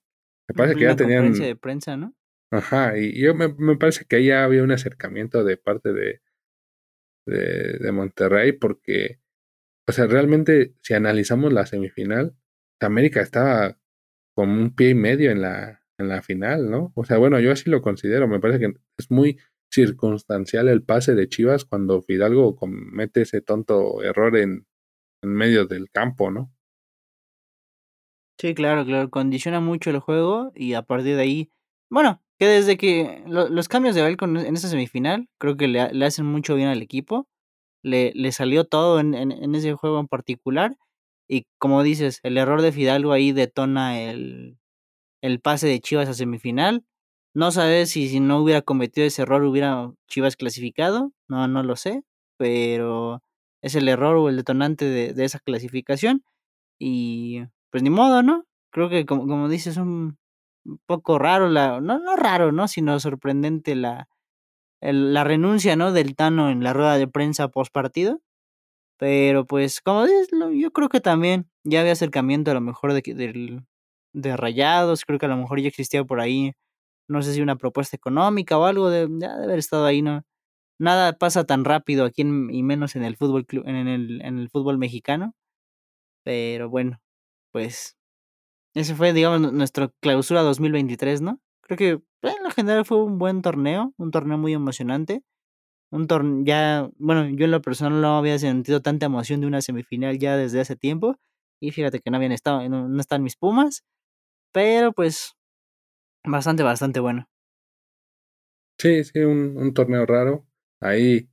Me 0.48 0.54
parece 0.54 0.76
que 0.76 0.84
ya 0.84 0.96
tenían. 0.96 1.32
de 1.32 1.56
prensa, 1.56 1.96
¿no? 1.96 2.14
Ajá, 2.50 2.98
y 2.98 3.20
yo 3.20 3.34
me, 3.34 3.48
me 3.54 3.76
parece 3.76 4.04
que 4.04 4.16
ahí 4.16 4.26
ya 4.26 4.44
había 4.44 4.62
un 4.62 4.70
acercamiento 4.70 5.42
de 5.42 5.56
parte 5.56 5.92
de, 5.92 6.20
de, 7.26 7.78
de, 7.80 7.92
Monterrey, 7.92 8.52
porque, 8.52 9.20
o 9.88 9.92
sea, 9.92 10.06
realmente, 10.06 10.74
si 10.82 10.94
analizamos 10.94 11.52
la 11.52 11.66
semifinal, 11.66 12.36
América 12.80 13.22
estaba 13.22 13.80
con 14.36 14.50
un 14.50 14.74
pie 14.74 14.90
y 14.90 14.94
medio 14.94 15.30
en 15.30 15.40
la, 15.40 15.83
en 15.98 16.08
la 16.08 16.22
final, 16.22 16.70
¿no? 16.70 16.92
O 16.94 17.04
sea, 17.04 17.18
bueno, 17.18 17.40
yo 17.40 17.52
así 17.52 17.70
lo 17.70 17.82
considero, 17.82 18.28
me 18.28 18.40
parece 18.40 18.60
que 18.60 18.72
es 18.98 19.10
muy 19.10 19.38
circunstancial 19.70 20.68
el 20.68 20.82
pase 20.82 21.14
de 21.14 21.28
Chivas 21.28 21.64
cuando 21.64 22.02
Fidalgo 22.02 22.56
comete 22.56 23.22
ese 23.22 23.40
tonto 23.40 24.02
error 24.02 24.36
en, 24.36 24.66
en 25.22 25.30
medio 25.30 25.66
del 25.66 25.90
campo, 25.90 26.30
¿no? 26.30 26.52
Sí, 28.38 28.54
claro, 28.54 28.84
claro, 28.84 29.10
condiciona 29.10 29.60
mucho 29.60 29.90
el 29.90 30.00
juego 30.00 30.52
y 30.54 30.74
a 30.74 30.82
partir 30.82 31.16
de 31.16 31.22
ahí, 31.22 31.50
bueno, 31.90 32.20
que 32.38 32.46
desde 32.46 32.76
que 32.76 33.22
los 33.26 33.68
cambios 33.68 33.94
de 33.94 34.02
Belco 34.02 34.24
en 34.24 34.36
esta 34.36 34.68
semifinal 34.68 35.28
creo 35.38 35.56
que 35.56 35.68
le, 35.68 35.80
hacen 36.04 36.26
mucho 36.26 36.56
bien 36.56 36.68
al 36.68 36.82
equipo. 36.82 37.28
le, 37.82 38.12
le 38.14 38.32
salió 38.32 38.64
todo 38.64 39.00
en, 39.00 39.14
en, 39.14 39.54
ese 39.54 39.74
juego 39.74 40.00
en 40.00 40.08
particular. 40.08 40.76
Y 41.28 41.46
como 41.58 41.82
dices, 41.82 42.20
el 42.24 42.38
error 42.38 42.62
de 42.62 42.72
Fidalgo 42.72 43.12
ahí 43.12 43.32
detona 43.32 44.02
el, 44.02 44.58
el 45.24 45.40
pase 45.40 45.66
de 45.66 45.80
Chivas 45.80 46.08
a 46.08 46.14
semifinal. 46.14 46.84
No 47.34 47.50
sabes 47.50 47.90
si, 47.90 48.08
si 48.08 48.20
no 48.20 48.38
hubiera 48.40 48.62
cometido 48.62 49.06
ese 49.06 49.22
error 49.22 49.42
hubiera 49.44 49.90
Chivas 50.06 50.36
clasificado, 50.36 51.12
no, 51.28 51.48
no 51.48 51.62
lo 51.62 51.76
sé, 51.76 52.02
pero 52.36 53.22
es 53.62 53.74
el 53.74 53.88
error 53.88 54.16
o 54.16 54.28
el 54.28 54.36
detonante 54.36 54.84
de, 54.84 55.14
de 55.14 55.24
esa 55.24 55.40
clasificación. 55.40 56.24
Y 56.78 57.42
pues 57.70 57.82
ni 57.82 57.90
modo, 57.90 58.22
¿no? 58.22 58.44
Creo 58.70 58.90
que 58.90 59.06
como, 59.06 59.26
como 59.26 59.48
dices, 59.48 59.78
un 59.78 60.18
poco 60.86 61.18
raro, 61.18 61.48
la, 61.48 61.80
no, 61.80 61.98
no 61.98 62.16
raro, 62.16 62.52
¿no? 62.52 62.68
Sino 62.68 63.00
sorprendente 63.00 63.74
la, 63.76 64.08
la 64.82 65.24
renuncia, 65.24 65.76
¿no? 65.76 65.92
Del 65.92 66.16
Tano 66.16 66.50
en 66.50 66.62
la 66.62 66.74
rueda 66.74 66.98
de 66.98 67.08
prensa 67.08 67.48
post 67.48 67.72
partido. 67.72 68.20
Pero 68.98 69.46
pues, 69.46 69.80
como 69.80 70.04
dices, 70.04 70.28
yo 70.54 70.72
creo 70.72 70.88
que 70.88 71.00
también 71.00 71.48
ya 71.64 71.80
había 71.80 71.92
acercamiento 71.92 72.50
a 72.50 72.54
lo 72.54 72.60
mejor 72.60 72.92
de, 72.92 73.02
de 74.14 74.36
Rayados, 74.36 75.04
creo 75.06 75.18
que 75.20 75.26
a 75.26 75.30
lo 75.30 75.36
mejor 75.38 75.60
ya 75.60 75.68
existía 75.68 76.04
por 76.04 76.20
ahí, 76.20 76.54
no 77.08 77.22
sé 77.22 77.34
si 77.34 77.42
una 77.42 77.56
propuesta 77.56 77.96
económica 77.96 78.58
o 78.58 78.64
algo, 78.66 78.90
de, 78.90 79.08
de 79.08 79.26
haber 79.26 79.58
estado 79.60 79.86
ahí, 79.86 80.02
¿no? 80.02 80.24
Nada 80.80 81.14
pasa 81.18 81.44
tan 81.44 81.64
rápido 81.64 82.04
aquí 82.06 82.22
y 82.22 82.62
menos 82.64 82.96
en 82.96 83.04
el 83.04 83.16
fútbol 83.16 83.46
en 83.66 83.88
el, 83.88 84.22
en 84.22 84.38
el 84.38 84.50
fútbol 84.50 84.78
mexicano. 84.78 85.34
Pero 86.24 86.68
bueno, 86.70 87.00
pues 87.52 87.96
ese 88.74 88.94
fue, 88.94 89.12
digamos, 89.12 89.52
nuestra 89.52 89.90
clausura 90.00 90.42
2023, 90.42 91.20
¿no? 91.22 91.40
Creo 91.62 91.78
que 91.78 91.90
en 92.22 92.44
lo 92.44 92.50
general 92.50 92.84
fue 92.84 93.02
un 93.04 93.18
buen 93.18 93.42
torneo, 93.42 93.94
un 93.98 94.10
torneo 94.10 94.38
muy 94.38 94.52
emocionante. 94.54 95.22
Un 95.92 96.06
torneo 96.08 96.44
ya, 96.44 96.90
bueno, 96.98 97.28
yo 97.30 97.46
en 97.46 97.52
lo 97.52 97.62
personal 97.62 98.00
no 98.02 98.18
había 98.18 98.38
sentido 98.38 98.82
tanta 98.82 99.06
emoción 99.06 99.40
de 99.42 99.46
una 99.48 99.62
semifinal 99.62 100.18
ya 100.18 100.36
desde 100.36 100.60
hace 100.60 100.76
tiempo. 100.76 101.16
Y 101.60 101.72
fíjate 101.72 102.00
que 102.00 102.10
no 102.10 102.16
habían 102.18 102.32
estado, 102.32 102.68
no, 102.68 102.88
no 102.88 103.00
están 103.00 103.22
mis 103.22 103.36
Pumas. 103.36 103.82
Pero 104.54 104.92
pues, 104.92 105.36
bastante, 106.24 106.62
bastante 106.62 107.00
bueno. 107.00 107.28
Sí, 108.78 109.04
sí, 109.04 109.18
un, 109.18 109.58
un 109.58 109.74
torneo 109.74 110.06
raro. 110.06 110.46
Ahí 110.80 111.28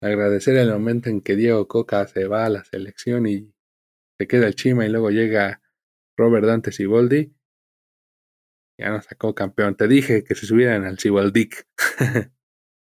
agradecer 0.00 0.56
el 0.56 0.70
momento 0.72 1.10
en 1.10 1.20
que 1.20 1.36
Diego 1.36 1.68
Coca 1.68 2.06
se 2.06 2.26
va 2.26 2.46
a 2.46 2.48
la 2.48 2.64
selección 2.64 3.26
y 3.26 3.52
se 4.18 4.26
queda 4.26 4.46
el 4.46 4.54
Chima 4.54 4.86
y 4.86 4.88
luego 4.88 5.10
llega 5.10 5.60
Robert 6.16 6.46
Dante 6.46 6.72
Siboldi 6.72 7.34
ya 8.78 8.90
nos 8.90 9.04
sacó 9.04 9.34
campeón. 9.34 9.76
Te 9.76 9.88
dije 9.88 10.24
que 10.24 10.34
se 10.34 10.46
subieran 10.46 10.84
al 10.84 10.98
Ciboldic. 10.98 11.66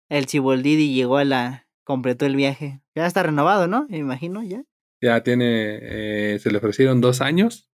el 0.10 0.28
Ciboldidi 0.28 0.94
llegó 0.94 1.18
a 1.18 1.26
la. 1.26 1.68
completó 1.84 2.26
el 2.26 2.36
viaje. 2.36 2.82
Ya 2.96 3.06
está 3.06 3.24
renovado, 3.24 3.68
¿no? 3.68 3.88
Me 3.90 3.98
imagino, 3.98 4.44
ya. 4.44 4.64
Ya 5.02 5.24
tiene. 5.24 5.80
Eh, 5.82 6.40
se 6.40 6.52
le 6.52 6.58
ofrecieron 6.58 7.02
dos 7.02 7.22
años. 7.22 7.69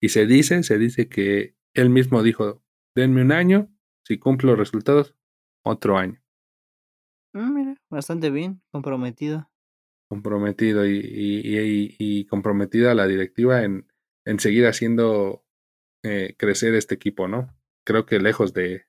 Y 0.00 0.08
se 0.08 0.26
dice, 0.26 0.62
se 0.62 0.78
dice 0.78 1.08
que 1.08 1.56
él 1.74 1.90
mismo 1.90 2.22
dijo: 2.22 2.64
denme 2.94 3.22
un 3.22 3.32
año. 3.32 3.68
Si 4.06 4.18
cumplo 4.18 4.50
los 4.50 4.58
resultados, 4.58 5.14
otro 5.62 5.96
año. 5.98 6.20
Mm, 7.32 7.54
mira, 7.54 7.76
bastante 7.90 8.30
bien, 8.30 8.62
comprometido. 8.72 9.50
Comprometido 10.08 10.86
y, 10.86 10.98
y, 10.98 11.58
y, 11.58 11.96
y 11.98 12.26
comprometida 12.26 12.94
la 12.94 13.06
directiva 13.06 13.62
en, 13.62 13.86
en 14.24 14.40
seguir 14.40 14.66
haciendo 14.66 15.44
eh, 16.02 16.34
crecer 16.36 16.74
este 16.74 16.96
equipo, 16.96 17.28
¿no? 17.28 17.56
Creo 17.86 18.06
que 18.06 18.18
lejos 18.18 18.52
de... 18.52 18.86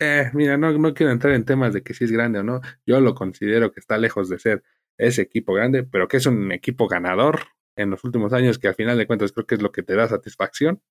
Eh, 0.00 0.30
mira, 0.34 0.58
no, 0.58 0.76
no 0.76 0.92
quiero 0.92 1.12
entrar 1.12 1.32
en 1.34 1.44
temas 1.44 1.72
de 1.72 1.82
que 1.82 1.94
si 1.94 2.04
es 2.04 2.12
grande 2.12 2.40
o 2.40 2.42
no. 2.42 2.60
Yo 2.84 3.00
lo 3.00 3.14
considero 3.14 3.72
que 3.72 3.80
está 3.80 3.96
lejos 3.96 4.28
de 4.28 4.38
ser 4.38 4.62
ese 4.98 5.22
equipo 5.22 5.54
grande, 5.54 5.84
pero 5.84 6.08
que 6.08 6.18
es 6.18 6.26
un 6.26 6.52
equipo 6.52 6.88
ganador 6.88 7.40
en 7.78 7.90
los 7.90 8.04
últimos 8.04 8.32
años, 8.32 8.58
que 8.58 8.68
al 8.68 8.74
final 8.74 8.98
de 8.98 9.06
cuentas 9.06 9.32
creo 9.32 9.46
que 9.46 9.54
es 9.54 9.62
lo 9.62 9.72
que 9.72 9.82
te 9.82 9.94
da 9.94 10.08
satisfacción. 10.08 10.82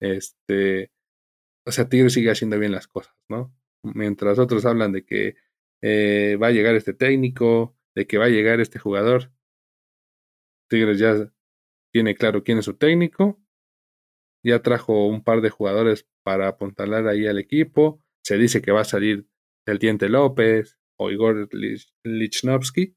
Este, 0.00 0.90
o 1.64 1.72
sea, 1.72 1.88
Tigres 1.88 2.12
sigue 2.14 2.30
haciendo 2.30 2.58
bien 2.58 2.72
las 2.72 2.88
cosas, 2.88 3.14
¿no? 3.28 3.54
Mientras 3.82 4.38
otros 4.38 4.66
hablan 4.66 4.92
de 4.92 5.04
que 5.04 5.36
eh, 5.82 6.36
va 6.42 6.48
a 6.48 6.50
llegar 6.50 6.74
este 6.74 6.94
técnico, 6.94 7.76
de 7.94 8.06
que 8.06 8.18
va 8.18 8.26
a 8.26 8.30
llegar 8.30 8.60
este 8.60 8.78
jugador, 8.78 9.32
Tigres 10.68 10.98
ya 10.98 11.32
tiene 11.92 12.14
claro 12.16 12.42
quién 12.42 12.58
es 12.58 12.64
su 12.64 12.74
técnico, 12.74 13.40
ya 14.44 14.62
trajo 14.62 15.06
un 15.06 15.22
par 15.22 15.40
de 15.42 15.50
jugadores 15.50 16.08
para 16.24 16.48
apuntalar 16.48 17.06
ahí 17.06 17.26
al 17.26 17.38
equipo. 17.38 18.02
Se 18.24 18.36
dice 18.36 18.62
que 18.62 18.72
va 18.72 18.82
a 18.82 18.84
salir 18.84 19.28
el 19.66 19.78
Diente 19.78 20.08
López 20.08 20.78
o 20.98 21.10
Igor 21.10 21.48
Lichnowsky 22.04 22.96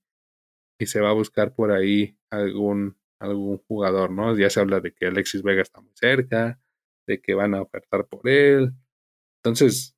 y 0.80 0.86
se 0.88 1.00
va 1.02 1.10
a 1.10 1.14
buscar 1.14 1.54
por 1.54 1.72
ahí 1.72 2.18
algún, 2.30 2.98
algún 3.24 3.58
jugador, 3.68 4.12
¿no? 4.12 4.38
Ya 4.38 4.50
se 4.50 4.60
habla 4.60 4.80
de 4.80 4.94
que 4.94 5.08
Alexis 5.08 5.44
Vega 5.44 5.62
está 5.62 5.82
muy 5.82 5.94
cerca, 5.96 6.60
de 7.08 7.22
que 7.22 7.34
van 7.34 7.56
a 7.56 7.62
ofertar 7.62 8.06
por 8.08 8.28
él. 8.30 8.74
Entonces, 9.44 9.96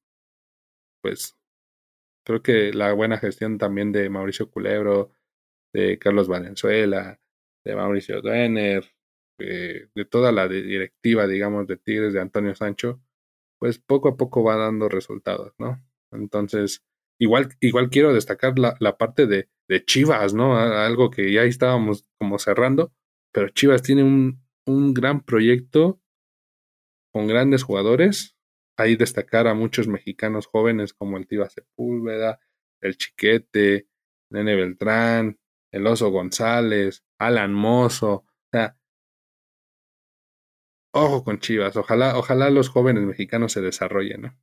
pues 1.01 1.35
creo 2.25 2.41
que 2.41 2.73
la 2.73 2.93
buena 2.93 3.17
gestión 3.17 3.57
también 3.57 3.91
de 3.91 4.09
Mauricio 4.09 4.49
Culebro, 4.49 5.11
de 5.73 5.99
Carlos 5.99 6.27
Valenzuela, 6.27 7.19
de 7.65 7.75
Mauricio 7.75 8.21
Duener, 8.21 8.95
eh, 9.39 9.89
de 9.93 10.05
toda 10.05 10.31
la 10.31 10.47
directiva, 10.47 11.27
digamos, 11.27 11.67
de 11.67 11.77
Tigres 11.77 12.13
de 12.13 12.21
Antonio 12.21 12.55
Sancho, 12.55 13.01
pues 13.59 13.79
poco 13.79 14.09
a 14.09 14.17
poco 14.17 14.43
va 14.43 14.55
dando 14.55 14.89
resultados, 14.89 15.53
¿no? 15.57 15.83
Entonces, 16.11 16.83
igual, 17.19 17.49
igual 17.59 17.89
quiero 17.89 18.13
destacar 18.13 18.57
la, 18.59 18.75
la 18.79 18.97
parte 18.97 19.27
de, 19.27 19.49
de, 19.67 19.85
Chivas, 19.85 20.33
¿no? 20.33 20.57
Algo 20.57 21.09
que 21.11 21.31
ya 21.31 21.43
estábamos 21.43 22.05
como 22.19 22.39
cerrando, 22.39 22.93
pero 23.35 23.49
Chivas 23.49 23.81
tiene 23.81 24.01
un, 24.01 24.41
un 24.65 24.93
gran 24.93 25.19
proyecto 25.19 25.99
con 27.11 27.27
grandes 27.27 27.63
jugadores. 27.63 28.37
Ahí 28.77 28.95
destacar 28.95 29.47
a 29.47 29.53
muchos 29.53 29.89
mexicanos 29.89 30.47
jóvenes 30.47 30.93
como 30.93 31.17
el 31.17 31.27
Tiva 31.27 31.49
Sepúlveda, 31.49 32.39
el 32.79 32.95
Chiquete, 32.95 33.89
Nene 34.29 34.55
Beltrán, 34.55 35.37
el 35.73 35.85
Oso 35.85 36.11
González, 36.11 37.03
Alan 37.19 37.53
Mozo. 37.53 38.13
O 38.13 38.49
sea, 38.53 38.77
ojo 40.93 41.25
con 41.25 41.39
Chivas. 41.39 41.75
Ojalá, 41.75 42.17
ojalá 42.17 42.49
los 42.49 42.69
jóvenes 42.69 43.03
mexicanos 43.03 43.51
se 43.51 43.59
desarrollen, 43.59 44.21
¿no? 44.21 44.39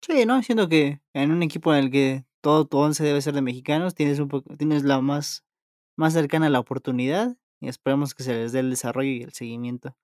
Sí, 0.00 0.24
¿no? 0.24 0.42
Siento 0.42 0.70
que 0.70 1.02
en 1.12 1.32
un 1.32 1.42
equipo 1.42 1.74
en 1.74 1.84
el 1.84 1.90
que 1.90 2.24
todo 2.40 2.66
tu 2.66 2.78
once 2.78 3.04
debe 3.04 3.20
ser 3.20 3.34
de 3.34 3.42
mexicanos, 3.42 3.94
tienes 3.94 4.20
un 4.20 4.30
tienes 4.56 4.84
la 4.84 5.02
más, 5.02 5.45
más 5.96 6.12
cercana 6.12 6.46
a 6.46 6.50
la 6.50 6.60
oportunidad 6.60 7.36
y 7.60 7.68
esperemos 7.68 8.14
que 8.14 8.22
se 8.22 8.34
les 8.34 8.52
dé 8.52 8.60
el 8.60 8.70
desarrollo 8.70 9.10
y 9.10 9.22
el 9.22 9.32
seguimiento. 9.32 9.96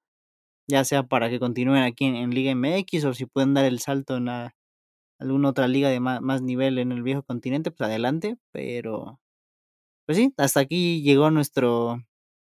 Ya 0.69 0.85
sea 0.85 1.03
para 1.03 1.29
que 1.29 1.41
continúen 1.41 1.83
aquí 1.83 2.07
en, 2.07 2.31
Liga 2.31 2.55
MX 2.55 3.05
o 3.05 3.15
si 3.15 3.27
pueden 3.27 3.55
dar 3.55 3.65
el 3.65 3.81
salto 3.81 4.17
en 4.17 4.29
alguna 5.19 5.49
otra 5.49 5.69
liga 5.69 5.89
de 5.89 6.01
más, 6.01 6.21
más 6.21 6.43
nivel 6.43 6.79
en 6.79 6.93
el 6.93 7.03
viejo 7.03 7.23
continente, 7.23 7.71
pues 7.71 7.89
adelante. 7.89 8.37
Pero, 8.53 9.21
pues 10.07 10.19
sí, 10.19 10.33
hasta 10.37 10.61
aquí 10.61 11.03
llegó 11.03 11.31
nuestro, 11.31 12.03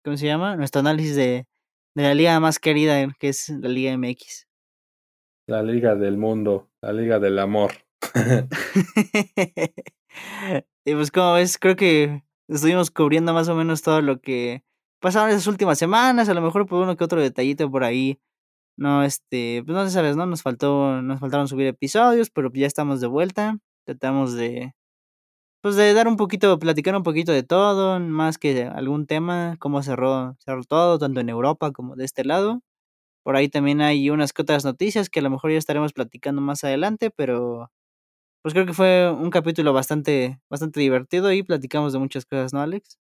¿cómo 0.05 0.17
se 0.17 0.27
llama? 0.27 0.57
Nuestro 0.57 0.81
análisis 0.81 1.17
de, 1.17 1.47
de 1.95 2.03
la 2.03 2.15
liga 2.15 2.41
más 2.41 2.59
querida, 2.59 3.07
que 3.19 3.29
es 3.29 3.49
la 3.51 3.69
Liga 3.69 3.97
MX. 3.97 4.47
La 5.47 5.63
liga 5.63 5.95
del 5.95 6.19
mundo, 6.19 6.69
la 6.83 6.93
liga 6.93 7.19
del 7.19 7.39
amor. 7.39 7.73
y 10.85 10.95
pues 10.95 11.11
como 11.11 11.35
ves, 11.35 11.59
creo 11.59 11.77
que 11.77 12.23
estuvimos 12.49 12.91
cubriendo 12.91 13.35
más 13.35 13.49
o 13.49 13.55
menos 13.55 13.83
todo 13.83 14.03
lo 14.03 14.21
que 14.21 14.65
pasaron 15.01 15.31
esas 15.31 15.47
últimas 15.47 15.79
semanas, 15.79 16.29
a 16.29 16.35
lo 16.35 16.43
mejor 16.43 16.67
por 16.67 16.83
uno 16.83 16.97
que 16.97 17.05
otro 17.05 17.21
detallito 17.21 17.71
por 17.71 17.85
ahí. 17.85 18.21
No, 18.77 19.05
este, 19.05 19.63
pues 19.67 19.77
no 19.77 19.89
sabes, 19.91 20.17
¿no? 20.17 20.27
Nos 20.27 20.43
faltó, 20.43 21.03
nos 21.03 21.21
faltaron 21.21 21.49
subir 21.49 21.67
episodios, 21.69 22.31
pero 22.31 22.51
ya 22.55 22.67
estamos 22.67 23.01
de 23.01 23.09
vuelta. 23.09 23.59
Tratamos 23.87 24.35
de, 24.35 24.75
pues 25.63 25.77
de 25.77 25.93
dar 25.95 26.09
un 26.09 26.17
poquito, 26.17 26.59
platicar 26.59 26.97
un 26.97 27.03
poquito 27.03 27.33
de 27.33 27.43
todo, 27.43 28.01
más 28.01 28.39
que 28.39 28.65
algún 28.65 29.07
tema, 29.07 29.57
cómo 29.59 29.83
cerró, 29.83 30.37
cerró 30.45 30.63
todo, 30.65 30.99
tanto 30.99 31.21
en 31.21 31.29
Europa 31.29 31.73
como 31.73 31.97
de 31.97 32.05
este 32.05 32.25
lado. 32.25 32.61
Por 33.25 33.37
ahí 33.37 33.49
también 33.49 33.83
hay 33.83 34.11
unas 34.11 34.33
que 34.33 34.43
otras 34.43 34.65
noticias 34.65 35.11
que 35.11 35.21
a 35.21 35.23
lo 35.23 35.31
mejor 35.31 35.53
ya 35.53 35.59
estaremos 35.59 35.93
platicando 35.93 36.41
más 36.43 36.65
adelante, 36.65 37.11
pero 37.11 37.71
pues 38.43 38.55
creo 38.55 38.67
que 38.67 38.73
fue 38.73 39.11
un 39.11 39.31
capítulo 39.31 39.73
bastante, 39.73 40.41
bastante 40.51 40.81
divertido 40.81 41.33
y 41.33 41.43
platicamos 41.43 41.93
de 41.93 41.99
muchas 41.99 42.25
cosas, 42.25 42.53
¿no, 42.53 42.61
Alex? 42.61 42.99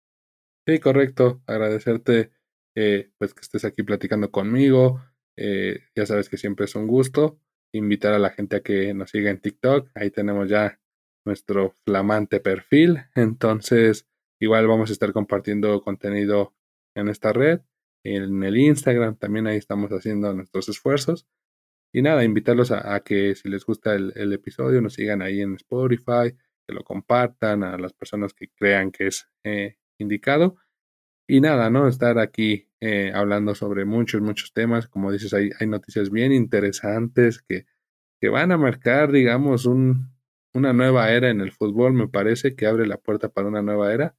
Sí, 0.67 0.79
correcto. 0.79 1.41
Agradecerte 1.47 2.31
eh, 2.75 3.11
pues 3.17 3.33
que 3.33 3.41
estés 3.41 3.65
aquí 3.65 3.83
platicando 3.83 4.31
conmigo. 4.31 5.01
Eh, 5.37 5.79
ya 5.95 6.05
sabes 6.05 6.29
que 6.29 6.37
siempre 6.37 6.65
es 6.65 6.75
un 6.75 6.87
gusto. 6.87 7.39
Invitar 7.73 8.13
a 8.13 8.19
la 8.19 8.31
gente 8.31 8.57
a 8.57 8.61
que 8.61 8.93
nos 8.93 9.11
siga 9.11 9.31
en 9.31 9.39
TikTok. 9.39 9.89
Ahí 9.95 10.11
tenemos 10.11 10.49
ya 10.49 10.79
nuestro 11.25 11.73
flamante 11.85 12.39
perfil. 12.39 12.99
Entonces, 13.15 14.07
igual 14.39 14.67
vamos 14.67 14.89
a 14.89 14.93
estar 14.93 15.13
compartiendo 15.13 15.81
contenido 15.81 16.53
en 16.95 17.07
esta 17.07 17.33
red, 17.33 17.61
en 18.03 18.43
el 18.43 18.57
Instagram, 18.57 19.15
también 19.15 19.47
ahí 19.47 19.57
estamos 19.57 19.91
haciendo 19.91 20.33
nuestros 20.33 20.67
esfuerzos. 20.69 21.27
Y 21.93 22.01
nada, 22.01 22.23
invitarlos 22.23 22.72
a, 22.72 22.99
que 23.01 23.35
si 23.35 23.49
les 23.49 23.65
gusta 23.65 23.95
el, 23.95 24.34
episodio, 24.34 24.81
nos 24.81 24.93
sigan 24.93 25.22
ahí 25.22 25.41
en 25.41 25.55
Spotify, 25.55 26.34
que 26.65 26.73
lo 26.73 26.84
compartan, 26.84 27.63
a 27.63 27.77
las 27.77 27.93
personas 27.93 28.34
que 28.34 28.47
crean 28.49 28.91
que 28.91 29.07
es 29.07 29.27
eh, 29.43 29.77
indicado. 29.97 30.57
Y 31.27 31.41
nada, 31.41 31.69
¿no? 31.69 31.88
Estar 31.88 32.18
aquí 32.19 32.69
eh, 32.80 33.11
hablando 33.13 33.55
sobre 33.55 33.85
muchos, 33.85 34.22
muchos 34.22 34.53
temas. 34.53 34.88
Como 34.88 35.11
dices, 35.11 35.34
hay, 35.34 35.51
noticias 35.68 36.11
bien 36.11 36.31
interesantes 36.31 37.41
que, 37.41 37.65
que 38.22 38.30
van 38.30 38.51
a 38.53 38.57
marcar, 38.57 39.11
digamos, 39.11 39.65
un, 39.65 40.11
una 40.53 40.73
nueva 40.73 41.11
era 41.11 41.30
en 41.30 41.41
el 41.41 41.51
fútbol, 41.51 41.93
me 41.93 42.07
parece, 42.07 42.55
que 42.55 42.68
abre 42.68 42.88
la 42.88 42.97
puerta 42.97 43.30
para 43.30 43.47
una 43.47 43.61
nueva 43.61 43.93
era. 43.93 44.15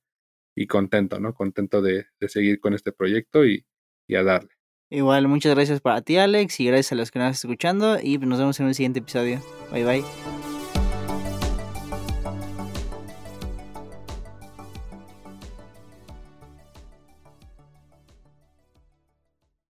Y 0.55 0.67
contento, 0.67 1.21
¿no? 1.21 1.35
Contento 1.35 1.81
de, 1.83 2.07
de 2.21 2.29
seguir 2.29 2.61
con 2.61 2.75
este 2.75 2.93
proyecto 2.93 3.47
y, 3.47 3.67
y 4.07 4.17
a 4.17 4.23
darle. 4.25 4.62
Igual, 4.93 5.27
muchas 5.27 5.55
gracias 5.55 5.81
para 5.81 6.03
ti, 6.03 6.19
Alex, 6.19 6.61
y 6.61 6.67
gracias 6.67 6.93
a 6.93 6.97
los 6.97 7.11
que 7.11 7.19
nos 7.19 7.35
están 7.35 7.51
escuchando. 7.51 7.99
Y 7.99 8.19
nos 8.19 8.39
vemos 8.39 8.61
en 8.61 8.67
un 8.67 8.75
siguiente 8.75 8.99
episodio. 8.99 9.41
Bye 9.73 9.85
bye. 9.85 10.42